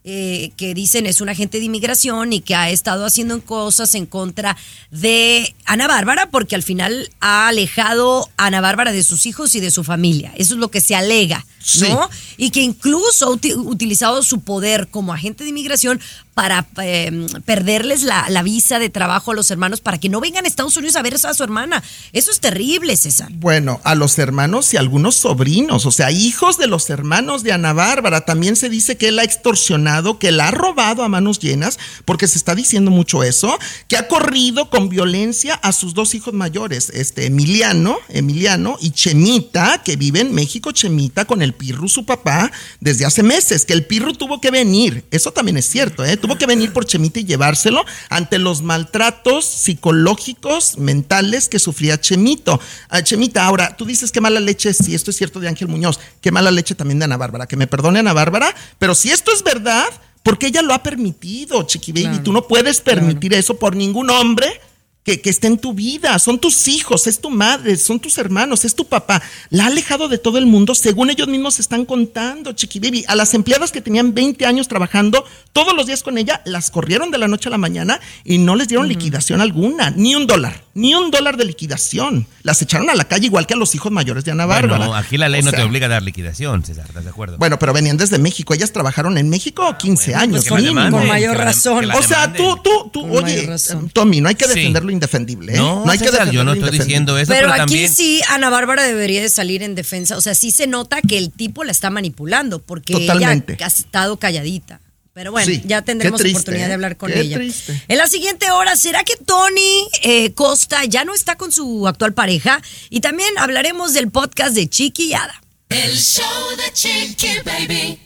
eh, 0.05 0.51
que 0.57 0.73
dicen 0.73 1.05
es 1.05 1.21
un 1.21 1.29
agente 1.29 1.59
de 1.59 1.65
inmigración 1.65 2.33
y 2.33 2.41
que 2.41 2.55
ha 2.55 2.69
estado 2.69 3.05
haciendo 3.05 3.39
cosas 3.41 3.95
en 3.95 4.05
contra 4.05 4.57
de 4.91 5.55
Ana 5.65 5.87
Bárbara 5.87 6.29
porque 6.29 6.55
al 6.55 6.63
final 6.63 7.09
ha 7.21 7.47
alejado 7.47 8.29
a 8.37 8.47
Ana 8.47 8.59
Bárbara 8.61 8.91
de 8.91 9.03
sus 9.03 9.25
hijos 9.25 9.55
y 9.55 9.59
de 9.61 9.71
su 9.71 9.83
familia. 9.83 10.33
Eso 10.35 10.55
es 10.55 10.59
lo 10.59 10.69
que 10.69 10.81
se 10.81 10.95
alega, 10.95 11.45
¿no? 11.89 12.09
Y 12.37 12.49
que 12.49 12.61
incluso 12.61 13.27
ha 13.27 13.29
uti- 13.29 13.53
utilizado 13.55 14.23
su 14.23 14.41
poder 14.41 14.87
como 14.89 15.13
agente 15.13 15.43
de 15.43 15.51
inmigración 15.51 16.01
para 16.33 16.65
eh, 16.81 17.27
perderles 17.45 18.03
la, 18.03 18.43
visa 18.43 18.77
de 18.77 18.89
trabajo 18.89 19.31
a 19.31 19.35
los 19.35 19.49
hermanos 19.51 19.79
para 19.79 19.97
que 19.97 20.09
no 20.09 20.19
vengan 20.19 20.43
a 20.43 20.47
Estados 20.47 20.75
Unidos 20.75 20.97
a 20.97 21.01
ver 21.01 21.13
a 21.13 21.33
su 21.33 21.43
hermana. 21.43 21.81
Eso 22.11 22.31
es 22.31 22.39
terrible, 22.39 22.97
César. 22.97 23.29
Bueno, 23.31 23.79
a 23.83 23.95
los 23.95 24.19
hermanos 24.19 24.73
y 24.73 24.77
algunos 24.77 25.15
sobrinos, 25.15 25.85
o 25.85 25.91
sea, 25.91 26.11
hijos 26.11 26.57
de 26.57 26.67
los 26.67 26.89
hermanos 26.89 27.43
de 27.43 27.53
Ana 27.53 27.71
Bárbara. 27.71 28.25
También 28.25 28.55
se 28.55 28.69
dice 28.69 28.97
que 28.97 29.09
él 29.09 29.19
ha 29.19 29.23
extorsionado, 29.23 30.19
que 30.19 30.31
la 30.31 30.47
ha 30.47 30.51
robado 30.51 31.03
a 31.03 31.09
manos 31.09 31.39
llenas, 31.39 31.79
porque 32.05 32.27
se 32.27 32.37
está 32.37 32.55
diciendo 32.55 32.91
mucho 32.91 33.23
eso, 33.23 33.57
que 33.87 33.95
ha 33.95 34.07
corrido 34.07 34.69
con 34.69 34.89
violencia 34.89 35.53
a 35.55 35.71
sus 35.71 35.93
dos 35.93 36.15
hijos 36.15 36.33
mayores, 36.33 36.89
este 36.89 37.27
Emiliano, 37.27 37.97
Emiliano 38.09 38.77
y 38.81 38.91
Chemita, 38.91 39.81
que 39.83 39.95
vive 39.95 40.21
en 40.21 40.33
México, 40.33 40.71
Chemita, 40.71 41.25
con 41.25 41.41
el 41.41 41.53
Pirru, 41.53 41.87
su 41.87 42.05
papá, 42.05 42.51
desde 42.79 43.05
hace 43.05 43.23
meses, 43.23 43.65
que 43.65 43.73
el 43.73 43.85
Pirru 43.85 44.13
tuvo 44.13 44.41
que 44.41 44.51
venir. 44.51 45.05
Eso 45.11 45.31
también 45.31 45.57
es 45.57 45.69
cierto, 45.69 46.03
¿eh? 46.03 46.17
Tuvo 46.23 46.37
que 46.37 46.45
venir 46.45 46.71
por 46.71 46.85
Chemita 46.85 47.19
y 47.19 47.25
llevárselo 47.25 47.83
ante 48.07 48.39
los 48.39 48.61
maltratos 48.61 49.43
psicológicos, 49.43 50.77
mentales 50.77 51.49
que 51.49 51.59
sufría 51.59 51.99
Chemito. 51.99 52.61
Ah, 52.87 53.03
Chemita, 53.03 53.43
ahora, 53.43 53.75
tú 53.75 53.83
dices 53.83 54.09
que 54.09 54.21
mala 54.21 54.39
leche, 54.39 54.73
si 54.73 54.95
esto 54.95 55.11
es 55.11 55.17
cierto 55.17 55.41
de 55.41 55.49
Ángel 55.49 55.67
Muñoz, 55.67 55.99
qué 56.21 56.31
mala 56.31 56.49
leche 56.49 56.75
también 56.75 56.99
de 56.99 57.03
Ana 57.03 57.17
Bárbara, 57.17 57.45
que 57.45 57.57
me 57.57 57.67
perdone 57.67 57.99
Ana 57.99 58.13
Bárbara, 58.13 58.55
pero 58.79 58.95
si 58.95 59.11
esto 59.11 59.33
es 59.33 59.43
verdad, 59.43 59.83
porque 60.23 60.47
ella 60.47 60.61
lo 60.61 60.73
ha 60.73 60.81
permitido, 60.81 61.63
Chiqui 61.63 61.91
Baby, 61.91 62.03
Claro, 62.03 62.23
tú 62.23 62.31
no 62.31 62.47
puedes 62.47 62.79
permitir 62.79 63.33
eso 63.33 63.57
por 63.57 63.75
ningún 63.75 64.09
hombre. 64.09 64.61
Que, 65.03 65.19
que 65.19 65.29
esté 65.29 65.47
en 65.47 65.57
tu 65.57 65.73
vida, 65.73 66.17
son 66.17 66.39
tus 66.39 66.65
hijos, 66.69 67.07
es 67.07 67.19
tu 67.19 67.29
madre, 67.29 67.75
son 67.75 67.99
tus 67.99 68.17
hermanos, 68.17 68.63
es 68.63 68.73
tu 68.73 68.85
papá. 68.85 69.21
La 69.49 69.65
ha 69.65 69.67
alejado 69.67 70.07
de 70.07 70.17
todo 70.17 70.37
el 70.37 70.45
mundo, 70.45 70.75
según 70.75 71.09
ellos 71.09 71.27
mismos 71.27 71.59
están 71.59 71.83
contando, 71.83 72.53
Chiqui 72.53 72.79
Baby. 72.79 73.03
A 73.09 73.15
las 73.15 73.33
empleadas 73.33 73.73
que 73.73 73.81
tenían 73.81 74.13
20 74.13 74.45
años 74.45 74.69
trabajando 74.69 75.25
todos 75.51 75.75
los 75.75 75.87
días 75.87 76.03
con 76.03 76.17
ella, 76.17 76.41
las 76.45 76.71
corrieron 76.71 77.11
de 77.11 77.17
la 77.17 77.27
noche 77.27 77.49
a 77.49 77.51
la 77.51 77.57
mañana 77.57 77.99
y 78.23 78.37
no 78.37 78.55
les 78.55 78.69
dieron 78.69 78.87
liquidación 78.87 79.41
alguna, 79.41 79.89
ni 79.89 80.15
un 80.15 80.25
dólar, 80.25 80.63
ni 80.73 80.95
un 80.95 81.11
dólar 81.11 81.35
de 81.35 81.43
liquidación. 81.45 82.25
Las 82.43 82.61
echaron 82.61 82.89
a 82.89 82.95
la 82.95 83.03
calle 83.03 83.25
igual 83.25 83.45
que 83.45 83.55
a 83.55 83.57
los 83.57 83.75
hijos 83.75 83.91
mayores 83.91 84.23
de 84.23 84.31
Ana 84.31 84.45
Bárbara. 84.45 84.77
Bueno, 84.77 84.95
aquí 84.95 85.17
la 85.17 85.27
ley 85.27 85.41
O 85.41 85.43
no 85.43 85.51
te 85.51 85.63
obliga 85.63 85.87
a 85.87 85.89
dar 85.89 86.03
liquidación, 86.03 86.63
César, 86.63 86.85
¿estás 86.87 87.03
de 87.03 87.09
acuerdo? 87.09 87.37
Bueno, 87.39 87.59
pero 87.59 87.73
venían 87.73 87.97
desde 87.97 88.19
México. 88.19 88.53
Ellas 88.53 88.71
trabajaron 88.71 89.17
en 89.17 89.29
México 89.29 89.75
15 89.77 90.11
bueno, 90.11 90.21
años. 90.23 90.35
pues 90.35 90.43
que 90.45 90.49
la 90.51 90.59
mínimo. 90.61 90.79
demanden, 90.79 90.99
Con 91.01 91.07
mayor 91.09 91.31
que 91.33 91.37
la- 91.39 91.43
razón. 91.43 91.79
que 91.81 91.85
la 91.87 91.95
O 91.97 92.01
sea, 92.03 92.31
tú, 92.31 92.57
tú, 92.63 92.89
tú, 92.93 93.01
Con 93.09 93.25
oye. 93.25 93.49
Tommy, 93.91 94.21
no 94.21 94.29
hay 94.29 94.35
que 94.35 94.45
Sí. 94.53 94.71
Indefendible, 94.93 95.53
¿eh? 95.53 95.57
No, 95.57 95.83
hay 95.89 95.97
que 95.97 96.05
César, 96.05 96.19
defender 96.25 96.35
yo 96.35 96.43
no 96.43 96.53
estoy 96.53 96.71
diciendo 96.77 97.17
eso, 97.17 97.31
Pero, 97.31 97.49
pero, 97.49 97.53
aquí 97.63 97.73
también... 97.73 97.93
sí, 97.93 98.21
Ana 98.29 98.49
Bárbara 98.49 98.83
debería 98.83 99.21
de 99.21 99.29
salir 99.29 99.63
en 99.63 99.75
defensa. 99.75 100.15
O 100.17 100.21
sea, 100.21 100.35
sí 100.35 100.51
se 100.51 100.67
nota 100.67 101.01
que 101.01 101.17
el 101.17 101.31
tipo 101.31 101.63
la 101.63 101.71
está 101.71 101.89
manipulando 101.89 102.59
porque 102.59 102.93
Totalmente. 102.93 103.53
ella 103.53 103.65
ha 103.65 103.69
estado 103.69 104.17
calladita. 104.17 104.79
Pero 105.13 105.31
bueno, 105.31 105.45
Sí, 105.45 105.61
ya 105.65 105.83
tendremos 105.83 106.19
triste, 106.19 106.39
oportunidad 106.39 106.67
de 106.69 106.73
hablar 106.73 106.97
con 106.97 107.11
Qué 107.11 107.19
ella. 107.19 107.37
triste. 107.37 107.79
En 107.87 107.97
la 107.99 108.07
siguiente 108.07 108.49
hora, 108.49 108.75
¿será 108.75 109.03
que 109.03 109.15
Tony 109.15 109.87
eh, 110.01 110.33
Costa 110.33 110.85
ya 110.85 111.05
no 111.05 111.13
está 111.13 111.35
con 111.35 111.51
su 111.51 111.87
actual 111.87 112.13
pareja? 112.15 112.59
Y 112.89 113.01
también 113.01 113.29
hablaremos 113.37 113.93
del 113.93 114.09
podcast 114.09 114.55
de 114.55 114.67
Chiqui 114.67 115.09
y 115.09 115.13
Ada. 115.13 115.39
El 115.69 115.95
show 115.97 116.25
de 116.57 116.73
Chiqui 116.73 117.27
Baby. 117.45 117.99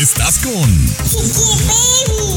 Estás 0.00 0.38
con 0.40 0.86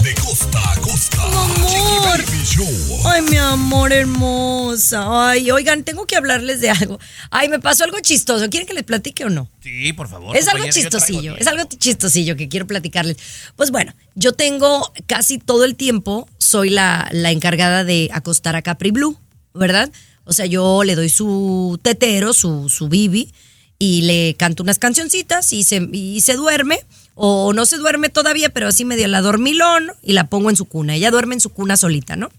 De 0.03 0.13
costa 0.15 0.71
a 0.71 0.79
costa. 0.81 1.23
amor. 1.23 1.69
Chiqui 1.69 1.97
Baby 2.05 2.43
Show. 2.45 2.99
Ay, 3.05 3.21
mi 3.23 3.37
amor 3.37 3.91
hermosa. 3.91 5.29
Ay, 5.29 5.49
oigan, 5.49 5.83
tengo 5.83 6.05
que 6.05 6.15
hablarles 6.15 6.61
de 6.61 6.69
algo. 6.69 6.99
Ay, 7.31 7.49
me 7.49 7.59
pasó 7.59 7.83
algo 7.83 7.99
chistoso. 8.01 8.49
¿Quieren 8.49 8.67
que 8.67 8.73
les 8.73 8.83
platique 8.83 9.25
o 9.25 9.29
no? 9.29 9.49
Sí, 9.61 9.93
por 9.93 10.07
favor. 10.07 10.37
Es 10.37 10.47
algo 10.47 10.65
chistosillo, 10.69 11.35
es 11.37 11.47
algo 11.47 11.63
chistosillo 11.65 12.35
que 12.35 12.47
quiero 12.49 12.67
platicarles. 12.67 13.17
Pues 13.55 13.71
bueno, 13.71 13.93
yo 14.13 14.33
tengo 14.33 14.91
casi 15.07 15.39
todo 15.39 15.65
el 15.65 15.75
tiempo, 15.75 16.29
soy 16.37 16.69
la, 16.69 17.09
la 17.11 17.31
encargada 17.31 17.83
de 17.83 18.09
acostar 18.13 18.55
a 18.55 18.61
Capri 18.61 18.91
Blue, 18.91 19.17
¿verdad? 19.53 19.91
O 20.25 20.33
sea, 20.33 20.45
yo 20.45 20.83
le 20.83 20.95
doy 20.95 21.09
su 21.09 21.79
tetero, 21.81 22.33
su, 22.33 22.69
su 22.69 22.87
bibi, 22.89 23.33
y 23.79 24.03
le 24.03 24.35
canto 24.35 24.63
unas 24.63 24.79
cancioncitas 24.79 25.51
y 25.51 25.63
se, 25.63 25.87
y 25.91 26.21
se 26.21 26.33
duerme, 26.35 26.79
o 27.15 27.53
no 27.53 27.65
se 27.65 27.77
duerme 27.77 28.09
todavía, 28.09 28.49
pero 28.49 28.67
así 28.67 28.85
medio 28.85 29.07
la 29.07 29.21
dormilón 29.21 29.91
y 30.03 30.13
la 30.13 30.27
pongo 30.27 30.49
en 30.49 30.55
su 30.57 30.65
cuna. 30.65 30.95
Ella 30.95 31.11
duerme 31.11 31.33
en 31.35 31.41
su 31.41 31.49
cuna 31.49 31.77
solita, 31.77 32.15
¿no? 32.15 32.29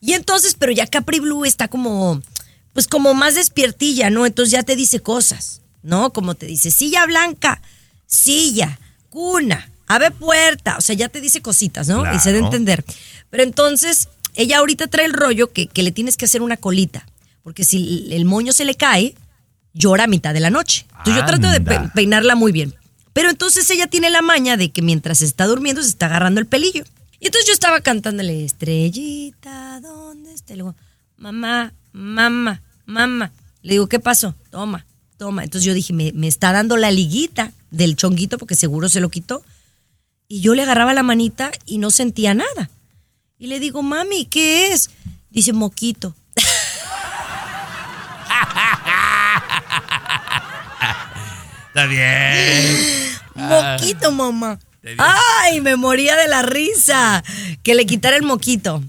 Y 0.00 0.14
entonces, 0.14 0.56
pero 0.58 0.72
ya 0.72 0.86
Capri 0.86 1.20
Blue 1.20 1.44
está 1.44 1.68
como, 1.68 2.22
pues 2.72 2.86
como 2.88 3.14
más 3.14 3.34
despiertilla, 3.34 4.10
¿no? 4.10 4.24
Entonces 4.26 4.52
ya 4.52 4.62
te 4.62 4.76
dice 4.76 5.00
cosas, 5.00 5.60
¿no? 5.82 6.12
Como 6.12 6.34
te 6.34 6.46
dice, 6.46 6.70
silla 6.70 7.04
blanca, 7.06 7.60
silla, 8.06 8.78
cuna, 9.10 9.70
ave 9.86 10.10
puerta, 10.10 10.76
o 10.78 10.80
sea, 10.80 10.94
ya 10.94 11.08
te 11.08 11.20
dice 11.20 11.42
cositas, 11.42 11.88
¿no? 11.88 12.02
Y 12.14 12.18
se 12.18 12.32
de 12.32 12.38
Claro. 12.38 12.46
entender. 12.46 12.84
Pero 13.30 13.42
entonces, 13.42 14.08
ella 14.34 14.58
ahorita 14.58 14.86
trae 14.86 15.04
el 15.06 15.12
rollo 15.12 15.52
que, 15.52 15.66
que 15.66 15.82
le 15.82 15.92
tienes 15.92 16.16
que 16.16 16.24
hacer 16.24 16.40
una 16.42 16.56
colita, 16.56 17.06
porque 17.42 17.64
si 17.64 18.08
el 18.12 18.24
moño 18.24 18.52
se 18.52 18.64
le 18.64 18.74
cae, 18.74 19.14
llora 19.74 20.04
a 20.04 20.06
mitad 20.08 20.32
de 20.32 20.40
la 20.40 20.50
noche. 20.50 20.86
Entonces 20.98 21.14
yo 21.16 21.26
trato 21.26 21.50
de 21.50 21.60
peinarla 21.94 22.34
muy 22.34 22.52
bien. 22.52 22.74
Pero 23.18 23.30
entonces 23.30 23.68
ella 23.70 23.88
tiene 23.88 24.10
la 24.10 24.22
maña 24.22 24.56
de 24.56 24.70
que 24.70 24.80
mientras 24.80 25.22
está 25.22 25.48
durmiendo 25.48 25.82
se 25.82 25.88
está 25.88 26.06
agarrando 26.06 26.38
el 26.38 26.46
pelillo. 26.46 26.84
Y 27.18 27.26
entonces 27.26 27.48
yo 27.48 27.52
estaba 27.52 27.80
cantándole, 27.80 28.44
estrellita, 28.44 29.80
¿dónde 29.80 30.32
está? 30.32 30.54
Y 30.54 30.58
luego, 30.58 30.76
mamá, 31.16 31.72
mamá, 31.90 32.62
mamá. 32.86 33.32
Le 33.62 33.72
digo, 33.72 33.88
¿qué 33.88 33.98
pasó? 33.98 34.36
Toma, 34.50 34.86
toma. 35.16 35.42
Entonces 35.42 35.66
yo 35.66 35.74
dije, 35.74 35.92
me, 35.92 36.12
me 36.12 36.28
está 36.28 36.52
dando 36.52 36.76
la 36.76 36.92
liguita 36.92 37.52
del 37.72 37.96
chonguito 37.96 38.38
porque 38.38 38.54
seguro 38.54 38.88
se 38.88 39.00
lo 39.00 39.08
quitó. 39.08 39.42
Y 40.28 40.40
yo 40.40 40.54
le 40.54 40.62
agarraba 40.62 40.94
la 40.94 41.02
manita 41.02 41.50
y 41.66 41.78
no 41.78 41.90
sentía 41.90 42.34
nada. 42.34 42.70
Y 43.36 43.48
le 43.48 43.58
digo, 43.58 43.82
mami, 43.82 44.26
¿qué 44.26 44.72
es? 44.72 44.90
Dice, 45.28 45.52
moquito. 45.52 46.14
Está 51.66 51.86
bien. 51.86 52.98
Moquito, 53.38 54.12
mamá. 54.12 54.58
Ay, 54.96 55.60
me 55.60 55.76
moría 55.76 56.16
de 56.16 56.28
la 56.28 56.42
risa. 56.42 57.22
Que 57.62 57.74
le 57.74 57.86
quitara 57.86 58.16
el 58.16 58.22
moquito. 58.22 58.82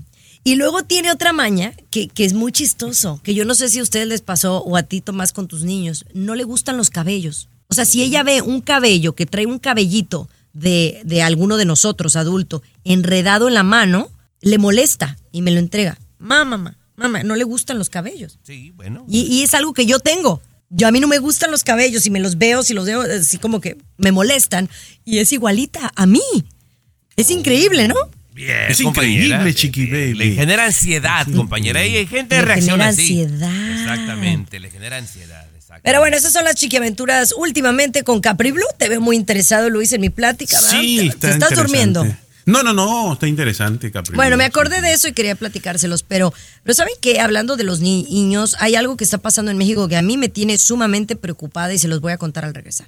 Y 0.44 0.56
luego 0.56 0.84
tiene 0.84 1.12
otra 1.12 1.34
maña 1.34 1.74
que, 1.92 2.08
que 2.08 2.26
es 2.26 2.34
muy 2.34 2.52
chistoso, 2.52 3.20
que 3.24 3.34
yo 3.34 3.46
no 3.46 3.56
sé 3.56 3.70
si 3.70 3.80
a 3.80 3.84
ustedes 3.84 4.08
les 4.08 4.22
pasó 4.22 4.60
o 4.60 4.78
a 4.78 4.84
ti 4.84 5.02
Tomás 5.02 5.34
con 5.34 5.48
tus 5.48 5.64
niños, 5.64 6.06
no 6.14 6.34
le 6.34 6.44
gustan 6.44 6.78
los 6.78 6.90
cabellos. 6.90 7.50
O 7.68 7.74
sea, 7.74 7.86
si 7.86 8.02
ella 8.02 8.24
ve 8.24 8.42
un 8.42 8.62
cabello 8.62 9.14
que 9.14 9.26
trae 9.26 9.46
un 9.46 9.60
cabellito 9.60 10.30
de, 10.54 11.02
de 11.04 11.22
alguno 11.22 11.58
de 11.58 11.66
nosotros, 11.66 12.16
adulto, 12.16 12.64
enredado 12.84 13.48
en 13.48 13.54
la 13.54 13.64
mano, 13.64 14.10
le 14.42 14.58
molesta 14.58 15.18
y 15.32 15.42
me 15.42 15.52
lo 15.52 15.60
entrega. 15.60 15.98
Mamá, 16.18 16.58
mamá, 16.58 16.78
mamá, 16.96 17.24
no 17.24 17.36
le 17.36 17.44
gustan 17.44 17.78
los 17.78 17.90
cabellos. 17.90 18.40
Sí, 18.44 18.72
bueno. 18.72 19.06
Y, 19.08 19.22
y 19.22 19.44
es 19.44 19.54
algo 19.54 19.74
que 19.74 19.86
yo 19.86 20.00
tengo. 20.00 20.42
Yo 20.70 20.88
a 20.88 20.92
mí 20.92 21.00
no 21.00 21.08
me 21.08 21.18
gustan 21.18 21.50
los 21.52 21.64
cabellos 21.64 22.06
y 22.06 22.10
me 22.12 22.20
los 22.20 22.38
veo, 22.38 22.62
si 22.64 22.74
los 22.74 22.86
veo 22.86 23.02
así 23.02 23.38
como 23.40 23.60
que 23.60 23.78
me 23.98 24.12
molestan. 24.12 24.70
Y 25.06 25.18
es 25.20 25.32
igualita 25.34 25.92
a 25.96 26.06
mí. 26.06 26.22
Es 27.16 27.32
increíble, 27.32 27.88
¿no? 27.88 27.96
Bien, 28.34 28.56
Es 28.70 28.80
increíble, 28.80 29.54
Chiqui 29.54 29.88
Le 29.88 30.14
Baby. 30.14 30.36
genera 30.36 30.66
ansiedad, 30.66 31.28
compañera. 31.36 31.86
Y 31.86 31.98
hay 31.98 32.08
gente 32.08 32.36
Le 32.36 32.42
que 32.42 32.46
reacciona 32.46 32.86
genera 32.86 32.90
así. 32.90 33.22
ansiedad. 33.24 33.72
Exactamente, 33.82 34.60
le 34.60 34.70
genera 34.70 34.98
ansiedad. 34.98 35.46
exactamente. 35.58 35.82
Pero 35.84 36.00
bueno, 36.00 36.16
esas 36.16 36.32
son 36.32 36.46
las 36.46 36.56
chiquiaventuras 36.56 37.34
últimamente 37.38 38.04
con 38.04 38.22
Capri 38.22 38.52
Blue. 38.52 38.64
Te 38.78 38.88
veo 38.88 39.02
muy 39.02 39.16
interesado, 39.18 39.70
Luis, 39.70 39.92
en 39.92 40.02
mi 40.02 40.10
plática. 40.10 40.56
¿verdad? 40.62 40.80
Sí, 40.80 40.98
¿Te- 41.00 41.06
está 41.08 41.28
¿Te 41.28 41.34
estás 41.34 41.56
durmiendo? 41.56 42.08
No, 42.46 42.64
no, 42.64 42.74
no, 42.74 43.14
está 43.14 43.28
interesante, 43.28 43.92
Capri. 43.92 44.16
Bueno, 44.16 44.38
me 44.38 44.46
acordé 44.46 44.82
de 44.82 44.94
eso 44.94 45.08
y 45.08 45.14
quería 45.14 45.36
platicárselos, 45.36 46.04
pero, 46.04 46.34
pero 46.64 46.74
¿saben 46.74 46.94
qué? 47.02 47.20
Hablando 47.20 47.58
de 47.58 47.64
los 47.64 47.80
ni- 47.80 48.04
niños, 48.10 48.56
hay 48.60 48.76
algo 48.76 48.98
que 48.98 49.04
está 49.04 49.18
pasando 49.20 49.52
en 49.52 49.58
México 49.58 49.88
que 49.88 49.98
a 49.98 50.02
mí 50.02 50.18
me 50.18 50.30
tiene 50.30 50.58
sumamente 50.58 51.16
preocupada 51.16 51.74
y 51.74 51.80
se 51.80 51.88
los 51.88 52.02
voy 52.02 52.12
a 52.14 52.18
contar 52.18 52.46
al 52.46 52.54
regresar. 52.56 52.88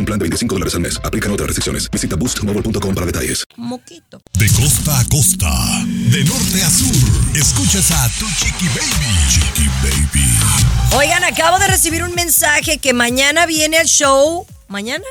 un 0.00 0.06
plan 0.06 0.18
de 0.18 0.24
25 0.24 0.54
dólares 0.54 0.74
al 0.74 0.80
mes. 0.80 1.00
Aplican 1.04 1.30
otras 1.30 1.46
restricciones. 1.46 1.88
Visita 1.90 2.16
boostmobile.com 2.16 2.94
para 2.94 3.06
detalles. 3.06 3.44
Moquito. 3.56 4.20
De 4.32 4.48
costa 4.52 4.98
a 4.98 5.04
costa, 5.04 5.50
de 5.86 6.24
norte 6.24 6.62
a 6.62 6.70
sur, 6.70 7.36
escuchas 7.36 7.90
a 7.92 8.08
tu 8.18 8.26
chiqui 8.26 8.66
baby. 8.68 9.10
Chiqui 9.30 9.68
baby. 9.82 10.96
Oigan, 10.96 11.22
acabo 11.24 11.58
de 11.58 11.68
recibir 11.68 12.02
un 12.02 12.14
mensaje 12.14 12.78
que 12.78 12.92
mañana 12.92 13.46
viene 13.46 13.78
el 13.78 13.86
show. 13.86 14.46
¿Mañana? 14.68 15.04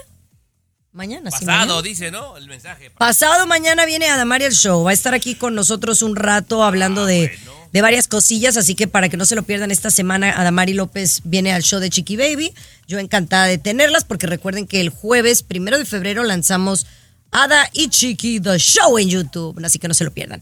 Mañana, 0.92 1.30
sí. 1.32 1.46
Pasado, 1.46 1.68
mañana. 1.68 1.82
dice, 1.84 2.12
¿no? 2.12 2.36
El 2.36 2.48
mensaje. 2.48 2.90
Pasado 2.92 3.46
mañana 3.46 3.86
viene 3.86 4.08
Adamari 4.08 4.46
el 4.46 4.54
show. 4.54 4.84
Va 4.84 4.92
a 4.92 4.94
estar 4.94 5.14
aquí 5.14 5.36
con 5.36 5.54
nosotros 5.54 6.02
un 6.02 6.16
rato 6.16 6.64
hablando 6.64 7.06
de, 7.06 7.38
de 7.72 7.82
varias 7.82 8.08
cosillas. 8.08 8.58
Así 8.58 8.76
que 8.76 8.88
para 8.88 9.10
que 9.10 9.18
no 9.18 9.26
se 9.26 9.36
lo 9.36 9.44
pierdan 9.44 9.72
esta 9.72 9.92
semana, 9.92 10.32
Adamari 10.32 10.74
López 10.74 11.22
viene 11.24 11.52
al 11.52 11.64
show 11.64 11.80
de 11.80 11.90
Chiqui 11.90 12.18
Baby. 12.18 12.54
Yo 12.88 13.00
encantada 13.00 13.46
de 13.46 13.58
tenerlas 13.58 14.06
porque 14.06 14.28
recuerden 14.28 14.68
que 14.68 14.82
el 14.82 14.90
jueves 14.90 15.44
primero 15.44 15.78
de 15.78 15.86
febrero 15.86 16.24
lanzamos 16.24 16.88
Ada 17.32 17.70
y 17.74 17.90
Chiqui 17.90 18.40
The 18.40 18.58
Show 18.58 18.98
en 18.98 19.10
YouTube. 19.10 19.64
Así 19.64 19.80
que 19.80 19.88
no 19.88 19.94
se 19.94 20.04
lo 20.04 20.12
pierdan. 20.12 20.42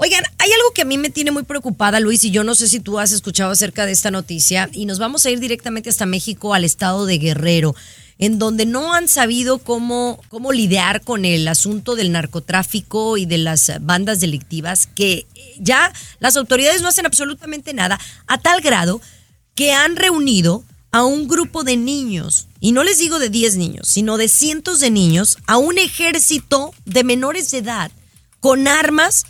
Oigan, 0.00 0.22
hay 0.38 0.52
algo 0.52 0.72
que 0.74 0.82
a 0.82 0.84
mí 0.84 0.96
me 0.96 1.10
tiene 1.10 1.32
muy 1.32 1.42
preocupada, 1.42 1.98
Luis, 1.98 2.22
y 2.22 2.30
yo 2.30 2.44
no 2.44 2.54
sé 2.54 2.68
si 2.68 2.78
tú 2.78 3.00
has 3.00 3.10
escuchado 3.10 3.50
acerca 3.50 3.84
de 3.84 3.90
esta 3.90 4.12
noticia, 4.12 4.70
y 4.72 4.86
nos 4.86 5.00
vamos 5.00 5.26
a 5.26 5.30
ir 5.30 5.40
directamente 5.40 5.90
hasta 5.90 6.06
México, 6.06 6.54
al 6.54 6.62
estado 6.62 7.04
de 7.04 7.18
Guerrero, 7.18 7.74
en 8.18 8.38
donde 8.38 8.64
no 8.64 8.94
han 8.94 9.08
sabido 9.08 9.58
cómo, 9.58 10.20
cómo 10.28 10.52
lidiar 10.52 11.00
con 11.00 11.24
el 11.24 11.48
asunto 11.48 11.96
del 11.96 12.12
narcotráfico 12.12 13.16
y 13.16 13.26
de 13.26 13.38
las 13.38 13.72
bandas 13.80 14.20
delictivas, 14.20 14.86
que 14.86 15.26
ya 15.60 15.92
las 16.20 16.36
autoridades 16.36 16.82
no 16.82 16.88
hacen 16.88 17.06
absolutamente 17.06 17.74
nada, 17.74 17.98
a 18.26 18.38
tal 18.38 18.60
grado 18.60 19.00
que 19.54 19.72
han 19.72 19.96
reunido 19.96 20.64
a 20.90 21.04
un 21.04 21.28
grupo 21.28 21.64
de 21.64 21.76
niños, 21.76 22.48
y 22.60 22.72
no 22.72 22.82
les 22.82 22.98
digo 22.98 23.18
de 23.18 23.28
10 23.28 23.56
niños, 23.56 23.88
sino 23.88 24.16
de 24.16 24.28
cientos 24.28 24.80
de 24.80 24.90
niños, 24.90 25.38
a 25.46 25.58
un 25.58 25.78
ejército 25.78 26.72
de 26.84 27.04
menores 27.04 27.50
de 27.50 27.58
edad 27.58 27.90
con 28.40 28.68
armas 28.68 29.26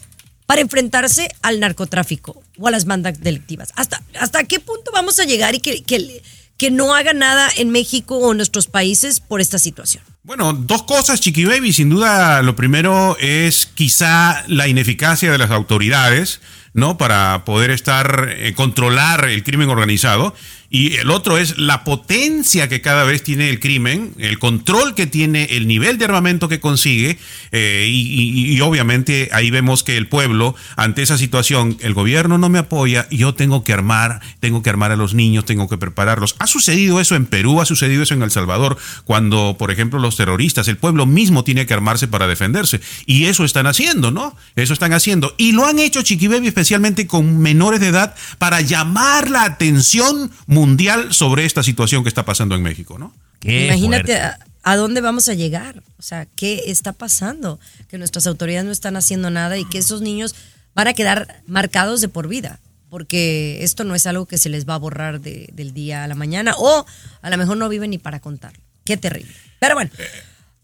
para 0.46 0.60
enfrentarse 0.60 1.28
al 1.42 1.60
narcotráfico 1.60 2.42
o 2.58 2.68
a 2.68 2.70
las 2.70 2.86
bandas 2.86 3.20
delictivas. 3.20 3.70
¿Hasta, 3.74 4.02
hasta 4.18 4.44
qué 4.44 4.60
punto 4.60 4.90
vamos 4.92 5.18
a 5.18 5.24
llegar 5.24 5.54
y 5.54 5.60
que, 5.60 5.82
que, 5.82 6.22
que 6.58 6.70
no 6.70 6.94
haga 6.94 7.14
nada 7.14 7.48
en 7.56 7.70
México 7.70 8.18
o 8.18 8.32
en 8.32 8.36
nuestros 8.36 8.66
países 8.66 9.20
por 9.20 9.40
esta 9.40 9.58
situación? 9.58 10.02
Bueno, 10.24 10.52
dos 10.52 10.82
cosas, 10.82 11.20
Chiqui 11.20 11.44
Baby. 11.44 11.72
Sin 11.72 11.88
duda, 11.88 12.42
lo 12.42 12.54
primero 12.56 13.16
es 13.20 13.66
quizá 13.66 14.44
la 14.48 14.68
ineficacia 14.68 15.32
de 15.32 15.38
las 15.38 15.52
autoridades, 15.52 16.40
¿no? 16.74 16.98
Para 16.98 17.44
poder 17.44 17.70
estar, 17.70 18.28
eh, 18.36 18.52
controlar 18.54 19.26
el 19.28 19.44
crimen 19.44 19.70
organizado. 19.70 20.34
Y 20.70 20.96
el 20.96 21.10
otro 21.10 21.38
es 21.38 21.56
la 21.56 21.82
potencia 21.82 22.68
que 22.68 22.82
cada 22.82 23.04
vez 23.04 23.22
tiene 23.22 23.48
el 23.48 23.58
crimen, 23.58 24.12
el 24.18 24.38
control 24.38 24.94
que 24.94 25.06
tiene, 25.06 25.44
el 25.44 25.66
nivel 25.66 25.96
de 25.96 26.04
armamento 26.04 26.48
que 26.48 26.60
consigue. 26.60 27.18
eh, 27.52 27.86
y, 27.88 28.60
obviamente 28.60 29.30
ahí 29.32 29.50
vemos 29.50 29.82
que 29.82 29.96
el 29.96 30.08
pueblo, 30.08 30.54
ante 30.76 31.02
esa 31.02 31.16
situación, 31.16 31.78
el 31.80 31.94
gobierno 31.94 32.38
no 32.38 32.48
me 32.48 32.58
apoya, 32.58 33.08
yo 33.10 33.34
tengo 33.34 33.64
que 33.64 33.72
armar, 33.72 34.20
tengo 34.40 34.62
que 34.62 34.70
armar 34.70 34.92
a 34.92 34.96
los 34.96 35.14
niños, 35.14 35.44
tengo 35.44 35.68
que 35.68 35.78
prepararlos. 35.78 36.36
Ha 36.38 36.46
sucedido 36.46 37.00
eso 37.00 37.14
en 37.14 37.26
Perú, 37.26 37.60
ha 37.60 37.64
sucedido 37.64 38.02
eso 38.02 38.14
en 38.14 38.22
El 38.22 38.30
Salvador, 38.30 38.76
cuando, 39.04 39.56
por 39.58 39.70
ejemplo, 39.70 39.98
los 39.98 40.16
terroristas, 40.16 40.68
el 40.68 40.76
pueblo 40.76 41.06
mismo 41.06 41.44
tiene 41.44 41.66
que 41.66 41.74
armarse 41.74 42.08
para 42.08 42.26
defenderse. 42.26 42.80
Y 43.06 43.24
eso 43.24 43.44
están 43.44 43.66
haciendo, 43.66 44.10
¿no? 44.10 44.36
Eso 44.56 44.72
están 44.72 44.92
haciendo. 44.92 45.34
Y 45.38 45.52
lo 45.52 45.64
han 45.64 45.78
hecho, 45.78 46.02
Chiqui 46.02 46.26
especialmente 46.26 47.06
con 47.06 47.38
menores 47.38 47.80
de 47.80 47.88
edad, 47.88 48.14
para 48.38 48.60
llamar 48.60 49.30
la 49.30 49.44
atención 49.44 50.30
mundial 50.58 51.12
sobre 51.14 51.44
esta 51.44 51.62
situación 51.62 52.02
que 52.02 52.08
está 52.08 52.24
pasando 52.24 52.54
en 52.54 52.62
México, 52.62 52.98
¿no? 52.98 53.14
Imagínate 53.42 54.16
a, 54.20 54.38
a 54.62 54.76
dónde 54.76 55.00
vamos 55.00 55.28
a 55.28 55.34
llegar. 55.34 55.82
O 55.98 56.02
sea, 56.02 56.26
¿qué 56.36 56.64
está 56.66 56.92
pasando? 56.92 57.60
Que 57.88 57.98
nuestras 57.98 58.26
autoridades 58.26 58.66
no 58.66 58.72
están 58.72 58.96
haciendo 58.96 59.30
nada 59.30 59.56
y 59.58 59.64
que 59.64 59.78
esos 59.78 60.00
niños 60.00 60.34
van 60.74 60.88
a 60.88 60.94
quedar 60.94 61.42
marcados 61.46 62.00
de 62.00 62.08
por 62.08 62.26
vida. 62.28 62.58
Porque 62.90 63.62
esto 63.62 63.84
no 63.84 63.94
es 63.94 64.06
algo 64.06 64.26
que 64.26 64.38
se 64.38 64.48
les 64.48 64.66
va 64.66 64.74
a 64.74 64.78
borrar 64.78 65.20
de- 65.20 65.50
del 65.52 65.72
día 65.74 66.04
a 66.04 66.08
la 66.08 66.14
mañana 66.14 66.54
o 66.56 66.86
a 67.22 67.30
lo 67.30 67.36
mejor 67.36 67.56
no 67.58 67.68
viven 67.68 67.90
ni 67.90 67.98
para 67.98 68.18
contarlo. 68.20 68.60
Qué 68.84 68.96
terrible. 68.96 69.32
Pero 69.60 69.74
bueno, 69.74 69.90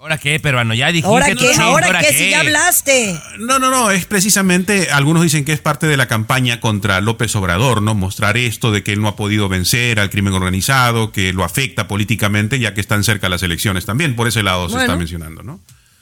¿Ahora 0.05 0.19
qué, 0.19 0.39
peruano? 0.39 0.75
Ya 0.75 0.89
dijiste. 0.89 1.09
¿ahora 1.09 1.35
qué? 1.35 1.55
¿Ahora 1.59 2.01
qué? 2.01 2.13
Si 2.13 2.29
ya 2.29 2.41
hablaste. 2.41 3.19
No, 3.39 3.59
no, 3.59 3.71
no, 3.71 3.91
es 3.91 4.05
precisamente, 4.05 4.91
algunos 4.91 5.23
dicen 5.23 5.47
que 5.47 5.55
es 5.55 5.61
parte 5.61 5.87
de 5.87 5.97
la 5.97 6.07
campaña 6.07 6.61
contra 6.61 7.01
López 7.01 7.35
Obrador, 7.37 7.81
¿no? 7.81 7.95
Mostrar 7.95 8.37
esto 8.37 8.71
de 8.71 8.83
que 8.83 8.93
él 8.93 9.01
no 9.01 9.09
ha 9.09 9.17
podido 9.17 9.49
vencer 9.49 9.99
al 9.99 10.11
crimen 10.11 10.35
organizado, 10.35 11.11
que 11.11 11.33
lo 11.33 11.43
afecta 11.43 11.89
políticamente, 11.89 12.59
ya 12.59 12.75
que 12.75 12.83
están 12.83 13.03
cerca 13.03 13.31
las 13.31 13.43
elecciones 13.43 13.87
también. 13.87 14.15
Por 14.15 14.29
ese 14.29 14.43
lado 14.43 14.69
se 14.69 14.79
está 14.79 14.95
mencionando, 14.95 15.43
¿no? 15.43 15.59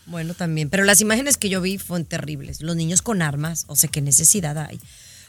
Bueno, 0.07 0.35
también. 0.35 0.69
Pero 0.69 0.83
las 0.83 1.01
imágenes 1.01 1.37
que 1.37 1.49
yo 1.49 1.61
vi 1.61 1.79
fueron 1.79 2.05
terribles. 2.05 2.61
Los 2.61 2.75
niños 2.75 3.03
con 3.03 3.23
armas, 3.23 3.67
o 3.69 3.77
sea, 3.77 3.89
qué 3.89 4.01
necesidad 4.01 4.59
hay. 4.59 4.81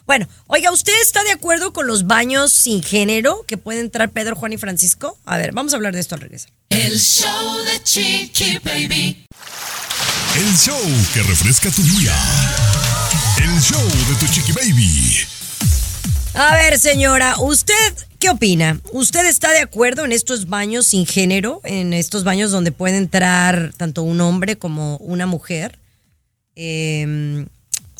Bueno, 0.05 0.27
oiga, 0.47 0.71
¿usted 0.71 0.93
está 1.01 1.23
de 1.23 1.31
acuerdo 1.31 1.71
con 1.71 1.87
los 1.87 2.07
baños 2.07 2.51
sin 2.51 2.83
género 2.83 3.45
que 3.47 3.57
puede 3.57 3.79
entrar 3.79 4.11
Pedro, 4.11 4.35
Juan 4.35 4.53
y 4.53 4.57
Francisco? 4.57 5.17
A 5.25 5.37
ver, 5.37 5.53
vamos 5.53 5.73
a 5.73 5.77
hablar 5.77 5.93
de 5.93 6.01
esto 6.01 6.15
al 6.15 6.21
regresar. 6.21 6.51
El 6.69 6.99
show 6.99 7.57
de 7.63 7.83
Chiqui 7.83 8.59
Baby. 8.63 9.25
El 10.35 10.57
show 10.57 10.81
que 11.13 11.21
refresca 11.21 11.69
tu 11.69 11.83
día. 11.83 12.13
El 13.37 13.61
show 13.61 13.79
de 13.79 14.15
tu 14.19 14.25
chiqui 14.33 14.51
baby. 14.51 15.19
A 16.33 16.55
ver, 16.55 16.79
señora, 16.79 17.35
¿usted 17.39 17.93
qué 18.17 18.31
opina? 18.31 18.79
¿Usted 18.93 19.27
está 19.27 19.51
de 19.51 19.59
acuerdo 19.59 20.05
en 20.05 20.11
estos 20.11 20.47
baños 20.49 20.87
sin 20.87 21.05
género? 21.05 21.61
En 21.63 21.93
estos 21.93 22.23
baños 22.23 22.49
donde 22.49 22.71
puede 22.71 22.97
entrar 22.97 23.73
tanto 23.77 24.01
un 24.01 24.21
hombre 24.21 24.57
como 24.57 24.97
una 24.97 25.27
mujer. 25.27 25.77
Eh, 26.55 27.45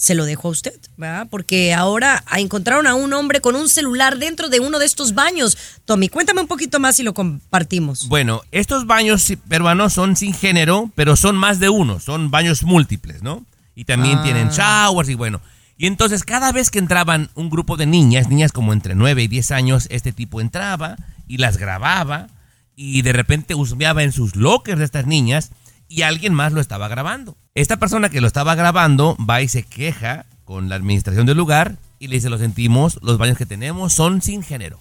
se 0.03 0.15
lo 0.15 0.25
dejo 0.25 0.49
a 0.49 0.51
usted, 0.51 0.77
¿verdad? 0.97 1.27
Porque 1.31 1.73
ahora 1.73 2.25
encontraron 2.35 2.87
a 2.87 2.93
un 2.93 3.13
hombre 3.13 3.39
con 3.39 3.55
un 3.55 3.69
celular 3.69 4.17
dentro 4.17 4.49
de 4.49 4.59
uno 4.59 4.77
de 4.77 4.85
estos 4.85 5.13
baños. 5.13 5.57
Tommy, 5.85 6.09
cuéntame 6.09 6.41
un 6.41 6.47
poquito 6.47 6.77
más 6.81 6.99
y 6.99 7.03
lo 7.03 7.13
compartimos. 7.13 8.09
Bueno, 8.09 8.41
estos 8.51 8.85
baños 8.85 9.25
peruanos 9.47 9.93
son 9.93 10.17
sin 10.17 10.33
género, 10.33 10.91
pero 10.95 11.15
son 11.15 11.37
más 11.37 11.61
de 11.61 11.69
uno, 11.69 12.01
son 12.01 12.31
baños 12.31 12.63
múltiples, 12.63 13.23
¿no? 13.23 13.45
Y 13.75 13.85
también 13.85 14.17
Ah. 14.19 14.23
tienen 14.23 14.49
showers 14.49 15.07
y 15.07 15.15
bueno. 15.15 15.39
Y 15.77 15.87
entonces 15.87 16.23
cada 16.25 16.51
vez 16.51 16.69
que 16.69 16.79
entraban 16.79 17.29
un 17.35 17.49
grupo 17.49 17.77
de 17.77 17.85
niñas, 17.85 18.27
niñas 18.27 18.51
como 18.51 18.73
entre 18.73 18.95
9 18.95 19.23
y 19.23 19.27
10 19.29 19.51
años, 19.51 19.87
este 19.89 20.11
tipo 20.11 20.41
entraba 20.41 20.97
y 21.29 21.37
las 21.37 21.55
grababa 21.57 22.27
y 22.75 23.03
de 23.03 23.13
repente 23.13 23.55
husmeaba 23.55 24.03
en 24.03 24.11
sus 24.11 24.35
lockers 24.35 24.79
de 24.79 24.85
estas 24.85 25.07
niñas 25.07 25.51
y 25.87 26.01
alguien 26.03 26.33
más 26.33 26.53
lo 26.53 26.61
estaba 26.61 26.87
grabando. 26.87 27.37
Esta 27.55 27.77
persona 27.77 28.09
que 28.09 28.21
lo 28.21 28.27
estaba 28.27 28.55
grabando 28.55 29.17
va 29.29 29.41
y 29.41 29.47
se 29.47 29.63
queja 29.63 30.25
con 30.43 30.69
la 30.69 30.75
administración 30.75 31.25
del 31.25 31.37
lugar 31.37 31.75
y 31.99 32.07
le 32.07 32.15
dice, 32.15 32.29
lo 32.29 32.37
sentimos, 32.37 32.99
los 33.01 33.17
baños 33.17 33.37
que 33.37 33.45
tenemos 33.45 33.93
son 33.93 34.21
sin 34.21 34.43
género. 34.43 34.77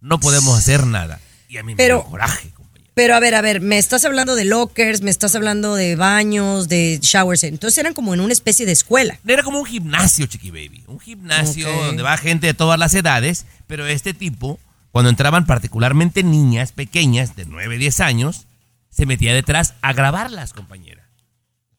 No 0.00 0.18
podemos 0.20 0.58
hacer 0.58 0.86
nada. 0.86 1.20
Y 1.48 1.58
a 1.58 1.62
mí 1.62 1.74
Pero- 1.74 1.98
me 1.98 2.02
dio 2.02 2.10
coraje. 2.10 2.50
Pero 2.94 3.16
a 3.16 3.20
ver, 3.20 3.34
a 3.34 3.42
ver, 3.42 3.60
me 3.60 3.76
estás 3.76 4.04
hablando 4.04 4.36
de 4.36 4.44
lockers, 4.44 5.02
me 5.02 5.10
estás 5.10 5.34
hablando 5.34 5.74
de 5.74 5.96
baños, 5.96 6.68
de 6.68 7.00
showers. 7.02 7.42
Entonces 7.42 7.76
eran 7.78 7.92
como 7.92 8.14
en 8.14 8.20
una 8.20 8.32
especie 8.32 8.66
de 8.66 8.72
escuela. 8.72 9.18
Era 9.26 9.42
como 9.42 9.58
un 9.58 9.64
gimnasio, 9.64 10.26
Chiqui 10.26 10.52
Baby. 10.52 10.84
Un 10.86 11.00
gimnasio 11.00 11.68
donde 11.86 12.04
va 12.04 12.16
gente 12.16 12.46
de 12.46 12.54
todas 12.54 12.78
las 12.78 12.94
edades, 12.94 13.46
pero 13.66 13.84
este 13.88 14.14
tipo, 14.14 14.60
cuando 14.92 15.10
entraban 15.10 15.44
particularmente 15.44 16.22
niñas 16.22 16.70
pequeñas 16.70 17.34
de 17.34 17.46
9, 17.46 17.78
10 17.78 17.98
años, 17.98 18.46
se 18.94 19.06
metía 19.06 19.34
detrás 19.34 19.74
a 19.82 19.92
grabarlas, 19.92 20.52
compañera. 20.52 21.08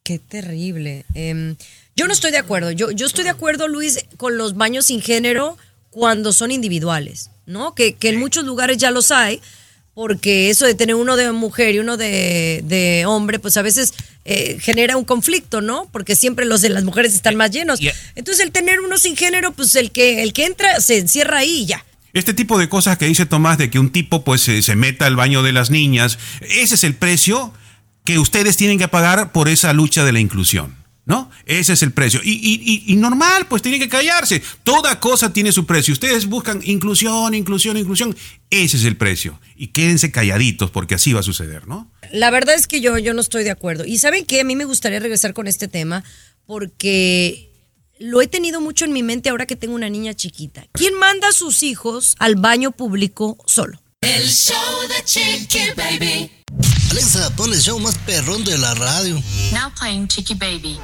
Qué 0.03 0.19
terrible. 0.19 1.05
Em, 1.13 1.55
yo 1.95 2.07
no 2.07 2.13
estoy 2.13 2.31
de 2.31 2.37
acuerdo. 2.37 2.71
Yo, 2.71 2.91
yo 2.91 3.05
estoy 3.07 3.23
de 3.23 3.29
acuerdo, 3.31 3.67
Luis, 3.67 4.05
con 4.17 4.37
los 4.37 4.55
baños 4.55 4.87
sin 4.87 5.01
género 5.01 5.57
cuando 5.89 6.33
son 6.33 6.51
individuales, 6.51 7.31
¿no? 7.45 7.73
Que, 7.73 7.95
que 7.95 8.09
en 8.09 8.19
muchos 8.19 8.43
lugares 8.43 8.77
ya 8.77 8.91
los 8.91 9.11
hay, 9.11 9.41
porque 9.93 10.49
eso 10.49 10.65
de 10.65 10.75
tener 10.75 10.95
uno 10.95 11.15
de 11.15 11.31
mujer 11.31 11.73
y 11.73 11.79
uno 11.79 11.95
de, 11.95 12.61
de 12.65 13.05
hombre, 13.05 13.39
pues 13.39 13.55
a 13.55 13.61
veces 13.61 13.93
eh, 14.25 14.57
genera 14.59 14.97
un 14.97 15.05
conflicto, 15.05 15.61
¿no? 15.61 15.87
Porque 15.91 16.15
siempre 16.15 16.45
los 16.45 16.61
de 16.61 16.69
las 16.69 16.83
mujeres 16.83 17.15
están 17.15 17.35
más 17.35 17.51
llenos. 17.51 17.79
Entonces 18.15 18.45
el 18.45 18.51
tener 18.51 18.81
uno 18.81 18.97
sin 18.97 19.15
género, 19.15 19.53
pues 19.53 19.75
el 19.75 19.91
que, 19.91 20.21
el 20.21 20.33
que 20.33 20.45
entra 20.45 20.81
se 20.81 20.97
encierra 20.97 21.39
ahí 21.39 21.61
y 21.61 21.65
ya. 21.67 21.85
Este 22.15 22.33
tipo 22.33 22.57
de 22.57 22.67
cosas 22.69 22.97
que 22.97 23.05
dice 23.05 23.27
Tomás 23.27 23.57
de 23.59 23.69
que 23.69 23.77
un 23.77 23.91
tipo 23.91 24.23
pues 24.23 24.41
se, 24.41 24.75
meta 24.75 25.05
al 25.05 25.15
baño 25.15 25.43
de 25.43 25.51
las 25.51 25.69
niñas, 25.69 26.17
ese 26.41 26.73
es 26.75 26.83
el 26.83 26.95
precio 26.95 27.53
que 28.03 28.17
ustedes 28.19 28.57
tienen 28.57 28.79
que 28.79 28.87
pagar 28.87 29.31
por 29.31 29.49
esa 29.49 29.73
lucha 29.73 30.03
de 30.03 30.11
la 30.13 30.19
inclusión. 30.19 30.83
¿No? 31.07 31.29
Ese 31.45 31.73
es 31.73 31.83
el 31.83 31.91
precio. 31.91 32.19
Y, 32.23 32.31
y- 32.31 32.61
y- 32.87 32.91
y 32.91 32.95
normal, 32.95 33.45
pues 33.47 33.61
tienen 33.61 33.79
que 33.79 33.87
callarse. 33.89 34.41
Toda 34.63 34.99
cosa 34.99 35.31
tiene 35.31 35.51
su 35.51 35.67
precio. 35.67 35.91
Ustedes 35.93 36.25
buscan 36.25 36.61
inclusión, 36.63 37.35
inclusión, 37.35 37.77
inclusión. 37.77 38.15
Ese 38.49 38.77
es 38.77 38.85
el 38.85 38.97
precio. 38.97 39.39
Y 39.55 39.67
quédense 39.67 40.09
calladitos 40.09 40.71
porque 40.71 40.95
así 40.95 41.13
va 41.13 41.19
a 41.19 41.23
suceder, 41.23 41.67
¿no? 41.67 41.91
La 42.11 42.31
verdad 42.31 42.55
es 42.55 42.65
que 42.65 42.81
yo, 42.81 42.97
yo 42.97 43.13
no 43.13 43.21
estoy 43.21 43.43
de 43.43 43.51
acuerdo. 43.51 43.85
Y 43.85 43.99
saben 43.99 44.25
qué, 44.25 44.41
a 44.41 44.43
mí 44.43 44.55
me 44.55 44.65
gustaría 44.65 44.99
regresar 44.99 45.35
con 45.35 45.45
este 45.45 45.67
tema 45.67 46.03
porque 46.47 47.51
lo 47.99 48.21
he 48.21 48.27
tenido 48.27 48.61
mucho 48.61 48.85
en 48.85 48.93
mi 48.93 49.03
mente 49.03 49.29
ahora 49.29 49.45
que 49.45 49.55
tengo 49.55 49.75
una 49.75 49.89
niña 49.89 50.13
chiquita. 50.13 50.65
¿Quién 50.73 50.93
manda 50.97 51.29
a 51.29 51.33
sus 51.33 51.63
hijos 51.63 52.15
al 52.19 52.35
baño 52.35 52.71
público 52.71 53.37
solo? 53.45 53.79
El 54.01 54.27
show 54.29 54.55
de 54.87 55.03
Chiqui 55.03 55.71
Baby. 55.75 56.31
Alexa, 56.91 57.29
pon 57.35 57.51
el 57.53 57.59
show 57.59 57.79
más 57.79 57.97
perrón 57.99 58.43
de 58.43 58.57
la 58.57 58.73
radio. 58.75 59.15
Now 59.53 59.71
playing 59.79 60.07
Chiqui 60.07 60.35
Baby. 60.35 60.77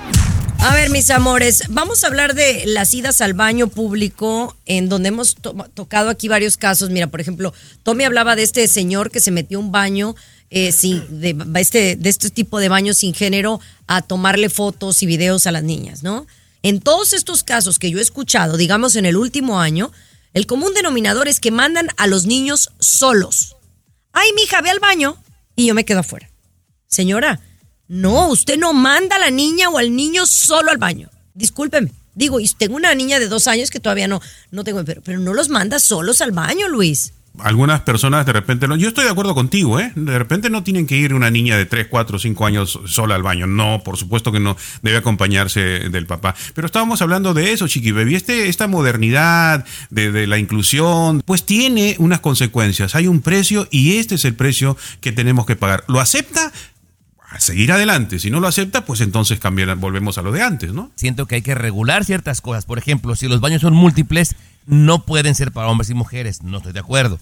A 0.59 0.73
ver, 0.75 0.89
mis 0.89 1.09
amores, 1.09 1.63
vamos 1.69 2.03
a 2.03 2.07
hablar 2.07 2.35
de 2.35 2.63
las 2.67 2.93
idas 2.93 3.19
al 3.21 3.33
baño 3.33 3.67
público, 3.67 4.55
en 4.65 4.89
donde 4.89 5.09
hemos 5.09 5.35
to- 5.35 5.55
tocado 5.73 6.09
aquí 6.09 6.27
varios 6.27 6.55
casos. 6.55 6.91
Mira, 6.91 7.07
por 7.07 7.19
ejemplo, 7.19 7.53
Tommy 7.83 8.03
hablaba 8.03 8.35
de 8.35 8.43
este 8.43 8.67
señor 8.67 9.09
que 9.11 9.19
se 9.21 9.31
metió 9.31 9.57
a 9.57 9.61
un 9.61 9.71
baño 9.71 10.15
eh, 10.51 10.71
sin, 10.71 11.19
de, 11.19 11.35
este, 11.59 11.95
de 11.95 12.09
este 12.09 12.29
tipo 12.29 12.59
de 12.59 12.69
baño 12.69 12.93
sin 12.93 13.13
género 13.13 13.59
a 13.87 14.01
tomarle 14.01 14.49
fotos 14.49 15.01
y 15.01 15.07
videos 15.07 15.47
a 15.47 15.51
las 15.51 15.63
niñas, 15.63 16.03
¿no? 16.03 16.27
En 16.63 16.79
todos 16.79 17.13
estos 17.13 17.43
casos 17.43 17.79
que 17.79 17.89
yo 17.89 17.97
he 17.97 18.01
escuchado, 18.01 18.57
digamos 18.57 18.95
en 18.95 19.05
el 19.05 19.17
último 19.17 19.59
año, 19.59 19.91
el 20.33 20.45
común 20.45 20.73
denominador 20.73 21.27
es 21.27 21.39
que 21.39 21.51
mandan 21.51 21.87
a 21.97 22.07
los 22.07 22.25
niños 22.25 22.71
solos. 22.79 23.55
Ay, 24.13 24.29
mija, 24.35 24.61
ve 24.61 24.69
al 24.69 24.79
baño 24.79 25.17
y 25.55 25.65
yo 25.65 25.73
me 25.73 25.85
quedo 25.85 25.99
afuera. 25.99 26.29
Señora, 26.87 27.39
no, 27.87 28.29
usted 28.29 28.57
no 28.57 28.73
manda 28.73 29.15
a 29.15 29.19
la 29.19 29.31
niña 29.31 29.69
o 29.69 29.77
al 29.77 29.95
niño 29.95 30.25
solo 30.25 30.71
al 30.71 30.77
baño. 30.77 31.09
Discúlpeme. 31.33 31.91
Digo, 32.13 32.39
y 32.39 32.47
tengo 32.49 32.75
una 32.75 32.93
niña 32.93 33.19
de 33.19 33.27
dos 33.27 33.47
años 33.47 33.71
que 33.71 33.79
todavía 33.79 34.07
no, 34.07 34.21
no 34.51 34.63
tengo, 34.63 34.83
pero, 34.83 35.01
pero 35.01 35.19
no 35.19 35.33
los 35.33 35.49
manda 35.49 35.79
solos 35.79 36.21
al 36.21 36.31
baño, 36.31 36.67
Luis. 36.67 37.13
Algunas 37.39 37.81
personas 37.81 38.25
de 38.25 38.33
repente 38.33 38.67
no. 38.67 38.75
Yo 38.75 38.89
estoy 38.89 39.05
de 39.05 39.09
acuerdo 39.09 39.33
contigo, 39.33 39.79
¿eh? 39.79 39.91
De 39.95 40.19
repente 40.19 40.49
no 40.49 40.63
tienen 40.63 40.85
que 40.85 40.97
ir 40.97 41.13
una 41.13 41.31
niña 41.31 41.57
de 41.57 41.65
3, 41.65 41.87
4, 41.89 42.19
5 42.19 42.45
años 42.45 42.79
sola 42.85 43.15
al 43.15 43.23
baño. 43.23 43.47
No, 43.47 43.81
por 43.83 43.97
supuesto 43.97 44.31
que 44.31 44.39
no. 44.39 44.57
Debe 44.81 44.97
acompañarse 44.97 45.61
del 45.61 46.05
papá. 46.05 46.35
Pero 46.53 46.65
estábamos 46.65 47.01
hablando 47.01 47.33
de 47.33 47.53
eso, 47.53 47.67
Chiqui 47.67 47.91
Baby. 47.91 48.15
Este, 48.15 48.49
esta 48.49 48.67
modernidad 48.67 49.65
de, 49.89 50.11
de 50.11 50.27
la 50.27 50.37
inclusión, 50.37 51.21
pues 51.25 51.45
tiene 51.45 51.95
unas 51.99 52.19
consecuencias. 52.19 52.95
Hay 52.95 53.07
un 53.07 53.21
precio 53.21 53.67
y 53.71 53.97
este 53.97 54.15
es 54.15 54.25
el 54.25 54.35
precio 54.35 54.75
que 54.99 55.13
tenemos 55.13 55.45
que 55.45 55.55
pagar. 55.55 55.85
¿Lo 55.87 56.01
acepta? 56.01 56.51
A 57.31 57.39
seguir 57.39 57.71
adelante. 57.71 58.19
Si 58.19 58.29
no 58.29 58.41
lo 58.41 58.47
acepta, 58.47 58.83
pues 58.83 58.99
entonces 58.99 59.39
cambiar, 59.39 59.73
volvemos 59.77 60.17
a 60.17 60.21
lo 60.21 60.33
de 60.33 60.41
antes, 60.41 60.73
¿no? 60.73 60.91
Siento 60.95 61.27
que 61.27 61.35
hay 61.35 61.41
que 61.41 61.55
regular 61.55 62.03
ciertas 62.03 62.41
cosas. 62.41 62.65
Por 62.65 62.77
ejemplo, 62.77 63.15
si 63.15 63.29
los 63.29 63.39
baños 63.39 63.61
son 63.61 63.73
múltiples, 63.73 64.35
no 64.65 65.05
pueden 65.05 65.33
ser 65.33 65.53
para 65.53 65.69
hombres 65.69 65.89
y 65.89 65.93
mujeres. 65.93 66.43
No 66.43 66.57
estoy 66.57 66.73
de 66.73 66.81
acuerdo. 66.81 67.19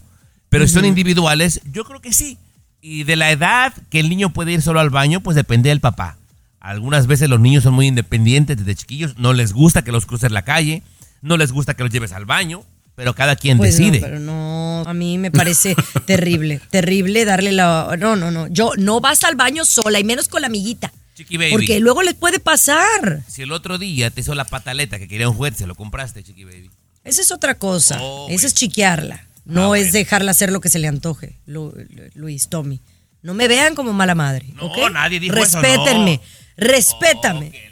Pero 0.50 0.68
si 0.68 0.74
son 0.74 0.86
individuales, 0.86 1.62
yo 1.72 1.86
creo 1.86 2.02
que 2.02 2.12
sí. 2.12 2.40
Y 2.82 3.04
de 3.04 3.16
la 3.18 3.30
edad 3.30 3.72
que 3.92 4.00
el 4.00 4.10
niño 4.10 4.32
puede 4.32 4.52
ir 4.52 4.64
solo 4.64 4.80
al 4.80 4.90
baño, 4.90 5.22
pues 5.22 5.36
depende 5.36 5.70
del 5.70 5.80
papá. 5.80 6.18
Algunas 6.60 7.06
veces 7.06 7.30
los 7.30 7.40
niños 7.40 7.64
son 7.64 7.76
muy 7.76 7.86
independientes 7.86 8.58
desde 8.58 8.74
chiquillos. 8.74 9.16
No 9.20 9.34
les 9.34 9.54
gusta 9.54 9.84
que 9.84 9.92
los 9.92 10.08
cruces 10.08 10.32
la 10.32 10.42
calle. 10.42 10.82
No 11.22 11.38
les 11.38 11.52
gusta 11.52 11.76
que 11.76 11.84
los 11.84 11.92
lleves 11.92 12.14
al 12.14 12.26
baño. 12.26 12.64
Pero 13.00 13.16
cada 13.16 13.38
quien 13.38 13.58
Pues 13.58 13.78
decide. 13.78 14.02
No, 14.02 14.06
pero 14.06 14.20
no, 14.20 14.84
a 14.86 14.94
mí 14.94 15.18
me 15.18 15.32
parece 15.32 15.74
terrible, 16.06 16.60
terrible 16.70 17.24
darle 17.24 17.54
la... 17.54 17.96
No, 17.98 18.18
no, 18.18 18.30
no, 18.30 18.48
yo 18.50 18.74
no 18.78 19.00
vas 19.00 19.24
al 19.24 19.36
baño 19.38 19.64
sola 19.64 20.00
y 20.00 20.04
menos 20.04 20.28
con 20.28 20.42
la 20.42 20.48
amiguita. 20.48 20.92
Chiqui 21.16 21.38
baby. 21.38 21.52
Porque 21.52 21.80
luego 21.80 22.02
les 22.04 22.16
puede 22.16 22.42
pasar. 22.42 23.24
Si 23.26 23.42
el 23.44 23.54
otro 23.54 23.78
día 23.78 24.10
te 24.10 24.20
hizo 24.20 24.36
la 24.36 24.44
pataleta 24.44 25.00
que 25.00 25.08
quería 25.08 25.30
un 25.30 25.36
juez, 25.38 25.56
se 25.56 25.66
lo 25.66 25.76
compraste, 25.76 26.24
chiqui 26.24 26.44
baby. 26.44 26.70
Esa 27.06 27.22
es 27.22 27.32
otra 27.32 27.56
cosa. 27.56 28.00
Oh, 28.02 28.28
Esa 28.30 28.48
es 28.48 28.54
chiquearla. 28.54 29.26
No 29.46 29.76
es 29.76 29.94
dejarla 29.94 30.32
hacer 30.32 30.52
lo 30.52 30.60
que 30.60 30.68
se 30.68 30.80
le 30.80 30.90
antoje, 30.90 31.38
Lu- 31.46 31.72
Lu- 31.72 32.10
Luis, 32.16 32.50
Tommy. 32.50 32.82
No 33.22 33.34
me 33.34 33.48
vean 33.48 33.76
como 33.76 33.94
mala 33.94 34.14
madre. 34.14 34.48
¿ok? 34.60 34.92
nadie 34.92 35.22
dijo 35.22 35.38
eso, 35.38 35.62
Respétenme. 35.62 36.18
no. 36.18 36.68
Respétame. 36.68 37.69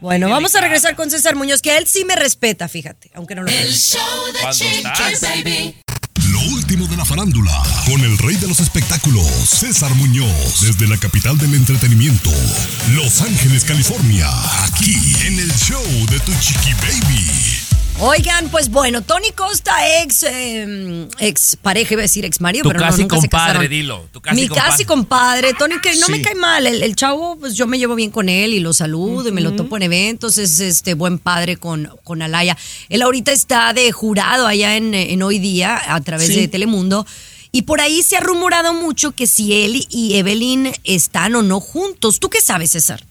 Bueno, 0.00 0.28
vamos 0.28 0.54
a 0.54 0.60
regresar 0.60 0.96
con 0.96 1.10
César 1.10 1.36
Muñoz, 1.36 1.62
que 1.62 1.76
él 1.76 1.86
sí 1.86 2.04
me 2.04 2.16
respeta, 2.16 2.68
fíjate, 2.68 3.10
aunque 3.14 3.34
no 3.34 3.42
lo 3.42 3.50
El 3.50 3.74
show 3.74 4.00
de 4.32 4.40
¿Cuándo 4.40 4.64
Chiqui? 4.64 4.82
Baby. 5.20 5.76
Lo 6.30 6.40
último 6.52 6.86
de 6.86 6.96
la 6.96 7.04
farándula, 7.04 7.62
con 7.86 8.00
el 8.00 8.16
rey 8.18 8.36
de 8.36 8.46
los 8.46 8.60
espectáculos, 8.60 9.26
César 9.26 9.94
Muñoz, 9.94 10.60
desde 10.60 10.86
la 10.86 10.96
capital 10.96 11.36
del 11.38 11.54
entretenimiento, 11.54 12.30
Los 12.94 13.20
Ángeles, 13.20 13.64
California, 13.64 14.28
aquí 14.64 14.96
en 15.26 15.38
el 15.38 15.52
show 15.54 15.84
de 16.10 16.20
Tu 16.20 16.32
Chiqui 16.40 16.72
Baby. 16.74 17.79
Oigan, 18.02 18.48
pues 18.48 18.70
bueno, 18.70 19.02
Tony 19.02 19.30
Costa, 19.32 19.72
ex, 20.02 20.22
eh, 20.22 21.06
ex 21.18 21.56
pareja, 21.60 21.92
iba 21.92 22.00
a 22.00 22.04
decir 22.04 22.24
ex 22.24 22.40
marido, 22.40 22.62
Tu 22.62 22.70
pero 22.70 22.80
no, 22.80 22.86
casi 22.86 23.02
nunca 23.02 23.16
se 23.16 23.20
compadre, 23.28 23.46
casaron. 23.52 23.70
dilo. 23.70 24.08
Tu 24.10 24.20
casi 24.22 24.36
Mi 24.36 24.48
compadre. 24.48 24.70
casi 24.70 24.84
compadre, 24.86 25.52
Tony, 25.54 25.74
que 25.82 25.94
no 25.96 26.08
me 26.08 26.22
cae 26.22 26.34
mal. 26.34 26.66
El, 26.66 26.82
el 26.82 26.96
chavo, 26.96 27.36
pues 27.38 27.54
yo 27.56 27.66
me 27.66 27.78
llevo 27.78 27.94
bien 27.96 28.10
con 28.10 28.30
él 28.30 28.54
y 28.54 28.60
lo 28.60 28.72
saludo 28.72 29.28
y 29.28 29.32
me 29.32 29.42
lo 29.42 29.52
topo 29.54 29.76
en 29.76 29.82
eventos. 29.82 30.38
Es 30.38 30.60
este 30.60 30.94
buen 30.94 31.18
padre 31.18 31.58
con, 31.58 31.90
con 32.02 32.22
Alaya. 32.22 32.56
Él 32.88 33.02
ahorita 33.02 33.32
está 33.32 33.74
de 33.74 33.92
jurado 33.92 34.46
allá 34.46 34.76
en, 34.76 34.94
en 34.94 35.22
Hoy 35.22 35.38
Día 35.38 35.78
a 35.94 36.00
través 36.00 36.28
Sí. 36.28 36.36
de 36.40 36.48
Telemundo. 36.48 37.06
Y 37.52 37.62
por 37.62 37.82
ahí 37.82 38.02
se 38.02 38.16
ha 38.16 38.20
rumorado 38.20 38.72
mucho 38.72 39.10
que 39.10 39.26
si 39.26 39.52
él 39.64 39.84
y 39.90 40.14
Evelyn 40.14 40.72
están 40.84 41.34
o 41.34 41.42
no 41.42 41.60
juntos. 41.60 42.18
¿Tú 42.18 42.30
qué 42.30 42.40
sabes, 42.40 42.70
César? 42.70 43.04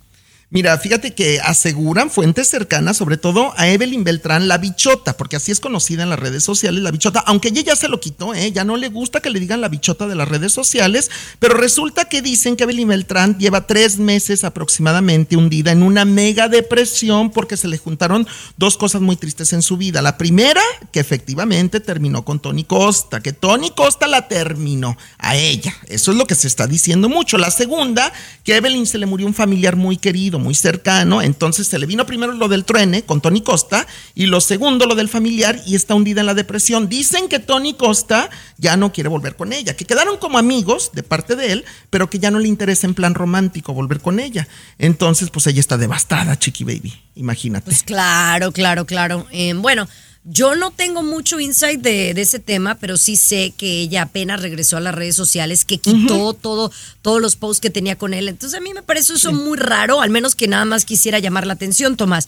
Mira, 0.51 0.75
fíjate 0.79 1.13
que 1.13 1.39
aseguran 1.39 2.09
fuentes 2.09 2.47
cercanas, 2.49 2.97
sobre 2.97 3.17
todo 3.17 3.53
a 3.55 3.69
Evelyn 3.69 4.03
Beltrán, 4.03 4.47
la 4.47 4.57
bichota, 4.57 5.15
porque 5.15 5.35
así 5.35 5.51
es 5.51 5.59
conocida 5.59 6.01
en 6.01 6.09
las 6.09 6.17
redes 6.17 6.43
sociales, 6.43 6.81
la 6.81 6.89
bichota, 6.89 7.19
aunque 7.19 7.49
ella 7.49 7.61
ya 7.61 7.75
se 7.75 7.87
lo 7.87 7.99
quitó, 7.99 8.33
¿eh? 8.33 8.51
ya 8.51 8.63
no 8.63 8.75
le 8.75 8.89
gusta 8.89 9.19
que 9.19 9.29
le 9.29 9.39
digan 9.39 9.61
la 9.61 9.69
bichota 9.69 10.07
de 10.07 10.15
las 10.15 10.27
redes 10.27 10.51
sociales, 10.51 11.11
pero 11.37 11.53
resulta 11.53 12.05
que 12.05 12.23
dicen 12.23 12.55
que 12.55 12.63
Evelyn 12.63 12.87
Beltrán 12.87 13.37
lleva 13.37 13.67
tres 13.67 13.99
meses 13.99 14.43
aproximadamente 14.43 15.37
hundida 15.37 15.71
en 15.71 15.83
una 15.83 16.03
mega 16.03 16.47
depresión 16.47 17.29
porque 17.29 17.55
se 17.55 17.67
le 17.67 17.77
juntaron 17.77 18.27
dos 18.57 18.75
cosas 18.75 19.01
muy 19.01 19.17
tristes 19.17 19.53
en 19.53 19.61
su 19.61 19.77
vida. 19.77 20.01
La 20.01 20.17
primera, 20.17 20.63
que 20.91 20.99
efectivamente 20.99 21.79
terminó 21.79 22.25
con 22.25 22.39
Tony 22.39 22.63
Costa, 22.63 23.21
que 23.21 23.33
Tony 23.33 23.69
Costa 23.69 24.07
la 24.07 24.27
terminó 24.27 24.97
a 25.19 25.35
ella. 25.35 25.75
Eso 25.89 26.09
es 26.09 26.17
lo 26.17 26.25
que 26.25 26.33
se 26.33 26.47
está 26.47 26.65
diciendo 26.65 27.07
mucho. 27.07 27.37
La 27.37 27.51
segunda, 27.51 28.11
que 28.43 28.55
Evelyn 28.55 28.87
se 28.87 28.97
le 28.97 29.05
murió 29.05 29.27
un 29.27 29.35
familiar 29.35 29.75
muy 29.75 29.97
querido, 29.97 30.38
muy 30.39 30.55
cercano, 30.55 31.21
entonces 31.21 31.67
se 31.67 31.77
le 31.77 31.85
vino 31.85 32.05
primero 32.05 32.33
lo 32.33 32.47
del 32.47 32.65
truene 32.65 33.03
con 33.03 33.21
Tony 33.21 33.41
Costa 33.41 33.85
y 34.15 34.25
lo 34.25 34.41
segundo 34.41 34.85
lo 34.85 34.95
del 34.95 35.09
familiar 35.09 35.59
y 35.65 35.75
está 35.75 35.95
hundida 35.95 36.21
en 36.21 36.25
la 36.25 36.33
depresión. 36.33 36.89
Dicen 36.89 37.27
que 37.27 37.39
Tony 37.39 37.73
Costa 37.73 38.29
ya 38.57 38.77
no 38.77 38.91
quiere 38.91 39.09
volver 39.09 39.35
con 39.35 39.53
ella, 39.53 39.75
que 39.75 39.85
quedaron 39.85 40.17
como 40.17 40.37
amigos 40.37 40.91
de 40.93 41.03
parte 41.03 41.35
de 41.35 41.51
él, 41.51 41.65
pero 41.89 42.09
que 42.09 42.19
ya 42.19 42.31
no 42.31 42.39
le 42.39 42.47
interesa 42.47 42.87
en 42.87 42.93
plan 42.93 43.13
romántico 43.13 43.73
volver 43.73 43.99
con 43.99 44.19
ella. 44.19 44.47
Entonces, 44.77 45.29
pues 45.29 45.47
ella 45.47 45.59
está 45.59 45.77
devastada, 45.77 46.37
Chiqui 46.37 46.63
Baby, 46.63 46.93
imagínate. 47.15 47.65
Pues 47.65 47.83
claro, 47.83 48.51
claro, 48.51 48.85
claro. 48.85 49.27
Eh, 49.31 49.53
bueno, 49.53 49.87
yo 50.25 50.55
no 50.55 50.71
tengo 50.71 51.01
mucho 51.01 51.39
insight 51.39 51.81
de, 51.81 52.13
de 52.13 52.21
ese 52.21 52.39
tema, 52.39 52.75
pero 52.75 52.97
sí 52.97 53.15
sé 53.15 53.53
que 53.57 53.81
ella 53.81 54.03
apenas 54.03 54.41
regresó 54.41 54.77
a 54.77 54.81
las 54.81 54.93
redes 54.93 55.15
sociales, 55.15 55.65
que 55.65 55.77
quitó 55.77 56.33
todo, 56.33 56.71
todos 57.01 57.21
los 57.21 57.35
posts 57.35 57.61
que 57.61 57.69
tenía 57.69 57.97
con 57.97 58.13
él. 58.13 58.27
Entonces 58.27 58.57
a 58.57 58.61
mí 58.61 58.73
me 58.73 58.83
parece 58.83 59.13
eso 59.13 59.31
muy 59.33 59.57
raro, 59.57 60.01
al 60.01 60.09
menos 60.09 60.35
que 60.35 60.47
nada 60.47 60.65
más 60.65 60.85
quisiera 60.85 61.19
llamar 61.19 61.47
la 61.47 61.53
atención, 61.53 61.95
Tomás. 61.97 62.27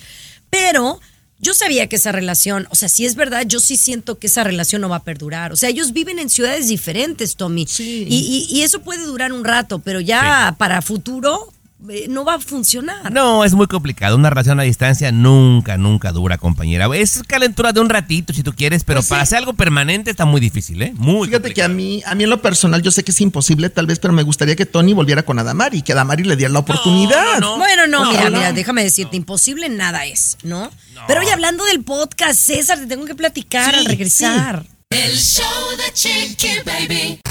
Pero 0.50 1.00
yo 1.40 1.54
sabía 1.54 1.88
que 1.88 1.96
esa 1.98 2.12
relación, 2.12 2.68
o 2.72 2.76
sea, 2.76 2.88
si 2.88 3.06
es 3.06 3.16
verdad, 3.16 3.46
yo 3.48 3.60
sí 3.60 3.76
siento 3.76 4.18
que 4.20 4.28
esa 4.28 4.44
relación 4.44 4.82
no 4.82 4.90
va 4.90 4.98
a 4.98 5.04
perdurar. 5.04 5.52
O 5.52 5.56
sea, 5.56 5.70
ellos 5.70 5.92
viven 5.92 6.18
en 6.20 6.30
ciudades 6.30 6.68
diferentes, 6.68 7.36
Tommy. 7.36 7.66
Y, 8.10 8.48
y- 8.50 8.58
y 8.58 8.62
eso 8.62 8.82
puede 8.82 9.06
durar 9.06 9.34
un 9.34 9.44
rato, 9.44 9.80
pero 9.80 10.00
ya 10.00 10.56
para 10.58 10.82
futuro 10.82 11.52
eh, 11.90 12.06
no 12.10 12.24
va 12.24 12.36
a 12.36 12.40
funcionar. 12.40 13.12
No, 13.12 13.44
es 13.44 13.54
muy 13.54 13.68
complicado. 13.68 14.16
Una 14.16 14.30
relación 14.30 14.60
a 14.60 14.64
distancia 14.64 15.12
nunca, 15.12 15.78
nunca 15.78 16.12
dura, 16.12 16.38
compañera. 16.38 16.88
Es 16.96 17.24
calentura 17.26 17.74
de 17.74 17.80
un 17.80 17.90
ratito, 17.90 18.34
si 18.34 18.44
tú 18.44 18.54
quieres, 18.54 18.84
pero 18.84 19.02
para 19.04 19.24
hacer 19.24 19.40
algo 19.40 19.54
permanente 19.54 20.12
está 20.12 20.26
muy 20.26 20.40
difícil, 20.42 20.82
¿eh? 20.82 20.94
Muy 20.96 21.28
Fíjate 21.28 21.54
que 21.54 21.64
a 21.64 21.68
mí, 21.68 22.04
a 22.06 22.16
mí 22.16 22.24
en 22.24 22.30
lo 22.30 22.42
personal, 22.42 22.82
yo 22.82 22.92
sé 22.92 23.04
que 23.04 23.12
es 23.12 23.22
imposible, 23.22 23.70
tal 23.70 23.88
vez, 23.88 24.00
pero 24.00 24.14
me 24.14 24.24
gustaría 24.24 24.56
que 24.56 24.66
Tony 24.66 24.94
volviera 24.94 25.24
con 25.24 25.40
Adamari, 25.40 25.82
que 25.82 25.94
Adamari 25.94 26.24
le 26.24 26.36
diera 26.36 26.54
la 26.54 26.60
oportunidad. 26.60 27.42
Bueno, 27.58 27.88
no, 27.88 28.12
mira, 28.12 28.30
mira, 28.30 28.54
déjame 28.54 28.84
decirte, 28.84 29.18
imposible 29.18 29.70
nada 29.70 30.06
es, 30.06 30.38
¿no? 30.44 30.72
Pero 31.08 31.22
oye, 31.22 31.32
hablando 31.32 31.66
del 31.66 31.84
podcast, 31.84 32.40
César, 32.40 32.80
te 32.80 32.86
tengo 32.86 33.06
que 33.06 33.16
platicar 33.16 33.74
Sí, 33.74 33.80
al 33.80 33.86
regresar. 33.86 34.66
El 34.90 35.18
show 35.18 35.46
de 35.78 35.94
Chiqui 35.94 36.50
Baby. 36.66 37.22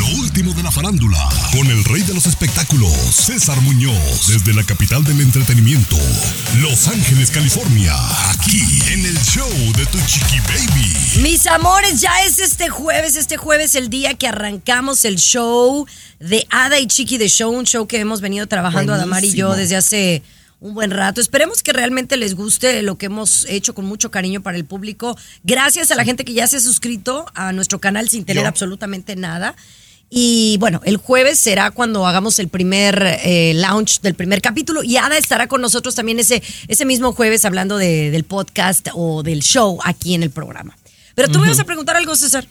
Lo 0.00 0.06
último 0.18 0.54
de 0.54 0.62
la 0.62 0.70
farándula, 0.70 1.28
con 1.52 1.66
el 1.66 1.84
rey 1.84 2.00
de 2.00 2.14
los 2.14 2.24
espectáculos, 2.24 2.90
César 2.90 3.60
Muñoz, 3.60 4.28
desde 4.28 4.54
la 4.54 4.64
capital 4.64 5.04
del 5.04 5.20
entretenimiento, 5.20 5.98
Los 6.62 6.88
Ángeles, 6.88 7.30
California. 7.30 7.92
Aquí 8.30 8.62
en 8.90 9.04
el 9.04 9.18
show 9.18 9.46
de 9.76 9.84
tu 9.84 9.98
chiqui 10.06 10.40
baby. 10.48 11.20
Mis 11.20 11.46
amores, 11.46 12.00
ya 12.00 12.24
es 12.24 12.38
este 12.38 12.70
jueves, 12.70 13.14
este 13.14 13.36
jueves 13.36 13.74
el 13.74 13.90
día 13.90 14.14
que 14.14 14.26
arrancamos 14.26 15.04
el 15.04 15.16
show 15.16 15.86
de 16.18 16.46
Ada 16.48 16.80
y 16.80 16.86
Chiqui 16.86 17.18
de 17.18 17.28
Show, 17.28 17.52
un 17.52 17.66
show 17.66 17.86
que 17.86 17.98
hemos 17.98 18.22
venido 18.22 18.46
trabajando 18.46 18.94
Adamar 18.94 19.22
y 19.22 19.34
yo 19.34 19.54
desde 19.54 19.76
hace 19.76 20.22
un 20.60 20.72
buen 20.72 20.92
rato. 20.92 21.20
Esperemos 21.20 21.62
que 21.62 21.74
realmente 21.74 22.16
les 22.16 22.34
guste 22.34 22.80
lo 22.80 22.96
que 22.96 23.06
hemos 23.06 23.44
hecho 23.50 23.74
con 23.74 23.84
mucho 23.84 24.10
cariño 24.10 24.40
para 24.40 24.56
el 24.56 24.64
público. 24.64 25.18
Gracias 25.44 25.90
a 25.90 25.94
la 25.94 26.06
gente 26.06 26.24
que 26.24 26.32
ya 26.32 26.46
se 26.46 26.56
ha 26.56 26.60
suscrito 26.60 27.26
a 27.34 27.52
nuestro 27.52 27.80
canal 27.80 28.08
sin 28.08 28.24
tener 28.24 28.44
Yo. 28.44 28.48
absolutamente 28.48 29.14
nada. 29.14 29.54
Y 30.12 30.56
bueno, 30.58 30.80
el 30.84 30.96
jueves 30.96 31.38
será 31.38 31.70
cuando 31.70 32.04
hagamos 32.04 32.40
el 32.40 32.48
primer 32.48 33.00
eh, 33.22 33.52
launch 33.54 34.00
del 34.00 34.14
primer 34.16 34.42
capítulo 34.42 34.82
y 34.82 34.96
Ada 34.96 35.16
estará 35.16 35.46
con 35.46 35.60
nosotros 35.60 35.94
también 35.94 36.18
ese, 36.18 36.42
ese 36.66 36.84
mismo 36.84 37.12
jueves 37.12 37.44
hablando 37.44 37.78
de- 37.78 38.10
del 38.10 38.24
podcast 38.24 38.88
o 38.92 39.22
del 39.22 39.40
show 39.40 39.78
aquí 39.84 40.14
en 40.14 40.24
el 40.24 40.30
programa. 40.30 40.76
Pero 41.14 41.28
tú 41.28 41.38
me 41.38 41.48
vas 41.48 41.60
a 41.60 41.64
preguntar 41.64 41.96
algo, 41.96 42.16
César. 42.16 42.44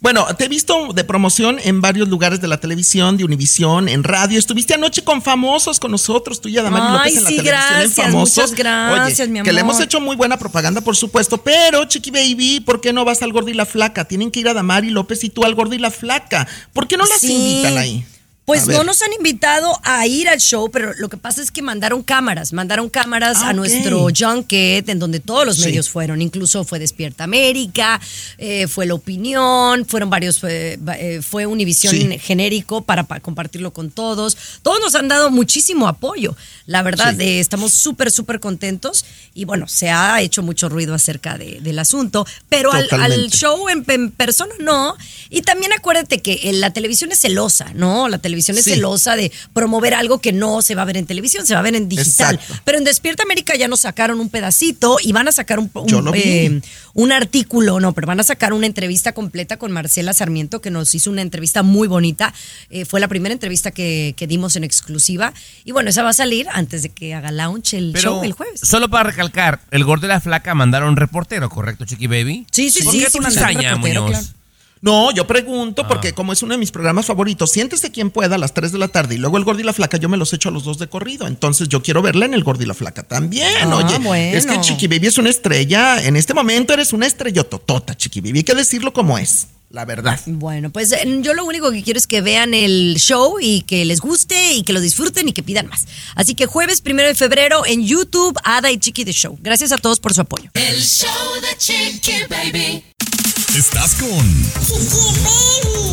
Bueno, 0.00 0.26
te 0.36 0.44
he 0.44 0.48
visto 0.48 0.92
de 0.92 1.02
promoción 1.02 1.58
en 1.64 1.80
varios 1.80 2.08
lugares 2.08 2.40
de 2.40 2.46
la 2.46 2.60
televisión, 2.60 3.16
de 3.16 3.24
Univisión, 3.24 3.88
en 3.88 4.04
radio. 4.04 4.38
Estuviste 4.38 4.74
anoche 4.74 5.02
con 5.02 5.22
famosos 5.22 5.80
con 5.80 5.90
nosotros, 5.90 6.40
tú 6.40 6.48
y 6.48 6.56
Adamari 6.56 6.92
López 6.92 7.16
en 7.16 7.24
la 7.24 7.28
sí, 7.30 7.36
televisión 7.38 7.64
en 7.64 7.74
gracias, 7.80 8.06
famosos. 8.06 8.36
muchas 8.36 8.54
gracias, 8.54 9.20
Oye, 9.20 9.28
mi 9.28 9.42
Que 9.42 9.52
le 9.52 9.60
amor. 9.60 9.72
hemos 9.74 9.84
hecho 9.84 10.00
muy 10.00 10.14
buena 10.14 10.38
propaganda, 10.38 10.82
por 10.82 10.94
supuesto. 10.94 11.38
Pero, 11.38 11.84
Chiqui 11.84 12.12
Baby, 12.12 12.60
¿por 12.60 12.80
qué 12.80 12.92
no 12.92 13.04
vas 13.04 13.22
al 13.22 13.32
Gordo 13.32 13.48
y 13.50 13.54
la 13.54 13.66
Flaca? 13.66 14.04
Tienen 14.04 14.30
que 14.30 14.38
ir 14.38 14.48
a 14.48 14.54
Damari 14.54 14.90
López 14.90 15.24
y 15.24 15.30
tú 15.30 15.44
al 15.44 15.56
Gordo 15.56 15.74
y 15.74 15.78
la 15.78 15.90
Flaca. 15.90 16.46
¿Por 16.72 16.86
qué 16.86 16.96
no 16.96 17.04
las 17.04 17.18
Sí. 17.20 17.32
invitan 17.32 17.76
ahí? 17.78 18.04
Pues 18.48 18.66
no 18.66 18.82
nos 18.82 19.02
han 19.02 19.12
invitado 19.12 19.78
a 19.84 20.06
ir 20.06 20.26
al 20.26 20.38
show, 20.40 20.70
pero 20.70 20.94
lo 20.94 21.10
que 21.10 21.18
pasa 21.18 21.42
es 21.42 21.50
que 21.50 21.60
mandaron 21.60 22.02
cámaras, 22.02 22.54
mandaron 22.54 22.88
cámaras 22.88 23.38
Ah, 23.42 23.48
a 23.48 23.50
ok. 23.50 23.56
nuestro 23.56 24.08
junket, 24.16 24.88
en 24.88 24.98
donde 24.98 25.20
todos 25.20 25.44
los 25.44 25.56
Sí. 25.58 25.66
medios 25.66 25.90
fueron, 25.90 26.22
incluso 26.22 26.64
fue 26.64 26.78
Despierta 26.78 27.24
América, 27.24 28.00
eh, 28.38 28.66
fue 28.66 28.86
La 28.86 28.94
Opinión, 28.94 29.84
fueron 29.84 30.08
varios, 30.08 30.42
va- 30.42 30.96
eh, 30.98 31.20
fue 31.20 31.44
Univisión 31.44 31.94
Sí. 31.94 32.18
genérico 32.20 32.80
para, 32.80 33.02
pa- 33.04 33.20
compartirlo 33.20 33.74
con 33.74 33.90
todos. 33.90 34.38
Todos 34.62 34.80
nos 34.80 34.94
han 34.94 35.08
dado 35.08 35.30
muchísimo 35.30 35.86
apoyo, 35.86 36.34
la 36.64 36.80
verdad, 36.82 37.14
Sí. 37.18 37.22
eh, 37.24 37.40
estamos 37.40 37.74
súper, 37.74 38.10
súper 38.10 38.40
contentos 38.40 39.04
y 39.34 39.44
bueno, 39.44 39.68
se 39.68 39.90
ha 39.90 40.22
hecho 40.22 40.42
mucho 40.42 40.70
ruido 40.70 40.94
acerca 40.94 41.36
de- 41.36 41.60
del 41.60 41.78
asunto, 41.78 42.26
pero 42.48 42.72
al, 42.72 42.88
show 43.30 43.68
en, 43.68 43.84
en 43.88 44.10
persona 44.10 44.54
no. 44.58 44.96
Y 45.28 45.42
también 45.42 45.74
acuérdate 45.74 46.22
que 46.22 46.40
eh, 46.44 46.54
la 46.54 46.72
televisión 46.72 47.12
es 47.12 47.20
celosa, 47.20 47.72
¿no? 47.74 48.08
La 48.08 48.16
televisión 48.16 48.37
es 48.38 48.64
Sí. 48.64 48.74
celosa 48.74 49.16
de 49.16 49.32
promover 49.52 49.94
algo 49.94 50.20
que 50.20 50.32
no 50.32 50.62
se 50.62 50.74
va 50.74 50.82
a 50.82 50.84
ver 50.84 50.96
en 50.96 51.06
televisión, 51.06 51.46
se 51.46 51.54
va 51.54 51.60
a 51.60 51.62
ver 51.62 51.74
en 51.74 51.88
digital. 51.88 52.36
Exacto. 52.36 52.62
Pero 52.64 52.78
en 52.78 52.84
Despierta 52.84 53.22
América 53.22 53.54
ya 53.56 53.68
nos 53.68 53.80
sacaron 53.80 54.20
un 54.20 54.28
pedacito 54.28 54.98
y 55.02 55.12
van 55.12 55.28
a 55.28 55.32
sacar 55.32 55.58
un, 55.58 55.70
eh, 56.14 56.60
un 56.94 57.12
artículo, 57.12 57.80
no, 57.80 57.92
pero 57.92 58.06
van 58.06 58.20
a 58.20 58.22
sacar 58.22 58.52
una 58.52 58.66
entrevista 58.66 59.12
completa 59.12 59.56
con 59.56 59.72
Marcela 59.72 60.12
Sarmiento, 60.12 60.60
que 60.60 60.70
nos 60.70 60.94
hizo 60.94 61.10
una 61.10 61.22
entrevista 61.22 61.62
muy 61.62 61.88
bonita. 61.88 62.32
Eh, 62.70 62.84
fue 62.84 63.00
la 63.00 63.08
primera 63.08 63.32
entrevista 63.32 63.70
que, 63.70 64.14
que 64.16 64.26
dimos 64.26 64.56
en 64.56 64.64
exclusiva. 64.64 65.32
Y 65.64 65.72
bueno, 65.72 65.90
esa 65.90 66.02
va 66.02 66.10
a 66.10 66.14
salir 66.14 66.46
antes 66.52 66.82
de 66.82 66.88
que 66.90 67.14
haga 67.14 67.30
launch 67.30 67.74
el 67.74 67.92
Pero 67.92 68.02
show 68.14 68.24
el 68.24 68.32
jueves. 68.32 68.60
solo 68.62 68.88
para 68.88 69.10
recalcar, 69.10 69.60
el 69.70 69.84
gordo 69.84 70.06
y 70.06 70.08
la 70.08 70.20
flaca 70.20 70.54
mandaron 70.54 70.96
reportero, 70.96 71.48
¿correcto, 71.50 71.84
Chiqui 71.84 72.06
Baby? 72.06 72.46
Sí, 72.50 72.70
sí, 72.70 72.82
¿Por 72.82 72.92
sí, 72.92 73.00
qué 73.04 73.10
sí, 73.10 73.20
mandaron 73.20 73.48
cizaña, 73.50 73.70
reportero, 73.74 74.02
Muñoz? 74.02 74.18
claro. 74.20 74.37
No, 74.80 75.10
yo 75.12 75.26
pregunto 75.26 75.82
Ah. 75.84 75.88
porque 75.88 76.12
como 76.12 76.32
es 76.32 76.42
uno 76.42 76.54
de 76.54 76.58
mis 76.58 76.70
programas 76.70 77.06
favoritos, 77.06 77.50
siéntese 77.52 77.90
quien 77.90 78.10
pueda 78.10 78.36
a 78.36 78.38
las 78.38 78.54
3 78.54 78.72
de 78.72 78.78
la 78.78 78.88
tarde 78.88 79.14
y 79.14 79.18
luego 79.18 79.36
el 79.38 79.44
Gordo 79.44 79.60
y 79.60 79.64
la 79.64 79.72
Flaca, 79.72 79.96
yo 79.96 80.08
me 80.08 80.16
los 80.16 80.32
echo 80.32 80.48
a 80.48 80.52
los 80.52 80.64
dos 80.64 80.78
de 80.78 80.88
corrido. 80.88 81.26
Entonces 81.26 81.68
yo 81.68 81.82
quiero 81.82 82.02
verla 82.02 82.26
en 82.26 82.34
el 82.34 82.44
Gordo 82.44 82.62
y 82.62 82.66
la 82.66 82.74
Flaca 82.74 83.02
también. 83.02 83.48
Ah, 83.62 83.76
Oye, 83.76 83.98
bueno. 83.98 84.36
es 84.38 84.46
que 84.46 84.60
Chiqui 84.60 84.86
Baby 84.86 85.08
es 85.08 85.18
una 85.18 85.30
estrella. 85.30 86.02
En 86.02 86.16
este 86.16 86.34
momento 86.34 86.72
eres 86.74 86.92
una 86.92 87.06
estrellototota, 87.06 87.96
Chiqui 87.96 88.20
Baby. 88.20 88.38
Hay 88.38 88.44
que 88.44 88.54
decirlo 88.54 88.92
como 88.92 89.18
es, 89.18 89.48
la 89.70 89.84
verdad. 89.84 90.18
Bueno, 90.26 90.70
pues 90.70 90.92
eh, 90.92 91.02
yo 91.22 91.34
lo 91.34 91.44
único 91.44 91.70
que 91.70 91.82
quiero 91.82 91.98
es 91.98 92.06
que 92.06 92.20
vean 92.20 92.54
el 92.54 92.96
show 92.98 93.36
y 93.40 93.62
que 93.62 93.84
les 93.84 94.00
guste 94.00 94.52
y 94.54 94.62
que 94.62 94.72
lo 94.72 94.80
disfruten 94.80 95.28
y 95.28 95.32
que 95.32 95.42
pidan 95.42 95.66
más. 95.68 95.86
Así 96.14 96.34
que 96.34 96.46
jueves 96.46 96.80
primero 96.80 97.08
de 97.08 97.14
febrero 97.14 97.66
en 97.66 97.84
YouTube, 97.86 98.38
Ada 98.44 98.70
y 98.70 98.78
Chiqui 98.78 99.04
The 99.04 99.12
Show. 99.12 99.38
Gracias 99.42 99.72
a 99.72 99.78
todos 99.78 99.98
por 100.00 100.14
su 100.14 100.20
apoyo. 100.22 100.50
El 100.54 100.80
show 100.82 101.08
de 101.42 101.56
Chiqui 101.58 102.12
Baby. 102.30 102.84
Estás 103.56 103.94
con 103.94 104.42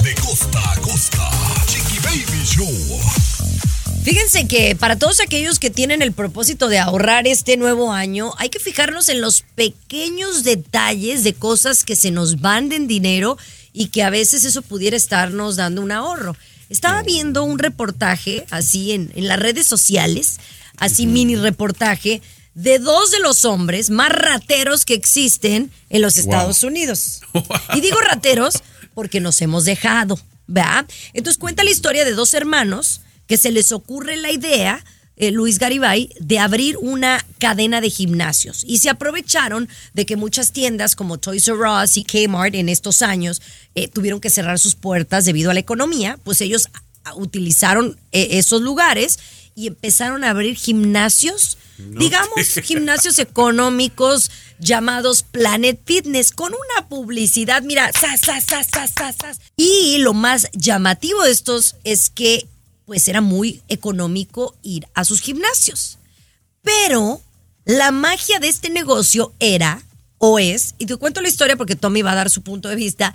De 0.04 0.14
costa 0.16 0.72
a 0.72 0.82
costa. 0.82 1.30
Chiqui 1.66 2.00
Baby 2.00 2.44
Show. 2.44 3.00
Fíjense 4.04 4.46
que 4.46 4.76
para 4.76 5.00
todos 5.00 5.22
aquellos 5.22 5.58
que 5.58 5.70
tienen 5.70 6.02
el 6.02 6.12
propósito 6.12 6.68
de 6.68 6.80
ahorrar 6.80 7.28
este 7.28 7.56
nuevo 7.56 7.94
año, 7.94 8.34
hay 8.38 8.50
que 8.50 8.60
fijarnos 8.60 9.08
en 9.08 9.22
los 9.22 9.44
pequeños 9.56 10.44
detalles 10.44 11.24
de 11.24 11.34
cosas 11.34 11.86
que 11.86 11.96
se 11.96 12.12
nos 12.12 12.42
van 12.42 12.72
en 12.74 12.88
dinero 12.88 13.38
y 13.72 13.88
que 13.88 14.04
a 14.04 14.10
veces 14.10 14.44
eso 14.44 14.62
pudiera 14.62 14.98
estarnos 14.98 15.56
dando 15.56 15.82
un 15.82 15.94
ahorro. 15.94 16.36
Estaba 16.70 17.04
viendo 17.04 17.44
un 17.44 17.58
reportaje 17.58 18.46
así 18.52 18.92
en, 18.92 19.12
en 19.16 19.28
las 19.28 19.40
redes 19.40 19.66
sociales, 19.66 20.40
así 20.78 21.08
mini 21.08 21.38
reportaje, 21.38 22.22
de 22.56 22.80
dos 22.80 23.12
de 23.12 23.20
los 23.20 23.46
hombres 23.46 23.90
más 23.90 24.10
rateros 24.10 24.86
que 24.86 24.94
existen 24.94 25.72
en 25.90 26.02
los 26.02 26.18
Estados 26.18 26.64
Unidos. 26.64 27.22
Y 27.76 27.82
digo 27.82 28.00
rateros 28.00 28.64
porque 28.94 29.20
nos 29.20 29.42
hemos 29.42 29.66
dejado, 29.66 30.18
¿verdad? 30.48 30.86
Entonces 31.14 31.38
cuenta 31.38 31.64
la 31.64 31.72
historia 31.72 32.06
de 32.06 32.14
dos 32.14 32.34
hermanos 32.34 33.02
que 33.28 33.38
se 33.38 33.52
les 33.52 33.74
ocurre 33.74 34.16
la 34.16 34.32
idea, 34.32 34.84
eh, 35.18 35.32
Luis 35.32 35.60
Garibay, 35.60 36.10
de 36.20 36.40
abrir 36.40 36.78
una 36.80 37.26
cadena 37.40 37.82
de 37.82 37.90
gimnasios. 37.90 38.64
Y 38.66 38.78
se 38.78 38.90
aprovecharon 38.90 39.68
de 39.94 40.06
que 40.06 40.16
muchas 40.16 40.54
tiendas 40.54 40.96
como 40.96 41.18
Toys 41.18 41.48
R 41.48 41.60
Us 41.84 41.98
y 41.98 42.06
Kmart 42.06 42.56
en 42.56 42.70
estos 42.70 43.02
años 43.02 43.42
eh, 43.76 43.90
tuvieron 43.90 44.22
que 44.22 44.30
cerrar 44.30 44.60
sus 44.60 44.76
puertas 44.76 45.26
debido 45.26 45.52
a 45.52 45.54
la 45.54 45.60
economía, 45.60 46.18
pues 46.24 46.40
ellos 46.40 46.70
utilizaron 47.16 47.98
eh, 48.12 48.30
esos 48.32 48.62
lugares 48.62 49.20
y 49.56 49.68
empezaron 49.68 50.24
a 50.24 50.32
abrir 50.32 50.56
gimnasios, 50.56 51.58
digamos, 51.78 52.60
gimnasios 52.64 53.20
económicos 53.20 54.30
llamados 54.60 55.24
Planet 55.24 55.80
Fitness, 55.86 56.32
con 56.32 56.54
una 56.54 56.88
publicidad, 56.88 57.64
mira, 57.64 57.90
zas, 57.94 58.22
zas, 58.22 58.46
zas, 58.46 58.68
zas, 58.68 59.16
zas. 59.16 59.40
Y 59.56 59.98
lo 60.00 60.14
más 60.14 60.50
llamativo 60.54 61.24
de 61.24 61.32
estos 61.32 61.78
es 61.84 62.10
que 62.10 62.48
pues 62.86 63.08
era 63.08 63.22
muy 63.22 63.62
económico 63.68 64.56
ir 64.62 64.88
a 64.94 65.06
sus 65.06 65.22
gimnasios. 65.22 65.98
Pero 66.62 67.22
la 67.66 67.92
magia 67.92 68.40
de 68.40 68.48
este 68.48 68.70
negocio 68.70 69.34
era, 69.40 69.82
o 70.18 70.38
es, 70.38 70.76
y 70.78 70.86
te 70.86 70.96
cuento 70.98 71.22
la 71.22 71.30
historia 71.30 71.58
porque 71.58 71.76
Tommy 71.76 72.02
va 72.02 72.12
a 72.12 72.16
dar 72.16 72.30
su 72.30 72.42
punto 72.44 72.70
de 72.70 72.76
vista, 72.76 73.14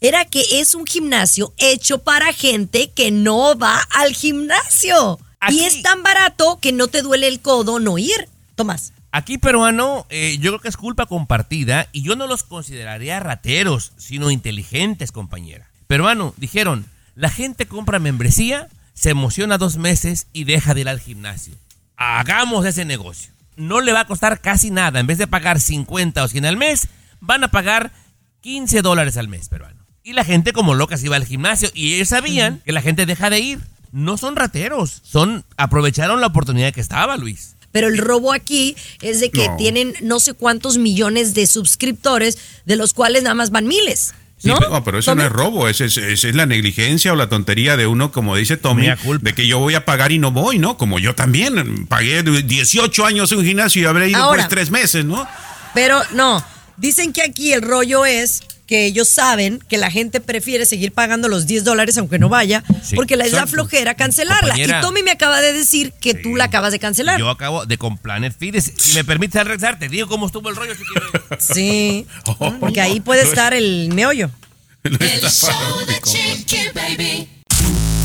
era 0.00 0.24
que 0.24 0.44
es 0.60 0.74
un 0.74 0.86
gimnasio 0.86 1.54
hecho 1.58 1.98
para 1.98 2.32
gente 2.32 2.90
que 2.90 3.12
no 3.12 3.56
va 3.56 3.80
al 3.90 4.12
gimnasio. 4.12 5.20
Aquí- 5.42 5.58
Y 5.60 5.64
es 5.64 5.82
tan 5.82 6.02
barato 6.02 6.58
que 6.60 6.72
no 6.72 6.86
te 6.88 7.02
duele 7.02 7.26
el 7.28 7.40
codo 7.40 7.78
no 7.80 7.98
ir. 7.98 8.28
Tomás. 8.54 8.92
Aquí, 9.10 9.36
peruano, 9.38 10.06
eh, 10.08 10.38
yo 10.40 10.52
creo 10.52 10.60
que 10.60 10.68
es 10.68 10.76
culpa 10.76 11.04
compartida 11.06 11.88
y 11.92 12.02
yo 12.02 12.16
no 12.16 12.26
los 12.26 12.44
consideraría 12.44 13.20
rateros, 13.20 13.92
sino 13.98 14.30
inteligentes, 14.30 15.12
compañera. 15.12 15.68
Peruano, 15.86 16.32
dijeron, 16.38 16.86
la 17.14 17.28
gente 17.28 17.66
compra 17.66 17.98
membresía, 17.98 18.68
se 18.94 19.10
emociona 19.10 19.58
dos 19.58 19.76
meses 19.76 20.28
y 20.32 20.44
deja 20.44 20.72
de 20.74 20.82
ir 20.82 20.88
al 20.88 21.00
gimnasio. 21.00 21.54
Hagamos 21.96 22.64
ese 22.64 22.84
negocio. 22.84 23.32
No 23.56 23.80
le 23.80 23.92
va 23.92 24.00
a 24.00 24.06
costar 24.06 24.40
casi 24.40 24.70
nada. 24.70 25.00
En 25.00 25.06
vez 25.06 25.18
de 25.18 25.26
pagar 25.26 25.60
50 25.60 26.22
o 26.24 26.28
100 26.28 26.46
al 26.46 26.56
mes, 26.56 26.88
van 27.20 27.44
a 27.44 27.48
pagar 27.48 27.92
15 28.40 28.80
dólares 28.80 29.16
al 29.18 29.28
mes, 29.28 29.48
peruano. 29.48 29.84
Y 30.02 30.14
la 30.14 30.24
gente 30.24 30.52
como 30.52 30.74
loca 30.74 30.96
se 30.96 31.06
iba 31.06 31.16
al 31.16 31.26
gimnasio 31.26 31.68
y 31.74 31.94
ellos 31.94 32.08
sabían 32.08 32.60
que 32.64 32.72
la 32.72 32.80
gente 32.82 33.04
deja 33.06 33.28
de 33.28 33.40
ir. 33.40 33.60
No 33.92 34.16
son 34.16 34.36
rateros, 34.36 35.00
son 35.04 35.44
aprovecharon 35.56 36.20
la 36.20 36.26
oportunidad 36.28 36.72
que 36.72 36.80
estaba, 36.80 37.16
Luis. 37.16 37.54
Pero 37.72 37.88
el 37.88 37.98
robo 37.98 38.32
aquí 38.32 38.76
es 39.00 39.20
de 39.20 39.30
que 39.30 39.48
No. 39.48 39.56
tienen 39.56 39.94
no 40.02 40.18
sé 40.20 40.34
cuántos 40.34 40.76
millones 40.78 41.32
de 41.34 41.46
suscriptores, 41.46 42.38
de 42.66 42.76
los 42.76 42.92
cuales 42.94 43.22
nada 43.22 43.34
más 43.34 43.50
van 43.50 43.66
miles. 43.66 44.14
Sí, 44.38 44.48
¿no? 44.48 44.56
pero, 44.58 44.70
no, 44.70 44.82
pero 44.84 44.98
eso 44.98 45.12
Tommy? 45.12 45.20
no 45.22 45.26
es 45.28 45.32
robo, 45.32 45.68
esa 45.68 45.84
es, 45.84 45.96
es 45.98 46.34
la 46.34 46.46
negligencia 46.46 47.12
o 47.12 47.16
la 47.16 47.28
tontería 47.28 47.76
de 47.76 47.86
uno, 47.86 48.10
como 48.10 48.34
dice 48.34 48.56
Tommy, 48.56 48.88
de 49.20 49.34
que 49.34 49.46
yo 49.46 49.58
voy 49.60 49.74
a 49.74 49.84
pagar 49.84 50.10
y 50.10 50.18
no 50.18 50.32
voy, 50.32 50.58
¿no? 50.58 50.76
Como 50.76 50.98
yo 50.98 51.14
también 51.14 51.86
pagué 51.86 52.22
18 52.24 53.06
años 53.06 53.30
en 53.32 53.38
un 53.38 53.44
gimnasio 53.44 53.82
y 53.82 53.84
habré 53.84 54.08
ido 54.10 54.18
Ahora. 54.18 54.38
pues 54.42 54.48
tres 54.48 54.70
meses, 54.70 55.04
¿no? 55.04 55.26
Pero 55.74 56.00
no, 56.14 56.44
dicen 56.76 57.12
que 57.12 57.22
aquí 57.22 57.52
el 57.52 57.62
rollo 57.62 58.04
es 58.04 58.42
que 58.72 58.86
ellos 58.86 59.06
saben 59.10 59.62
que 59.68 59.76
la 59.76 59.90
gente 59.90 60.18
prefiere 60.22 60.64
seguir 60.64 60.92
pagando 60.92 61.28
los 61.28 61.46
10 61.46 61.62
dólares 61.62 61.98
aunque 61.98 62.18
no 62.18 62.30
vaya, 62.30 62.64
Sí, 62.82 62.96
porque 62.96 63.18
les 63.18 63.30
da 63.30 63.46
flojera 63.46 63.92
cancelarla. 63.96 64.48
Compañera. 64.54 64.78
y 64.78 64.80
Tommy 64.80 65.02
me 65.02 65.10
acaba 65.10 65.42
de 65.42 65.52
decir 65.52 65.92
que 66.00 66.14
tú 66.14 66.36
la 66.36 66.44
acabas 66.44 66.72
de 66.72 66.78
cancelar. 66.78 67.18
Yo 67.18 67.28
acabo 67.28 67.66
de 67.66 67.76
con 67.76 67.98
Planet 67.98 68.34
Fitness. 68.34 68.72
Si 68.78 68.94
me 68.94 69.04
permites 69.04 69.44
regresar, 69.44 69.78
te 69.78 69.90
digo 69.90 70.08
cómo 70.08 70.24
estuvo 70.24 70.48
el 70.48 70.56
rollo. 70.56 70.72
si 70.74 70.84
quieres. 70.84 71.10
Sí, 71.54 72.06
Oh, 72.38 72.54
porque 72.60 72.80
ahí 72.80 73.00
puede 73.00 73.20
estar 73.24 73.52
el 73.52 73.90
meollo. 73.92 74.30
El 74.84 74.98
show 74.98 75.86
de 75.86 76.00
Chiqui 76.00 76.56
Baby. 76.74 77.28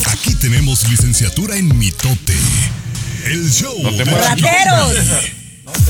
Aquí 0.05 0.35
tenemos 0.35 0.85
licenciatura 0.89 1.55
en 1.55 1.77
mitote. 1.79 2.35
El 3.25 3.49
show 3.49 3.73
No 3.83 3.89
te 3.91 3.95
de 3.99 4.05
muevas. 4.05 4.35
Chiqui 4.35 4.41
¡Rateros! 4.43 4.95
Baby. 4.97 5.81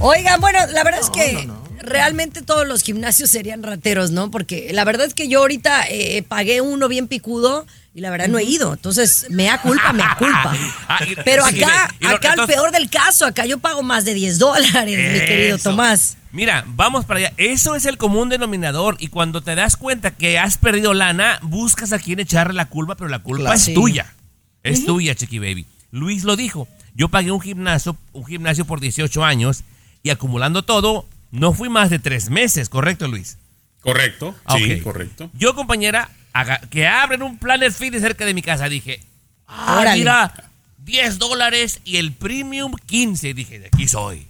Oigan, 0.00 0.40
bueno, 0.40 0.58
la 0.72 0.82
verdad 0.82 1.00
es 1.00 1.10
que 1.10 1.48
realmente 1.84 2.42
todos 2.42 2.66
los 2.66 2.82
gimnasios 2.82 3.30
serían 3.30 3.62
rateros, 3.62 4.10
¿no? 4.10 4.30
Porque 4.30 4.70
la 4.72 4.84
verdad 4.84 5.06
es 5.06 5.14
que 5.14 5.28
yo 5.28 5.40
ahorita 5.40 5.84
eh, 5.88 6.22
pagué 6.26 6.60
uno 6.60 6.88
bien 6.88 7.08
picudo 7.08 7.66
y 7.94 8.00
la 8.00 8.10
verdad 8.10 8.28
no 8.28 8.38
he 8.38 8.44
ido. 8.44 8.72
Entonces, 8.72 9.26
me 9.30 9.44
da 9.44 9.60
culpa, 9.60 9.92
me 9.92 10.00
da 10.02 10.16
culpa. 10.18 10.56
Ah, 10.88 10.98
Pero 11.24 11.44
acá, 11.44 11.88
acá 12.08 12.34
el 12.38 12.46
peor 12.46 12.70
del 12.72 12.90
caso, 12.90 13.24
acá 13.26 13.46
yo 13.46 13.58
pago 13.58 13.82
más 13.82 14.04
de 14.04 14.14
10 14.14 14.38
dólares, 14.38 14.84
mi 15.12 15.26
querido. 15.26 15.58
Tomás. 15.58 16.16
Mira, 16.32 16.64
vamos 16.66 17.04
para 17.04 17.20
allá. 17.20 17.32
Eso 17.36 17.76
es 17.76 17.84
el 17.86 17.96
común 17.96 18.28
denominador. 18.28 18.96
Y 18.98 19.06
cuando 19.06 19.40
te 19.40 19.54
das 19.54 19.76
cuenta 19.76 20.10
que 20.10 20.38
has 20.38 20.58
perdido 20.58 20.92
lana, 20.92 21.38
buscas 21.42 21.92
a 21.92 21.98
quien 22.00 22.18
echarle 22.18 22.54
la 22.54 22.66
culpa, 22.66 22.96
pero 22.96 23.08
la 23.08 23.20
culpa 23.20 23.42
Claro. 23.42 23.56
es 23.56 23.62
Sí. 23.62 23.74
tuya. 23.74 24.12
Es 24.64 24.84
tuya, 24.84 25.14
Chiqui 25.14 25.38
Baby. 25.38 25.66
Luis 25.92 26.24
lo 26.24 26.34
dijo. 26.36 26.66
Yo 26.96 27.08
pagué 27.08 27.30
un 27.30 27.40
gimnasio, 27.40 27.96
un 28.12 28.24
gimnasio 28.26 28.64
por 28.64 28.80
18 28.80 29.24
años 29.24 29.62
y 30.02 30.10
acumulando 30.10 30.62
todo, 30.64 31.06
no 31.34 31.52
fui 31.52 31.68
más 31.68 31.90
de 31.90 31.98
tres 31.98 32.30
meses, 32.30 32.68
¿correcto, 32.68 33.08
Luis? 33.08 33.38
Correcto. 33.80 34.34
Ah, 34.44 34.56
Sí, 34.56 34.80
correcto. 34.80 35.30
Yo, 35.34 35.54
compañera, 35.54 36.08
haga- 36.32 36.60
que 36.70 36.86
abren 36.86 37.22
un 37.22 37.38
Planet 37.38 37.72
Fitness 37.72 38.02
cerca 38.02 38.24
de 38.24 38.34
mi 38.34 38.40
casa, 38.40 38.68
dije, 38.68 39.00
ah, 39.46 39.92
mira, 39.94 40.32
10 40.78 41.18
dólares 41.18 41.80
y 41.84 41.96
el 41.96 42.12
premium 42.12 42.72
15. 42.86 43.34
Dije, 43.34 43.58
de 43.58 43.66
aquí 43.66 43.88
soy. 43.88 44.26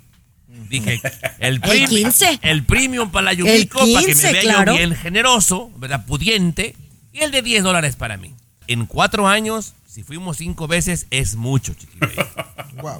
Dije, 0.70 1.00
el, 1.40 1.60
premium, 1.60 2.04
15? 2.10 2.38
el 2.42 2.64
premium 2.64 3.10
para 3.10 3.26
la 3.26 3.30
El 3.32 3.38
Yumiko, 3.38 3.78
para 3.80 4.00
que 4.00 4.06
15, 4.06 4.26
me 4.26 4.32
vea 4.32 4.42
claro. 4.42 4.72
yo 4.72 4.78
bien 4.78 4.96
generoso, 4.96 5.70
¿verdad? 5.76 6.06
Pudiente. 6.06 6.74
Y 7.12 7.20
el 7.20 7.30
de 7.30 7.42
10 7.42 7.62
dólares 7.64 7.96
para 7.96 8.16
mí. 8.16 8.34
En 8.66 8.86
cuatro 8.86 9.28
años, 9.28 9.74
si 9.86 10.02
fuimos 10.02 10.38
cinco 10.38 10.66
veces, 10.66 11.06
es 11.10 11.36
mucho, 11.36 11.74
chiquillo. 11.74 12.06
Wow. 12.82 12.98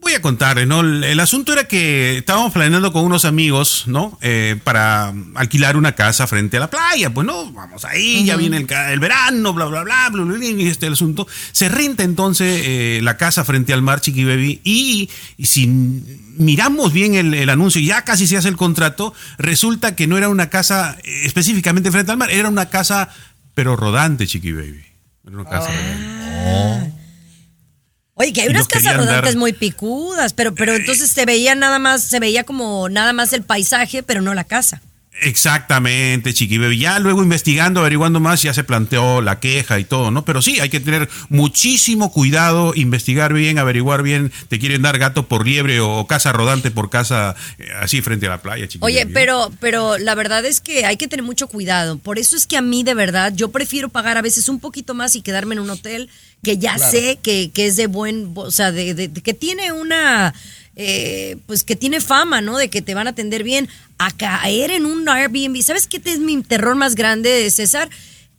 Voy 0.00 0.14
a 0.14 0.22
contarles, 0.22 0.66
¿no? 0.66 0.80
El, 0.80 1.04
el 1.04 1.20
asunto 1.20 1.52
era 1.52 1.64
que 1.64 2.18
estábamos 2.18 2.54
planeando 2.54 2.90
con 2.90 3.04
unos 3.04 3.26
amigos, 3.26 3.84
¿no? 3.86 4.18
Eh, 4.22 4.56
para 4.64 5.12
alquilar 5.34 5.76
una 5.76 5.94
casa 5.94 6.26
frente 6.26 6.56
a 6.56 6.60
la 6.60 6.70
playa. 6.70 7.12
Pues 7.12 7.26
no, 7.26 7.52
vamos 7.52 7.84
ahí, 7.84 8.24
ya 8.24 8.36
viene 8.36 8.56
el, 8.56 8.66
el 8.72 8.98
verano, 8.98 9.52
bla, 9.52 9.66
bla, 9.66 9.82
bla, 9.82 10.08
bla, 10.08 10.24
bla, 10.24 10.36
bla, 10.38 10.46
y 10.46 10.66
este 10.66 10.86
el 10.86 10.94
asunto. 10.94 11.28
Se 11.52 11.68
renta 11.68 12.02
entonces 12.02 12.62
eh, 12.64 13.00
la 13.02 13.18
casa 13.18 13.44
frente 13.44 13.74
al 13.74 13.82
mar, 13.82 14.00
Chiqui 14.00 14.24
Baby, 14.24 14.62
y, 14.64 15.10
y 15.36 15.46
si 15.46 15.66
miramos 15.66 16.94
bien 16.94 17.14
el, 17.14 17.34
el 17.34 17.50
anuncio, 17.50 17.80
y 17.80 17.86
ya 17.86 18.02
casi 18.02 18.26
se 18.26 18.38
hace 18.38 18.48
el 18.48 18.56
contrato, 18.56 19.12
resulta 19.36 19.94
que 19.96 20.06
no 20.06 20.16
era 20.16 20.30
una 20.30 20.48
casa 20.48 20.96
eh, 21.04 21.22
específicamente 21.26 21.90
frente 21.90 22.10
al 22.10 22.16
mar, 22.16 22.30
era 22.30 22.48
una 22.48 22.70
casa, 22.70 23.10
pero 23.54 23.76
rodante, 23.76 24.26
Chiqui 24.26 24.52
Baby. 24.52 24.82
Era 25.26 25.36
una 25.36 25.44
casa 25.44 25.68
rodante. 25.68 26.99
Oye, 28.20 28.32
que 28.34 28.42
hay 28.42 28.48
unas 28.48 28.68
casas 28.68 28.96
rodantes 28.98 29.32
dar- 29.32 29.38
muy 29.38 29.54
picudas, 29.54 30.34
pero, 30.34 30.54
pero 30.54 30.74
entonces 30.76 31.10
se 31.10 31.24
veía 31.24 31.54
nada 31.54 31.78
más, 31.78 32.02
se 32.02 32.20
veía 32.20 32.44
como 32.44 32.88
nada 32.90 33.14
más 33.14 33.32
el 33.32 33.42
paisaje, 33.42 34.02
pero 34.02 34.20
no 34.20 34.34
la 34.34 34.44
casa. 34.44 34.82
Exactamente, 35.22 36.32
Chiqui 36.32 36.58
Baby. 36.58 36.78
Ya 36.78 36.98
luego 36.98 37.22
investigando, 37.22 37.80
averiguando 37.80 38.20
más, 38.20 38.42
ya 38.42 38.54
se 38.54 38.64
planteó 38.64 39.20
la 39.20 39.40
queja 39.40 39.78
y 39.78 39.84
todo, 39.84 40.10
¿no? 40.10 40.24
Pero 40.24 40.42
sí, 40.42 40.60
hay 40.60 40.68
que 40.70 40.80
tener 40.80 41.08
muchísimo 41.28 42.12
cuidado, 42.12 42.72
investigar 42.74 43.32
bien, 43.32 43.58
averiguar 43.58 44.02
bien. 44.02 44.32
Te 44.48 44.58
quieren 44.58 44.82
dar 44.82 44.98
gato 44.98 45.26
por 45.28 45.46
liebre 45.46 45.80
o 45.80 46.06
casa 46.06 46.32
rodante 46.32 46.70
por 46.70 46.88
casa 46.90 47.34
eh, 47.58 47.68
así 47.80 48.00
frente 48.02 48.26
a 48.26 48.30
la 48.30 48.42
playa, 48.42 48.68
Chiqui 48.68 48.84
Oye, 48.84 49.04
Baby. 49.04 49.14
pero, 49.14 49.50
pero 49.60 49.98
la 49.98 50.14
verdad 50.14 50.44
es 50.44 50.60
que 50.60 50.84
hay 50.86 50.96
que 50.96 51.08
tener 51.08 51.24
mucho 51.24 51.48
cuidado. 51.48 51.98
Por 51.98 52.18
eso 52.18 52.36
es 52.36 52.46
que 52.46 52.56
a 52.56 52.62
mí, 52.62 52.82
de 52.82 52.94
verdad, 52.94 53.32
yo 53.34 53.50
prefiero 53.50 53.88
pagar 53.88 54.16
a 54.18 54.22
veces 54.22 54.48
un 54.48 54.60
poquito 54.60 54.94
más 54.94 55.16
y 55.16 55.22
quedarme 55.22 55.54
en 55.54 55.60
un 55.60 55.70
hotel 55.70 56.08
que 56.42 56.56
ya 56.58 56.76
Claro. 56.76 56.90
sé 56.92 57.18
que, 57.22 57.50
que 57.52 57.66
es 57.66 57.76
de 57.76 57.86
buen, 57.86 58.32
o 58.34 58.50
sea, 58.50 58.72
de, 58.72 58.94
de- 58.94 59.08
de 59.08 59.20
que 59.20 59.34
tiene 59.34 59.72
una, 59.72 60.32
eh, 60.82 61.36
pues 61.46 61.62
que 61.62 61.76
tiene 61.76 62.00
fama, 62.00 62.40
¿no? 62.40 62.56
De 62.56 62.70
que 62.70 62.80
te 62.80 62.94
van 62.94 63.06
a 63.06 63.10
atender 63.10 63.42
bien. 63.44 63.68
A 63.98 64.10
caer 64.10 64.70
en 64.70 64.86
un 64.86 65.06
Airbnb. 65.06 65.60
¿Sabes 65.62 65.86
qué 65.86 66.00
es 66.04 66.18
mi 66.18 66.42
terror 66.42 66.74
más 66.74 66.94
grande, 66.94 67.50
César? 67.50 67.90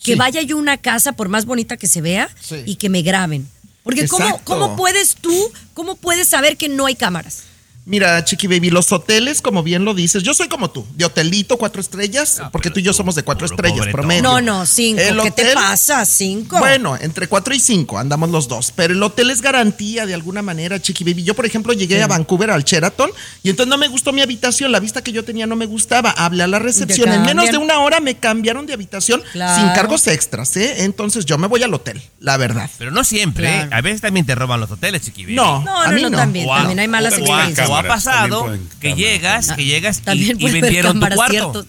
Que 0.04 0.14
Sí. 0.14 0.18
vaya 0.18 0.42
yo 0.42 0.56
a 0.56 0.60
una 0.60 0.78
casa, 0.78 1.12
por 1.12 1.30
más 1.30 1.46
bonita 1.46 1.78
que 1.78 1.86
se 1.86 2.02
vea, 2.02 2.30
Sí. 2.42 2.56
y 2.66 2.76
que 2.78 2.89
me 2.89 3.04
graben. 3.04 3.48
Porque 3.84 4.08
¿cómo. 4.08 4.42
¿cómo 4.44 4.76
puedes 4.76 5.14
tú, 5.16 5.52
cómo 5.76 5.96
puedes 5.96 6.28
saber 6.28 6.58
que 6.58 6.68
no 6.68 6.88
hay 6.88 6.96
cámaras? 6.96 7.44
Mira, 7.84 8.24
Chiqui 8.24 8.46
Baby, 8.46 8.70
los 8.70 8.92
hoteles, 8.92 9.42
como 9.42 9.64
bien 9.64 9.86
lo 9.86 9.96
dices, 9.96 10.22
yo 10.22 10.36
soy 10.36 10.48
como 10.48 10.70
tú, 10.70 10.86
de 10.96 11.06
hotelito, 11.06 11.58
cuatro 11.58 11.82
estrellas, 11.82 12.40
porque 12.52 12.70
tú 12.70 12.80
y 12.80 12.84
yo 12.84 12.94
somos 12.94 13.16
de 13.16 13.24
cuatro 13.24 13.48
estrellas, 13.48 13.88
promedio. 13.92 14.22
No, 14.22 14.40
no, 14.40 14.68
cinco. 14.68 15.02
El 15.02 15.20
¿Qué 15.22 15.32
te 15.32 15.54
pasa? 15.56 16.06
Cinco. 16.06 16.60
Bueno, 16.60 16.96
entre 17.02 17.28
cuatro 17.28 17.56
y 17.56 17.60
cinco 17.60 17.98
andamos 17.98 18.30
los 18.30 18.48
dos, 18.48 18.72
pero 18.76 18.94
el 18.94 19.02
hotel 19.02 19.32
es 19.32 19.42
garantía 19.42 20.06
de 20.06 20.14
alguna 20.14 20.44
manera, 20.44 20.80
Chiqui 20.80 21.04
Baby. 21.04 21.24
Yo, 21.24 21.34
por 21.34 21.46
ejemplo, 21.48 21.74
llegué 21.74 22.04
a 22.04 22.08
Vancouver 22.08 22.52
al 22.52 22.64
Sheraton 22.64 23.10
y 23.42 23.50
entonces 23.50 23.70
no 23.70 23.80
me 23.80 23.88
gustó 23.88 24.14
mi 24.14 24.22
habitación, 24.22 24.72
la 24.72 24.80
vista 24.80 25.02
que 25.04 25.12
yo 25.12 25.26
tenía 25.26 25.48
no 25.48 25.56
me 25.56 25.66
gustaba. 25.66 26.12
Hablé 26.12 26.44
a 26.44 26.48
la 26.48 26.60
recepción, 26.60 27.12
en 27.12 27.24
menos 27.24 27.50
de 27.50 27.58
una 27.58 27.80
hora 27.80 28.00
me 28.00 28.16
cambiaron 28.16 28.68
de 28.68 28.74
habitación 28.74 29.24
Claro. 29.32 29.60
sin 29.60 29.74
cargos 29.74 30.06
extras, 30.06 30.56
¿eh? 30.56 30.84
Entonces 30.84 31.26
yo 31.26 31.40
me 31.40 31.48
voy 31.48 31.64
al 31.64 31.74
hotel, 31.74 32.00
la 32.20 32.38
verdad. 32.38 32.70
Pero 32.78 32.92
no 32.92 33.04
siempre. 33.04 33.50
¿eh? 33.62 33.70
A 33.72 33.82
veces 33.82 34.02
también 34.02 34.26
te 34.26 34.36
roban 34.36 34.60
los 34.60 34.70
hoteles, 34.70 35.02
Chiqui 35.02 35.24
Baby. 35.24 35.36
No, 35.36 35.64
No, 35.64 35.82
a 35.82 35.88
no, 35.88 35.94
mí 35.96 36.02
no, 36.04 36.10
no. 36.12 36.18
también, 36.18 36.48
también 36.48 36.80
hay 36.80 36.88
malas 36.88 37.14
experiencias. 37.18 37.72
Ha 37.86 37.94
pasado 37.94 38.58
que 38.80 38.94
llegas, 38.96 39.52
que 39.54 39.66
llegas 39.66 40.00
y, 40.00 40.02
También 40.02 40.38
y 40.40 40.52
vendieron 40.52 40.94
tu 40.94 41.00
cámaras, 41.00 41.16
cuarto. 41.18 41.34
cierto. 41.52 41.66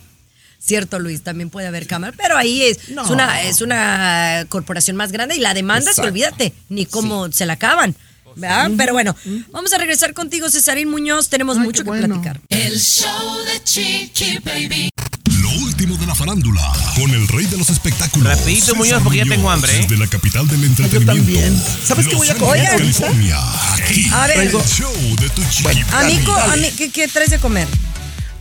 Cierto, 0.58 0.98
Luis, 1.00 1.22
también 1.22 1.50
puede 1.50 1.66
haber 1.66 1.88
cámara, 1.88 2.14
pero 2.16 2.36
ahí 2.36 2.62
es, 2.62 2.88
No. 2.90 3.02
es 3.04 3.10
una 3.10 3.42
es 3.42 3.60
una 3.62 4.46
corporación 4.48 4.96
más 4.96 5.10
grande 5.10 5.34
y 5.34 5.40
la 5.40 5.54
demanda, 5.54 5.90
Exacto. 5.90 6.08
olvídate, 6.08 6.52
ni 6.68 6.86
cómo 6.86 7.32
se 7.32 7.46
la 7.46 7.54
acaban. 7.54 7.96
¿Verdad? 8.36 8.70
Pero 8.76 8.92
bueno, 8.92 9.14
vamos 9.50 9.72
a 9.72 9.78
regresar 9.78 10.12
contigo, 10.14 10.50
Cesarín 10.50 10.88
Muñoz, 10.90 11.28
tenemos 11.28 11.56
Ay, 11.58 11.64
mucho 11.64 11.82
que 11.84 11.88
bueno. 11.90 12.06
platicar. 12.20 12.40
El 12.48 12.78
show 12.80 13.38
de 13.44 13.62
Chiqui 13.64 14.38
Baby. 14.44 14.88
Lo 15.40 15.50
último 15.64 15.96
de 15.96 16.06
la 16.06 16.14
farándula, 16.14 16.72
con 16.96 17.10
el 17.10 17.26
rey 17.28 17.46
de 17.46 17.56
los 17.56 17.68
espectáculos. 17.70 18.28
Rapidito, 18.38 18.74
Muñoz, 18.74 19.02
porque 19.02 19.18
ya 19.18 19.24
tengo 19.24 19.50
hambre, 19.50 19.74
¿eh? 19.76 19.80
Desde 19.82 19.96
la 19.98 20.06
capital 20.06 20.46
del 20.48 20.64
entretenimiento. 20.64 21.12
también. 21.14 21.62
¿Sabes 21.84 22.06
qué 22.08 22.14
voy 22.16 22.28
a 22.28 22.34
comer? 22.36 22.68
California. 22.70 23.38
Aquí, 23.74 24.06
A 24.12 24.26
ver. 24.26 24.38
el 24.40 24.50
show 24.52 24.92
de 25.20 25.28
tu 25.30 25.42
chiquibebe. 25.50 25.84
Amigo, 25.92 26.34
dale. 26.34 26.68
ami- 26.70 26.76
¿qué, 26.76 26.90
qué 26.90 27.08
traes 27.08 27.30
de 27.30 27.38
comer? 27.38 27.66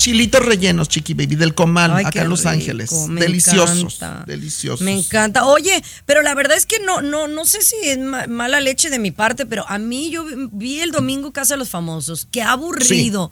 Chilitos 0.02 0.44
rellenos, 0.44 0.90
chiqui 0.90 1.14
baby, 1.14 1.36
del 1.36 1.54
comal, 1.54 1.92
Ay, 1.92 2.06
acá 2.06 2.24
en 2.24 2.30
Los 2.30 2.40
rico, 2.40 2.50
Ángeles. 2.50 2.92
me 3.08 3.22
Deliciosos. 3.22 3.78
encanta. 4.02 4.24
Deliciosos. 4.26 4.82
Me 4.82 4.94
encanta. 4.98 5.46
Oye, 5.46 5.84
pero 6.08 6.24
la 6.24 6.34
verdad 6.34 6.58
es 6.58 6.66
que 6.66 6.80
no, 6.80 7.02
no, 7.04 7.28
no 7.28 7.46
sé 7.46 7.62
si 7.62 7.76
es 7.84 8.00
ma- 8.00 8.26
mala 8.26 8.60
leche 8.62 8.90
de 8.90 8.98
mi 8.98 9.12
parte, 9.12 9.46
pero 9.46 9.64
a 9.70 9.78
mí 9.78 10.10
yo 10.10 10.26
vi 10.52 10.80
el 10.80 10.92
domingo 10.92 11.32
Casa 11.32 11.54
de 11.54 11.60
los 11.60 11.70
Famosos. 11.70 12.28
Qué 12.32 12.42
aburrido. 12.42 13.30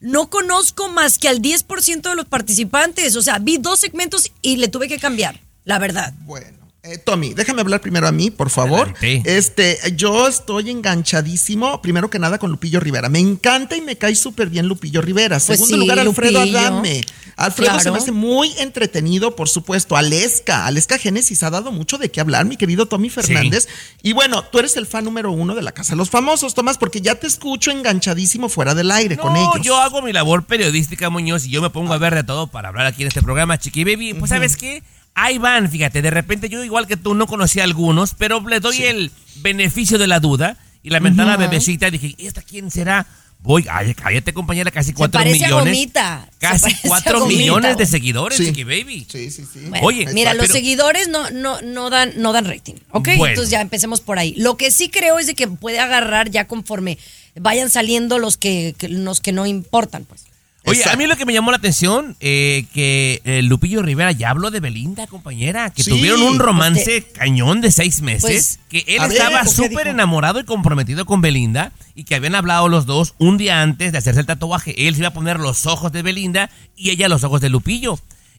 No 0.00 0.30
conozco 0.30 0.88
más 0.88 1.18
que 1.18 1.28
al 1.28 1.42
10% 1.42 2.10
de 2.10 2.14
los 2.14 2.26
participantes. 2.26 3.16
O 3.16 3.22
sea, 3.22 3.40
vi 3.40 3.58
dos 3.58 3.80
segmentos 3.80 4.30
y 4.42 4.58
le 4.58 4.68
tuve 4.68 4.86
que 4.86 4.98
cambiar, 5.00 5.40
la 5.64 5.80
verdad. 5.80 6.14
Bueno. 6.20 6.61
Eh, 6.84 6.98
Tommy, 6.98 7.32
déjame 7.32 7.60
hablar 7.60 7.80
primero 7.80 8.08
a 8.08 8.12
mí, 8.12 8.32
por 8.32 8.50
favor. 8.50 8.88
Adelante. 8.98 9.22
Este, 9.36 9.78
yo 9.94 10.26
estoy 10.26 10.68
enganchadísimo, 10.70 11.80
primero 11.80 12.10
que 12.10 12.18
nada, 12.18 12.38
con 12.38 12.50
Lupillo 12.50 12.80
Rivera. 12.80 13.08
Me 13.08 13.20
encanta 13.20 13.76
y 13.76 13.80
me 13.82 13.96
cae 13.96 14.16
súper 14.16 14.48
bien 14.50 14.66
Lupillo 14.66 15.00
Rivera. 15.00 15.36
Pues 15.36 15.44
Segundo 15.44 15.74
sí, 15.76 15.80
lugar, 15.80 16.00
Alfredo 16.00 16.40
Lupillo. 16.40 16.58
Adame. 16.58 17.02
Alfredo 17.36 17.78
se 17.78 17.90
me 17.92 17.98
hace 17.98 18.10
muy 18.10 18.52
entretenido, 18.58 19.36
por 19.36 19.48
supuesto. 19.48 19.96
Aleska, 19.96 20.66
Aleska 20.66 20.98
Génesis 20.98 21.44
ha 21.44 21.50
dado 21.50 21.70
mucho 21.70 21.98
de 21.98 22.10
qué 22.10 22.20
hablar, 22.20 22.46
mi 22.46 22.56
querido 22.56 22.86
Tommy 22.86 23.10
Fernández. 23.10 23.68
Y 24.02 24.12
bueno, 24.12 24.42
tú 24.42 24.58
eres 24.58 24.76
el 24.76 24.86
fan 24.86 25.04
número 25.04 25.30
uno 25.30 25.54
de 25.54 25.62
la 25.62 25.70
Casa 25.70 25.92
de 25.92 25.98
los 25.98 26.10
Famosos, 26.10 26.54
Tomás, 26.54 26.78
porque 26.78 27.00
ya 27.00 27.14
te 27.14 27.28
escucho 27.28 27.70
enganchadísimo 27.70 28.48
fuera 28.48 28.74
del 28.74 28.90
aire 28.90 29.16
con 29.16 29.34
No, 29.34 29.52
ellos. 29.54 29.64
yo 29.64 29.80
hago 29.80 30.02
mi 30.02 30.12
labor 30.12 30.44
periodística, 30.46 31.10
Muñoz, 31.10 31.46
y 31.46 31.50
yo 31.50 31.62
me 31.62 31.70
pongo 31.70 31.92
a 31.94 31.98
ver 31.98 32.14
de 32.16 32.24
todo 32.24 32.48
para 32.48 32.70
hablar 32.70 32.86
aquí 32.86 33.02
en 33.02 33.08
este 33.08 33.22
programa, 33.22 33.56
Chiqui 33.56 33.84
Baby. 33.84 34.14
Pues, 34.14 34.30
¿sabes 34.30 34.56
qué? 34.56 34.82
Ahí 35.14 35.38
van, 35.38 35.70
fíjate, 35.70 36.00
de 36.02 36.10
repente 36.10 36.48
yo 36.48 36.64
igual 36.64 36.86
que 36.86 36.96
tú 36.96 37.14
no 37.14 37.26
conocía 37.26 37.62
a 37.62 37.66
algunos, 37.66 38.14
pero 38.14 38.40
le 38.48 38.60
doy 38.60 38.82
el 38.82 39.10
beneficio 39.36 39.98
de 39.98 40.06
la 40.06 40.20
duda 40.20 40.56
y 40.82 40.90
la 40.90 41.00
mentada 41.00 41.32
Ujú. 41.34 41.40
bebecita 41.42 41.90
dije, 41.90 42.14
¿esta 42.18 42.40
quién 42.42 42.70
será? 42.70 43.06
Voy, 43.40 43.66
ay, 43.68 43.92
cállate 43.94 44.32
compañera, 44.32 44.70
casi 44.70 44.92
cuatro 44.92 45.20
a 45.20 45.24
millones. 45.24 45.50
Gomita. 45.74 46.28
Se 46.30 46.38
Casi 46.38 46.72
a 46.72 46.78
cuatro 46.86 47.26
millones 47.26 47.76
de 47.76 47.86
seguidores, 47.86 48.38
Sí. 48.38 48.46
Chiqui 48.46 48.62
Baby. 48.62 49.04
Sí, 49.10 49.30
sí, 49.32 49.44
sí. 49.52 49.60
Bueno, 49.68 49.84
Oye, 49.84 50.06
mira, 50.14 50.32
los 50.32 50.46
seguidores 50.46 51.08
no, 51.08 51.28
no, 51.30 51.60
no 51.60 51.90
dan, 51.90 52.12
no 52.18 52.32
dan 52.32 52.44
rating, 52.44 52.74
¿ok? 52.92 53.08
Bueno. 53.16 53.26
Entonces 53.26 53.50
ya 53.50 53.60
empecemos 53.60 54.00
por 54.00 54.18
ahí. 54.20 54.34
Lo 54.38 54.56
que 54.56 54.70
sí 54.70 54.90
creo 54.90 55.18
es 55.18 55.26
de 55.26 55.34
que 55.34 55.48
puede 55.48 55.80
agarrar 55.80 56.30
ya 56.30 56.46
conforme 56.46 56.98
vayan 57.34 57.68
saliendo 57.68 58.18
los 58.20 58.36
que, 58.36 58.76
que- 58.78 58.88
los 58.88 59.20
que 59.20 59.32
no 59.32 59.44
importan, 59.44 60.04
pues. 60.04 60.24
Oye, 60.64 60.78
Exacto. 60.78 60.94
a 60.94 60.98
mí 60.98 61.06
lo 61.08 61.16
que 61.16 61.26
me 61.26 61.32
llamó 61.32 61.50
la 61.50 61.56
atención, 61.56 62.16
eh, 62.20 62.66
que 62.72 63.20
eh, 63.24 63.42
Lupillo 63.42 63.82
Rivera 63.82 64.12
ya 64.12 64.30
habló 64.30 64.50
de 64.52 64.60
Belinda, 64.60 65.08
compañera, 65.08 65.70
que 65.70 65.82
Sí, 65.82 65.90
tuvieron 65.90 66.22
un 66.22 66.38
romance 66.38 67.04
cañón 67.12 67.60
de 67.60 67.72
seis 67.72 68.00
meses, 68.00 68.60
Pues, 68.68 68.84
que 68.84 68.94
él 68.94 69.02
estaba 69.10 69.42
¿qué 69.42 69.48
súper 69.48 69.88
enamorado 69.88 70.38
y 70.38 70.44
comprometido 70.44 71.04
con 71.04 71.20
Belinda 71.20 71.72
y 71.96 72.04
que 72.04 72.14
habían 72.14 72.36
hablado 72.36 72.68
los 72.68 72.86
dos 72.86 73.14
un 73.18 73.38
día 73.38 73.60
antes 73.60 73.90
de 73.90 73.98
hacerse 73.98 74.20
el 74.20 74.26
tatuaje. 74.26 74.86
Él 74.86 74.94
se 74.94 75.00
iba 75.00 75.08
a 75.08 75.12
poner 75.12 75.40
los 75.40 75.66
ojos 75.66 75.90
de 75.90 76.02
Belinda 76.02 76.48
y 76.76 76.90
ella 76.90 77.08
los 77.08 77.24
ojos 77.24 77.40
de 77.40 77.48
Lupillo. 77.48 77.98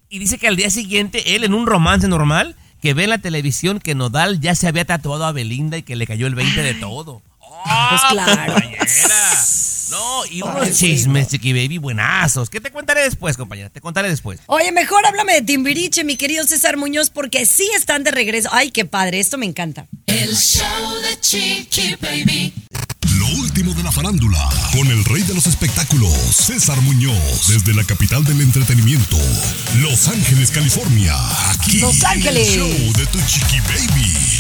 Y 0.09 0.19
dice 0.19 0.37
que 0.37 0.47
al 0.47 0.55
día 0.55 0.69
siguiente, 0.69 1.35
él 1.35 1.43
en 1.43 1.53
un 1.53 1.65
romance 1.65 2.07
normal, 2.07 2.55
que 2.81 2.93
ve 2.93 3.03
en 3.03 3.09
la 3.09 3.17
televisión 3.17 3.79
que 3.79 3.95
Nodal 3.95 4.39
ya 4.39 4.55
se 4.55 4.67
había 4.67 4.85
tatuado 4.85 5.25
a 5.25 5.31
Belinda 5.33 5.77
y 5.77 5.83
que 5.83 5.95
le 5.97 6.07
cayó 6.07 6.27
el 6.27 6.35
20 6.35 6.61
de 6.61 6.73
todo. 6.75 7.21
Pues 7.89 8.01
claro. 8.11 8.53
compañera. 8.53 8.85
No, 9.93 10.25
y 10.25 10.41
unos 10.41 10.71
chismes, 10.71 11.27
chiqui 11.27 11.53
baby, 11.53 11.77
buenazos. 11.77 12.49
¿Qué 12.49 12.59
te 12.59 12.71
contaré 12.71 13.03
después, 13.03 13.37
compañera? 13.37 13.69
Te 13.69 13.79
contaré 13.79 14.09
después. 14.09 14.39
Oye, 14.47 14.71
mejor 14.71 15.05
háblame 15.05 15.33
de 15.33 15.43
Timbiriche, 15.43 16.03
mi 16.03 16.17
querido 16.17 16.43
César 16.47 16.77
Muñoz, 16.77 17.11
porque 17.11 17.45
sí 17.45 17.69
están 17.75 18.03
de 18.03 18.09
regreso. 18.09 18.49
Ay, 18.51 18.71
qué 18.71 18.85
padre, 18.85 19.19
esto 19.19 19.37
me 19.37 19.45
encanta. 19.45 19.85
El 20.07 20.35
show 20.35 20.65
de 21.03 21.19
Chiqui 21.19 21.95
Baby. 22.01 22.51
Lo 23.19 23.27
último 23.39 23.75
de 23.75 23.83
la 23.83 23.91
farándula, 23.91 24.49
con 24.71 24.87
el 24.87 25.05
rey 25.05 25.21
de 25.21 25.35
los 25.35 25.45
espectáculos, 25.45 26.11
César 26.11 26.81
Muñoz, 26.81 27.47
desde 27.47 27.75
la 27.75 27.83
capital 27.83 28.25
del 28.25 28.41
entretenimiento, 28.41 29.17
Los 29.77 30.07
Ángeles, 30.07 30.49
California. 30.49 31.13
Aquí, 31.51 31.81
Los 31.81 32.03
Ángeles. 32.03 32.47
el 32.47 32.55
show 32.55 32.93
de 32.93 33.05
tu 33.05 33.19
chiqui 33.27 33.59
baby. 33.59 34.32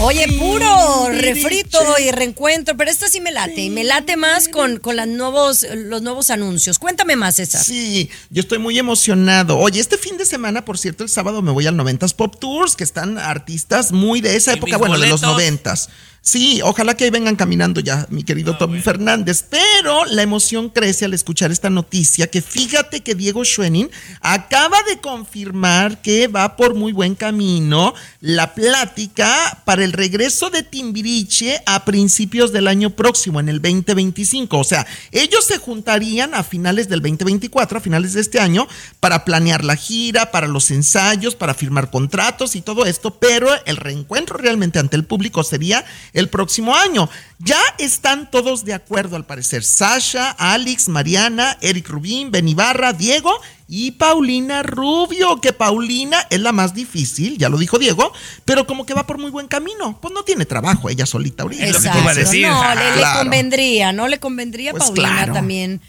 Oye, 0.00 0.28
puro 0.38 1.08
refrito 1.10 1.78
y 1.98 2.12
reencuentro, 2.12 2.76
pero 2.76 2.88
esta 2.88 3.08
sí 3.08 3.20
me 3.20 3.32
late, 3.32 3.62
y 3.62 3.70
me 3.70 3.82
late 3.82 4.16
más 4.16 4.48
con, 4.48 4.78
con 4.78 4.94
las 4.94 5.08
nuevos, 5.08 5.66
los 5.74 6.02
nuevos 6.02 6.30
anuncios. 6.30 6.78
Cuéntame 6.78 7.16
más, 7.16 7.34
César. 7.36 7.64
Sí, 7.64 8.08
yo 8.30 8.40
estoy 8.40 8.58
muy 8.58 8.78
emocionado. 8.78 9.58
Oye, 9.58 9.80
este 9.80 9.98
fin 9.98 10.16
de 10.16 10.24
semana, 10.24 10.64
por 10.64 10.78
cierto, 10.78 11.02
el 11.02 11.10
sábado 11.10 11.42
me 11.42 11.50
voy 11.50 11.66
al 11.66 11.74
90s 11.74 12.14
Pop 12.14 12.36
Tours, 12.38 12.76
que 12.76 12.84
están 12.84 13.18
artistas 13.18 13.90
muy 13.90 14.20
de 14.20 14.36
esa 14.36 14.52
¿Y 14.52 14.58
época, 14.58 14.76
bueno, 14.76 14.98
de 14.98 15.08
los 15.08 15.20
boletos? 15.20 15.88
90s. 15.88 15.88
Sí, 16.28 16.60
ojalá 16.62 16.94
que 16.94 17.10
vengan 17.10 17.36
caminando 17.36 17.80
ya, 17.80 18.06
mi 18.10 18.22
querido 18.22 18.52
Ah, 18.52 18.58
Tommy 18.58 18.82
Fernández. 18.82 19.46
Pero 19.48 20.04
la 20.04 20.20
emoción 20.20 20.68
crece 20.68 21.06
al 21.06 21.14
escuchar 21.14 21.50
esta 21.50 21.70
noticia, 21.70 22.26
que 22.26 22.42
fíjate 22.42 23.00
que 23.00 23.14
Diego 23.14 23.46
Schwenning 23.46 23.90
acaba 24.20 24.76
de 24.82 24.98
confirmar 25.00 26.02
que 26.02 26.26
va 26.26 26.54
por 26.54 26.74
muy 26.74 26.92
buen 26.92 27.14
camino 27.14 27.94
la 28.20 28.54
plática 28.54 29.62
para 29.64 29.84
el 29.84 29.94
regreso 29.94 30.50
de 30.50 30.62
Timbiriche 30.62 31.62
a 31.64 31.86
principios 31.86 32.52
del 32.52 32.68
año 32.68 32.90
próximo, 32.90 33.40
en 33.40 33.48
el 33.48 33.62
2025. 33.62 34.58
O 34.58 34.64
sea, 34.64 34.86
ellos 35.12 35.46
se 35.46 35.56
juntarían 35.56 36.34
a 36.34 36.42
finales 36.42 36.90
del 36.90 37.00
2024, 37.00 37.78
a 37.78 37.80
finales 37.80 38.12
de 38.12 38.20
este 38.20 38.38
año, 38.38 38.68
para 39.00 39.24
planear 39.24 39.64
la 39.64 39.76
gira, 39.76 40.30
para 40.30 40.46
los 40.46 40.70
ensayos, 40.70 41.34
para 41.34 41.54
firmar 41.54 41.90
contratos 41.90 42.54
y 42.54 42.60
todo 42.60 42.84
esto, 42.84 43.18
pero 43.18 43.48
el 43.64 43.78
reencuentro 43.78 44.36
realmente 44.36 44.78
ante 44.78 44.96
el 44.96 45.06
público 45.06 45.42
sería 45.42 45.86
el 46.18 46.28
próximo 46.28 46.74
año. 46.74 47.08
Ya 47.38 47.60
están 47.78 48.30
todos 48.30 48.64
de 48.64 48.74
acuerdo 48.74 49.16
al 49.16 49.24
parecer. 49.24 49.62
Sasha, 49.64 50.30
Alex, 50.32 50.88
Mariana, 50.88 51.56
Eric 51.60 51.88
Rubín, 51.88 52.30
Benibarra, 52.30 52.92
Diego 52.92 53.30
y 53.68 53.92
Paulina 53.92 54.62
Rubio, 54.62 55.40
que 55.40 55.52
Paulina 55.52 56.26
es 56.30 56.40
la 56.40 56.52
más 56.52 56.74
difícil, 56.74 57.36
ya 57.38 57.48
lo 57.48 57.58
dijo 57.58 57.78
Diego, 57.78 58.12
pero 58.44 58.66
como 58.66 58.86
que 58.86 58.94
va 58.94 59.06
por 59.06 59.18
muy 59.18 59.30
buen 59.30 59.46
camino. 59.46 59.98
Pues 60.00 60.12
no 60.14 60.22
tiene 60.24 60.46
trabajo 60.46 60.88
ella 60.88 61.06
solita 61.06 61.42
ahorita. 61.44 61.66
Lo 61.66 61.80
que 61.80 61.88
a 61.88 62.14
decir. 62.14 62.46
No, 62.46 62.74
le, 62.74 62.90
le 62.90 62.96
Claro. 62.98 63.18
convendría, 63.20 63.92
¿no? 63.92 64.08
Le 64.08 64.18
convendría 64.18 64.70
a 64.70 64.72
Pues 64.72 64.84
Paulina 64.84 65.08
claro. 65.08 65.34
también 65.34 65.80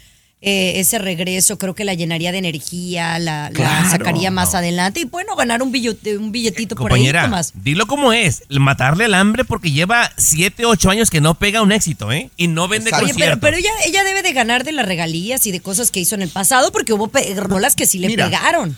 eh, 0.42 0.80
ese 0.80 0.98
regreso. 0.98 1.58
Creo 1.58 1.74
que 1.74 1.84
la 1.84 1.94
llenaría 1.94 2.32
de 2.32 2.38
energía, 2.38 3.18
la, 3.18 3.50
sacaría 3.90 4.30
más 4.30 4.54
adelante 4.54 5.00
y 5.00 5.04
bueno, 5.04 5.36
ganar 5.36 5.62
un, 5.62 5.70
billete, 5.70 6.16
un 6.16 6.32
billetito 6.32 6.74
por 6.76 6.92
ahí, 6.92 7.10
Tomás. 7.12 7.52
dilo 7.54 7.86
como 7.86 8.12
es, 8.12 8.42
matarle 8.48 9.04
el 9.04 9.14
hambre 9.14 9.44
porque 9.44 9.70
lleva 9.70 10.10
7, 10.16 10.64
8 10.64 10.90
años 10.90 11.10
que 11.10 11.20
no 11.20 11.34
pega 11.34 11.62
un 11.62 11.72
éxito, 11.72 12.10
¿eh? 12.10 12.30
Y 12.36 12.48
no 12.48 12.68
vende 12.68 12.90
Exacto. 12.90 13.06
Oye, 13.06 13.14
pero, 13.18 13.40
pero 13.40 13.56
ella, 13.56 13.70
ella 13.84 14.02
debe 14.04 14.22
de 14.22 14.32
ganar 14.32 14.64
de 14.64 14.72
las 14.72 14.86
regalías 14.86 15.46
y 15.46 15.52
de 15.52 15.60
cosas 15.60 15.90
que 15.90 16.00
hizo 16.00 16.14
en 16.14 16.22
el 16.22 16.30
pasado 16.30 16.72
porque 16.72 16.92
hubo 16.92 17.10
rolas 17.36 17.76
que 17.76 17.86
sí 17.86 17.98
le 17.98 18.08
Mira. 18.08 18.26
pegaron. 18.26 18.76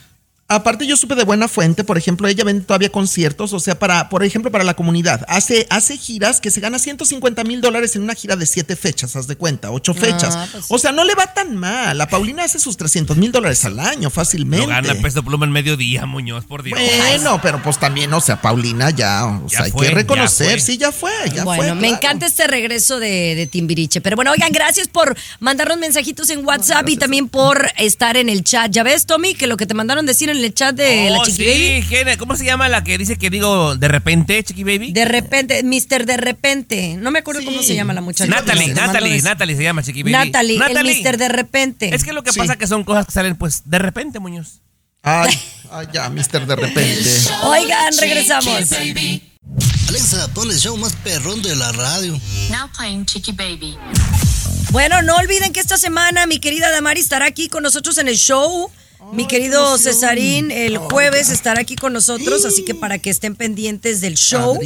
Aparte 0.48 0.86
yo 0.86 0.98
supe 0.98 1.14
de 1.14 1.24
buena 1.24 1.48
fuente, 1.48 1.82
por 1.82 1.96
ejemplo, 1.96 2.28
ella 2.28 2.44
vende 2.44 2.64
todavía 2.64 2.90
conciertos, 2.90 3.54
o 3.54 3.60
sea, 3.60 3.78
para, 3.78 4.10
por 4.10 4.22
ejemplo, 4.22 4.50
para 4.52 4.64
la 4.64 4.74
comunidad. 4.74 5.24
Hace, 5.26 5.66
hace 5.70 5.96
giras 5.96 6.42
que 6.42 6.50
se 6.50 6.60
gana 6.60 6.78
150 6.78 7.42
mil 7.44 7.62
dólares 7.62 7.96
en 7.96 8.02
una 8.02 8.14
gira 8.14 8.36
de 8.36 8.44
siete 8.44 8.76
fechas, 8.76 9.16
haz 9.16 9.26
de 9.26 9.36
cuenta, 9.36 9.70
ocho 9.70 9.94
fechas. 9.94 10.36
pues 10.52 10.66
O 10.68 10.78
sea, 10.78 10.92
no 10.92 11.04
le 11.04 11.14
va 11.14 11.32
tan 11.32 11.56
mal. 11.56 11.96
La 11.96 12.06
Paulina 12.06 12.44
hace 12.44 12.58
sus 12.58 12.76
300 12.76 13.16
mil 13.16 13.32
dólares 13.32 13.64
al 13.64 13.80
año 13.80 14.10
fácilmente. 14.10 14.66
No 14.66 14.72
gana 14.72 14.94
peso 14.96 15.22
pluma 15.22 15.46
en 15.46 15.52
mediodía, 15.52 16.04
Muñoz, 16.04 16.44
por 16.44 16.62
Dios. 16.62 16.78
Bueno, 16.98 17.40
pero 17.42 17.62
pues 17.62 17.78
también, 17.78 18.12
o 18.12 18.20
sea, 18.20 18.42
Paulina 18.42 18.90
ya, 18.90 19.24
o 19.26 19.48
Ya 19.48 19.58
sea, 19.58 19.66
hay 19.66 19.72
que 19.72 19.90
reconocer, 19.90 20.46
ya 20.48 20.52
fue. 20.52 20.60
sí, 20.60 20.76
ya 20.76 20.92
fue, 20.92 21.12
ya 21.34 21.44
bueno, 21.44 21.62
fue. 21.62 21.74
me 21.76 21.80
claro. 21.88 21.96
encanta 21.96 22.26
este 22.26 22.46
regreso 22.46 22.98
de, 23.00 23.34
de 23.36 23.46
Timbiriche. 23.46 24.02
Pero 24.02 24.16
bueno, 24.16 24.32
oigan, 24.32 24.52
gracias 24.52 24.88
por 24.88 25.16
mandarnos 25.40 25.78
mensajitos 25.78 26.28
en 26.28 26.44
WhatsApp 26.44 26.86
y 26.90 26.96
también 26.98 27.28
por 27.30 27.70
estar 27.78 28.18
en 28.18 28.28
el 28.28 28.44
chat. 28.44 28.70
¿Ya 28.70 28.82
ves, 28.82 29.06
Tommy, 29.06 29.34
que 29.34 29.46
lo 29.46 29.56
que 29.56 29.64
te 29.64 29.72
mandaron 29.72 30.04
decir 30.04 30.28
en 30.28 30.41
el 30.44 30.54
chat 30.54 30.74
de 30.74 31.10
la 31.10 31.18
Oh, 31.18 31.24
Chiqui 31.24 31.44
sí, 31.44 31.44
Baby? 31.44 31.82
Gene, 31.82 32.16
¿cómo 32.18 32.36
se 32.36 32.44
llama 32.44 32.68
la 32.68 32.82
que 32.84 32.98
dice 32.98 33.16
que 33.16 33.30
digo 33.30 33.76
de 33.76 33.88
repente, 33.88 34.42
Chiqui 34.44 34.64
Baby? 34.64 34.92
De 34.92 35.04
repente, 35.04 35.62
Mr. 35.62 36.06
De 36.06 36.16
repente. 36.16 36.96
No 36.98 37.10
me 37.10 37.20
acuerdo 37.20 37.40
Sí. 37.40 37.46
cómo 37.46 37.62
se 37.62 37.74
llama 37.74 37.92
la 37.94 38.00
muchacha. 38.00 38.30
Natalie, 38.30 38.74
Natalie. 38.74 39.22
Natalie 39.22 39.56
se 39.56 39.62
llama 39.62 39.82
Chiqui 39.82 40.02
Baby. 40.02 40.12
Natalie, 40.12 40.58
el 40.58 41.02
Mr. 41.04 41.16
De 41.16 41.28
repente. 41.28 41.94
Es 41.94 42.04
que 42.04 42.12
lo 42.12 42.22
que 42.22 42.32
Sí. 42.32 42.38
pasa 42.38 42.56
que 42.56 42.66
son 42.66 42.84
cosas 42.84 43.06
que 43.06 43.12
salen 43.12 43.36
pues 43.36 43.62
de 43.64 43.78
repente, 43.78 44.18
Muñoz. 44.18 44.60
Ay, 45.04 45.36
ay, 45.72 45.86
ya, 45.92 46.08
mister, 46.10 46.46
de 46.46 46.54
repente. 46.54 47.10
Oigan, 47.42 47.92
regresamos. 47.98 48.46
Alexa, 49.88 50.28
pon 50.32 50.50
el 50.50 50.58
show 50.58 50.76
más 50.76 50.94
perrón 51.02 51.42
de 51.42 51.54
la 51.56 51.72
radio. 51.72 52.12
Now 52.50 52.68
playing 52.76 53.04
Chicky 53.04 53.32
Baby. 53.32 53.76
Bueno, 54.70 55.02
no 55.02 55.16
olviden 55.16 55.52
que 55.52 55.60
esta 55.60 55.76
semana 55.76 56.26
mi 56.26 56.38
querida 56.38 56.70
Damari 56.70 57.00
estará 57.00 57.26
aquí 57.26 57.48
con 57.48 57.62
nosotros 57.62 57.98
en 57.98 58.08
el 58.08 58.16
show. 58.16 58.70
Mi 59.12 59.26
querido 59.26 59.76
Cesarín 59.78 60.50
el 60.50 60.78
jueves 60.78 61.30
estará 61.30 61.60
aquí 61.60 61.76
con 61.76 61.92
nosotros, 61.92 62.44
así 62.44 62.64
que 62.64 62.74
para 62.74 62.98
que 62.98 63.10
estén 63.10 63.34
pendientes 63.34 64.00
del 64.00 64.16
show. 64.16 64.58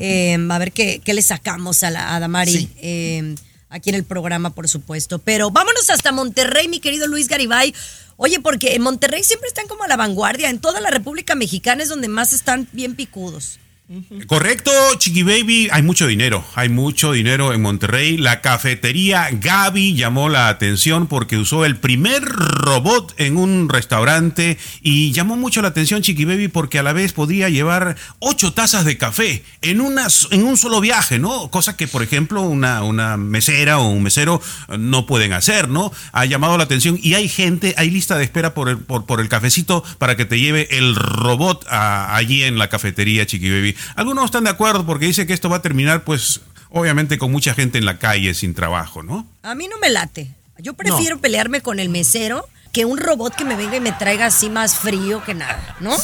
Eh, 0.00 0.38
a 0.48 0.58
ver 0.58 0.72
qué, 0.72 1.00
qué 1.04 1.14
le 1.14 1.22
sacamos 1.22 1.82
a, 1.82 1.90
la, 1.90 2.14
a 2.14 2.20
Damari. 2.20 2.52
Sí. 2.52 2.70
Eh, 2.76 3.34
aquí 3.68 3.90
en 3.90 3.96
el 3.96 4.04
programa, 4.04 4.50
por 4.50 4.68
supuesto. 4.68 5.18
Pero 5.18 5.50
vámonos 5.50 5.90
hasta 5.90 6.12
Monterrey, 6.12 6.68
mi 6.68 6.80
querido 6.80 7.06
Luis 7.06 7.28
Garibay. 7.28 7.74
Oye, 8.16 8.40
porque 8.40 8.74
en 8.74 8.82
Monterrey 8.82 9.24
siempre 9.24 9.48
están 9.48 9.66
como 9.66 9.84
a 9.84 9.88
la 9.88 9.96
vanguardia. 9.96 10.50
En 10.50 10.60
toda 10.60 10.80
la 10.80 10.90
República 10.90 11.34
Mexicana 11.34 11.82
es 11.82 11.88
donde 11.88 12.08
más 12.08 12.32
están 12.32 12.68
bien 12.72 12.94
picudos. 12.94 13.58
Correcto, 14.26 14.70
Chiqui 14.96 15.22
Baby, 15.22 15.68
hay 15.70 15.82
mucho 15.82 16.06
dinero, 16.06 16.42
hay 16.54 16.70
mucho 16.70 17.12
dinero 17.12 17.52
en 17.52 17.60
Monterrey. 17.60 18.16
La 18.16 18.40
cafetería 18.40 19.28
Gaby 19.30 19.94
llamó 19.94 20.30
la 20.30 20.48
atención 20.48 21.08
porque 21.08 21.36
usó 21.36 21.66
el 21.66 21.76
primer 21.76 22.22
robot 22.22 23.12
en 23.18 23.36
un 23.36 23.68
restaurante 23.68 24.56
y 24.80 25.12
llamó 25.12 25.36
mucho 25.36 25.60
la 25.60 25.68
atención 25.68 26.00
Chiqui 26.00 26.24
Baby 26.24 26.48
porque 26.48 26.78
a 26.78 26.82
la 26.82 26.94
vez 26.94 27.12
podía 27.12 27.50
llevar 27.50 27.96
ocho 28.18 28.54
tazas 28.54 28.86
de 28.86 28.96
café 28.96 29.44
en, 29.60 29.80
una, 29.80 30.06
en 30.30 30.44
un 30.44 30.56
solo 30.56 30.80
viaje, 30.80 31.18
¿no? 31.18 31.50
Cosa 31.50 31.76
que, 31.76 31.86
por 31.86 32.02
ejemplo, 32.02 32.40
una, 32.42 32.82
una 32.84 33.18
mesera 33.18 33.78
o 33.78 33.88
un 33.88 34.02
mesero 34.02 34.40
no 34.78 35.04
pueden 35.04 35.34
hacer, 35.34 35.68
¿no? 35.68 35.92
Ha 36.12 36.24
llamado 36.24 36.56
la 36.56 36.64
atención 36.64 36.98
y 37.02 37.14
hay 37.14 37.28
gente, 37.28 37.74
hay 37.76 37.90
lista 37.90 38.16
de 38.16 38.24
espera 38.24 38.54
por 38.54 38.70
el, 38.70 38.78
por, 38.78 39.04
por 39.04 39.20
el 39.20 39.28
cafecito 39.28 39.84
para 39.98 40.16
que 40.16 40.24
te 40.24 40.40
lleve 40.40 40.78
el 40.78 40.94
robot 40.94 41.66
allí 41.68 42.44
en 42.44 42.58
la 42.58 42.68
cafetería 42.68 43.26
Chiqui 43.26 43.50
Baby. 43.50 43.71
Algunos 43.96 44.24
están 44.26 44.44
de 44.44 44.50
acuerdo 44.50 44.84
porque 44.86 45.06
dice 45.06 45.26
que 45.26 45.32
esto 45.32 45.48
va 45.48 45.56
a 45.58 45.62
terminar, 45.62 46.04
pues, 46.04 46.40
obviamente 46.70 47.18
con 47.18 47.30
mucha 47.32 47.54
gente 47.54 47.78
en 47.78 47.84
la 47.84 47.98
calle 47.98 48.34
sin 48.34 48.54
trabajo, 48.54 49.02
¿no? 49.02 49.26
A 49.42 49.54
mí 49.54 49.66
no 49.68 49.78
me 49.78 49.90
late. 49.90 50.30
Yo 50.58 50.74
prefiero 50.74 51.18
pelearme 51.20 51.60
con 51.60 51.78
el 51.80 51.88
mesero 51.88 52.48
que 52.72 52.84
un 52.84 52.98
robot 52.98 53.34
que 53.34 53.44
me 53.44 53.56
venga 53.56 53.76
y 53.76 53.80
me 53.80 53.92
traiga 53.92 54.26
así 54.26 54.48
más 54.48 54.76
frío 54.76 55.22
que 55.24 55.34
nada, 55.34 55.76
¿no? 55.80 55.94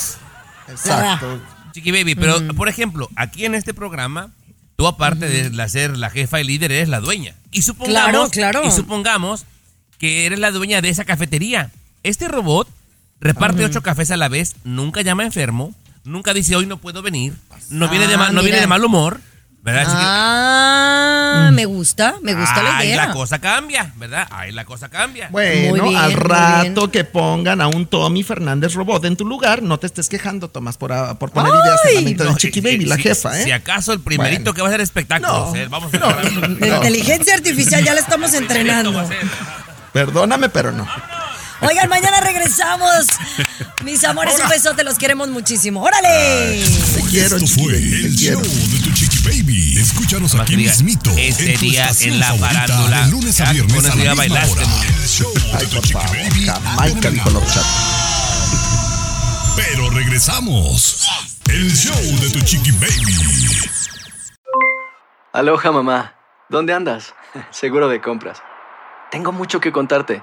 Exacto. 0.68 1.40
Chiqui 1.72 1.92
Baby, 1.92 2.14
pero 2.14 2.54
por 2.54 2.68
ejemplo, 2.68 3.08
aquí 3.16 3.44
en 3.44 3.54
este 3.54 3.74
programa, 3.74 4.30
tú 4.76 4.86
aparte 4.86 5.28
de 5.28 5.50
la- 5.50 5.68
ser 5.68 5.96
la 5.96 6.10
jefa 6.10 6.40
y 6.40 6.44
líder, 6.44 6.72
eres 6.72 6.88
la 6.88 7.00
dueña. 7.00 7.34
Y 7.50 7.62
supongamos, 7.62 8.30
Claro, 8.30 8.30
claro. 8.30 8.66
Y 8.66 8.70
supongamos 8.70 9.44
que 9.98 10.26
eres 10.26 10.38
la 10.38 10.50
dueña 10.50 10.80
de 10.80 10.88
esa 10.88 11.04
cafetería. 11.04 11.70
Este 12.02 12.28
robot 12.28 12.68
reparte 13.20 13.64
ocho 13.64 13.82
cafés 13.82 14.10
a 14.10 14.16
la 14.16 14.28
vez, 14.28 14.56
nunca 14.64 15.02
llama 15.02 15.24
enfermo, 15.24 15.74
nunca 16.08 16.34
dice 16.34 16.56
hoy 16.56 16.66
no 16.66 16.78
puedo 16.78 17.02
venir, 17.02 17.34
no 17.70 17.88
viene 17.88 18.06
de, 18.06 18.14
Ah, 18.14 18.18
ma- 18.18 18.30
no 18.30 18.42
viene 18.42 18.60
de 18.60 18.66
mal 18.66 18.84
humor, 18.84 19.20
¿verdad? 19.62 19.84
Ah, 19.88 21.50
me 21.52 21.64
gusta, 21.66 22.14
me 22.22 22.34
gusta 22.34 22.62
la 22.62 22.78
Ahí 22.78 22.88
idea. 22.88 23.06
la 23.06 23.12
cosa 23.12 23.38
cambia, 23.38 23.92
¿verdad? 23.96 24.26
Ahí 24.30 24.52
la 24.52 24.64
cosa 24.64 24.88
cambia. 24.88 25.28
Bueno, 25.30 25.84
bien, 25.84 25.96
al 25.96 26.12
rato 26.12 26.90
que 26.90 27.04
pongan 27.04 27.60
a 27.60 27.68
un 27.68 27.86
Tommy 27.86 28.22
Fernández 28.22 28.74
robot 28.74 29.04
en 29.04 29.16
tu 29.16 29.24
lugar, 29.24 29.62
no 29.62 29.78
te 29.78 29.86
estés 29.86 30.08
quejando, 30.08 30.48
Tomás, 30.48 30.76
por, 30.78 30.92
ah, 30.92 31.18
por 31.18 31.30
poner 31.30 31.52
ideas 31.52 31.80
en 31.88 31.94
la 31.96 32.00
mente 32.02 32.24
No, 32.24 32.30
de 32.30 32.36
Chiqui 32.36 32.60
si- 32.60 32.66
Baby, 32.66 32.84
la 32.86 32.96
jefa, 32.96 33.38
¿eh? 33.40 33.44
Si 33.44 33.50
acaso 33.52 33.92
el 33.92 34.00
primerito 34.00 34.40
Bueno. 34.40 34.54
que 34.54 34.62
va 34.62 34.68
a 34.68 34.70
hacer 34.70 34.80
espectáculos, 34.80 35.50
No, 35.50 35.56
¿eh? 35.56 35.66
Vamos 35.68 35.92
a 35.94 35.98
La 35.98 36.76
inteligencia 36.76 37.34
artificial 37.34 37.84
ya 37.84 37.94
la 37.94 38.00
estamos 38.00 38.32
entrenando. 38.34 39.08
Perdóname, 39.92 40.48
pero 40.48 40.72
no. 40.72 40.86
Oigan, 41.60 41.88
mañana 41.88 42.20
regresamos. 42.20 43.06
Mis 43.84 44.04
amores, 44.04 44.34
un 44.42 44.48
besote, 44.48 44.84
los 44.84 44.96
queremos 44.96 45.28
muchísimo. 45.28 45.82
¡Órale! 45.82 46.62
Te 46.94 47.02
quiero, 47.10 47.36
Esto 47.36 47.60
fue 47.62 47.74
el 47.76 48.14
quiero. 48.16 48.40
show 48.40 48.68
de 48.70 48.78
tu 48.80 48.92
Chiqui 48.92 49.18
Baby. 49.24 49.78
Escúchanos 49.78 50.34
aquí 50.36 50.54
diga, 50.56 50.70
mismito. 50.70 51.10
ese 51.16 51.52
en 51.54 51.58
tu 51.58 51.60
día 51.66 51.90
en 52.00 52.20
la 52.20 52.34
farándula, 52.34 53.04
De 53.06 53.10
lunes 53.10 53.40
a 53.40 53.52
viernes 53.52 53.74
con 53.74 53.86
a 53.86 53.88
la 53.88 53.94
día 53.96 54.10
misma 54.14 54.14
bailaste, 54.22 54.52
hora. 54.52 54.66
muñeco. 54.66 54.92
El 55.02 55.08
show 55.08 55.32
Ay, 55.52 55.58
de 55.60 55.66
tu 55.66 55.74
por 55.76 55.82
Chiqui 55.84 55.92
favor, 55.92 56.16
Baby. 56.16 56.46
Jamaica 56.46 57.10
dijo 57.10 57.30
la 57.30 57.38
horchata. 57.38 57.66
Pero 59.56 59.90
regresamos. 59.90 61.08
El 61.48 61.74
show 61.76 62.00
de 62.20 62.30
tu 62.30 62.40
Chiqui 62.40 62.70
Baby. 62.72 63.68
Aloha 65.32 65.72
mamá, 65.72 66.14
¿dónde 66.48 66.72
andas? 66.72 67.14
Seguro 67.50 67.88
de 67.88 68.00
compras. 68.00 68.38
Tengo 69.10 69.32
mucho 69.32 69.60
que 69.60 69.72
contarte. 69.72 70.22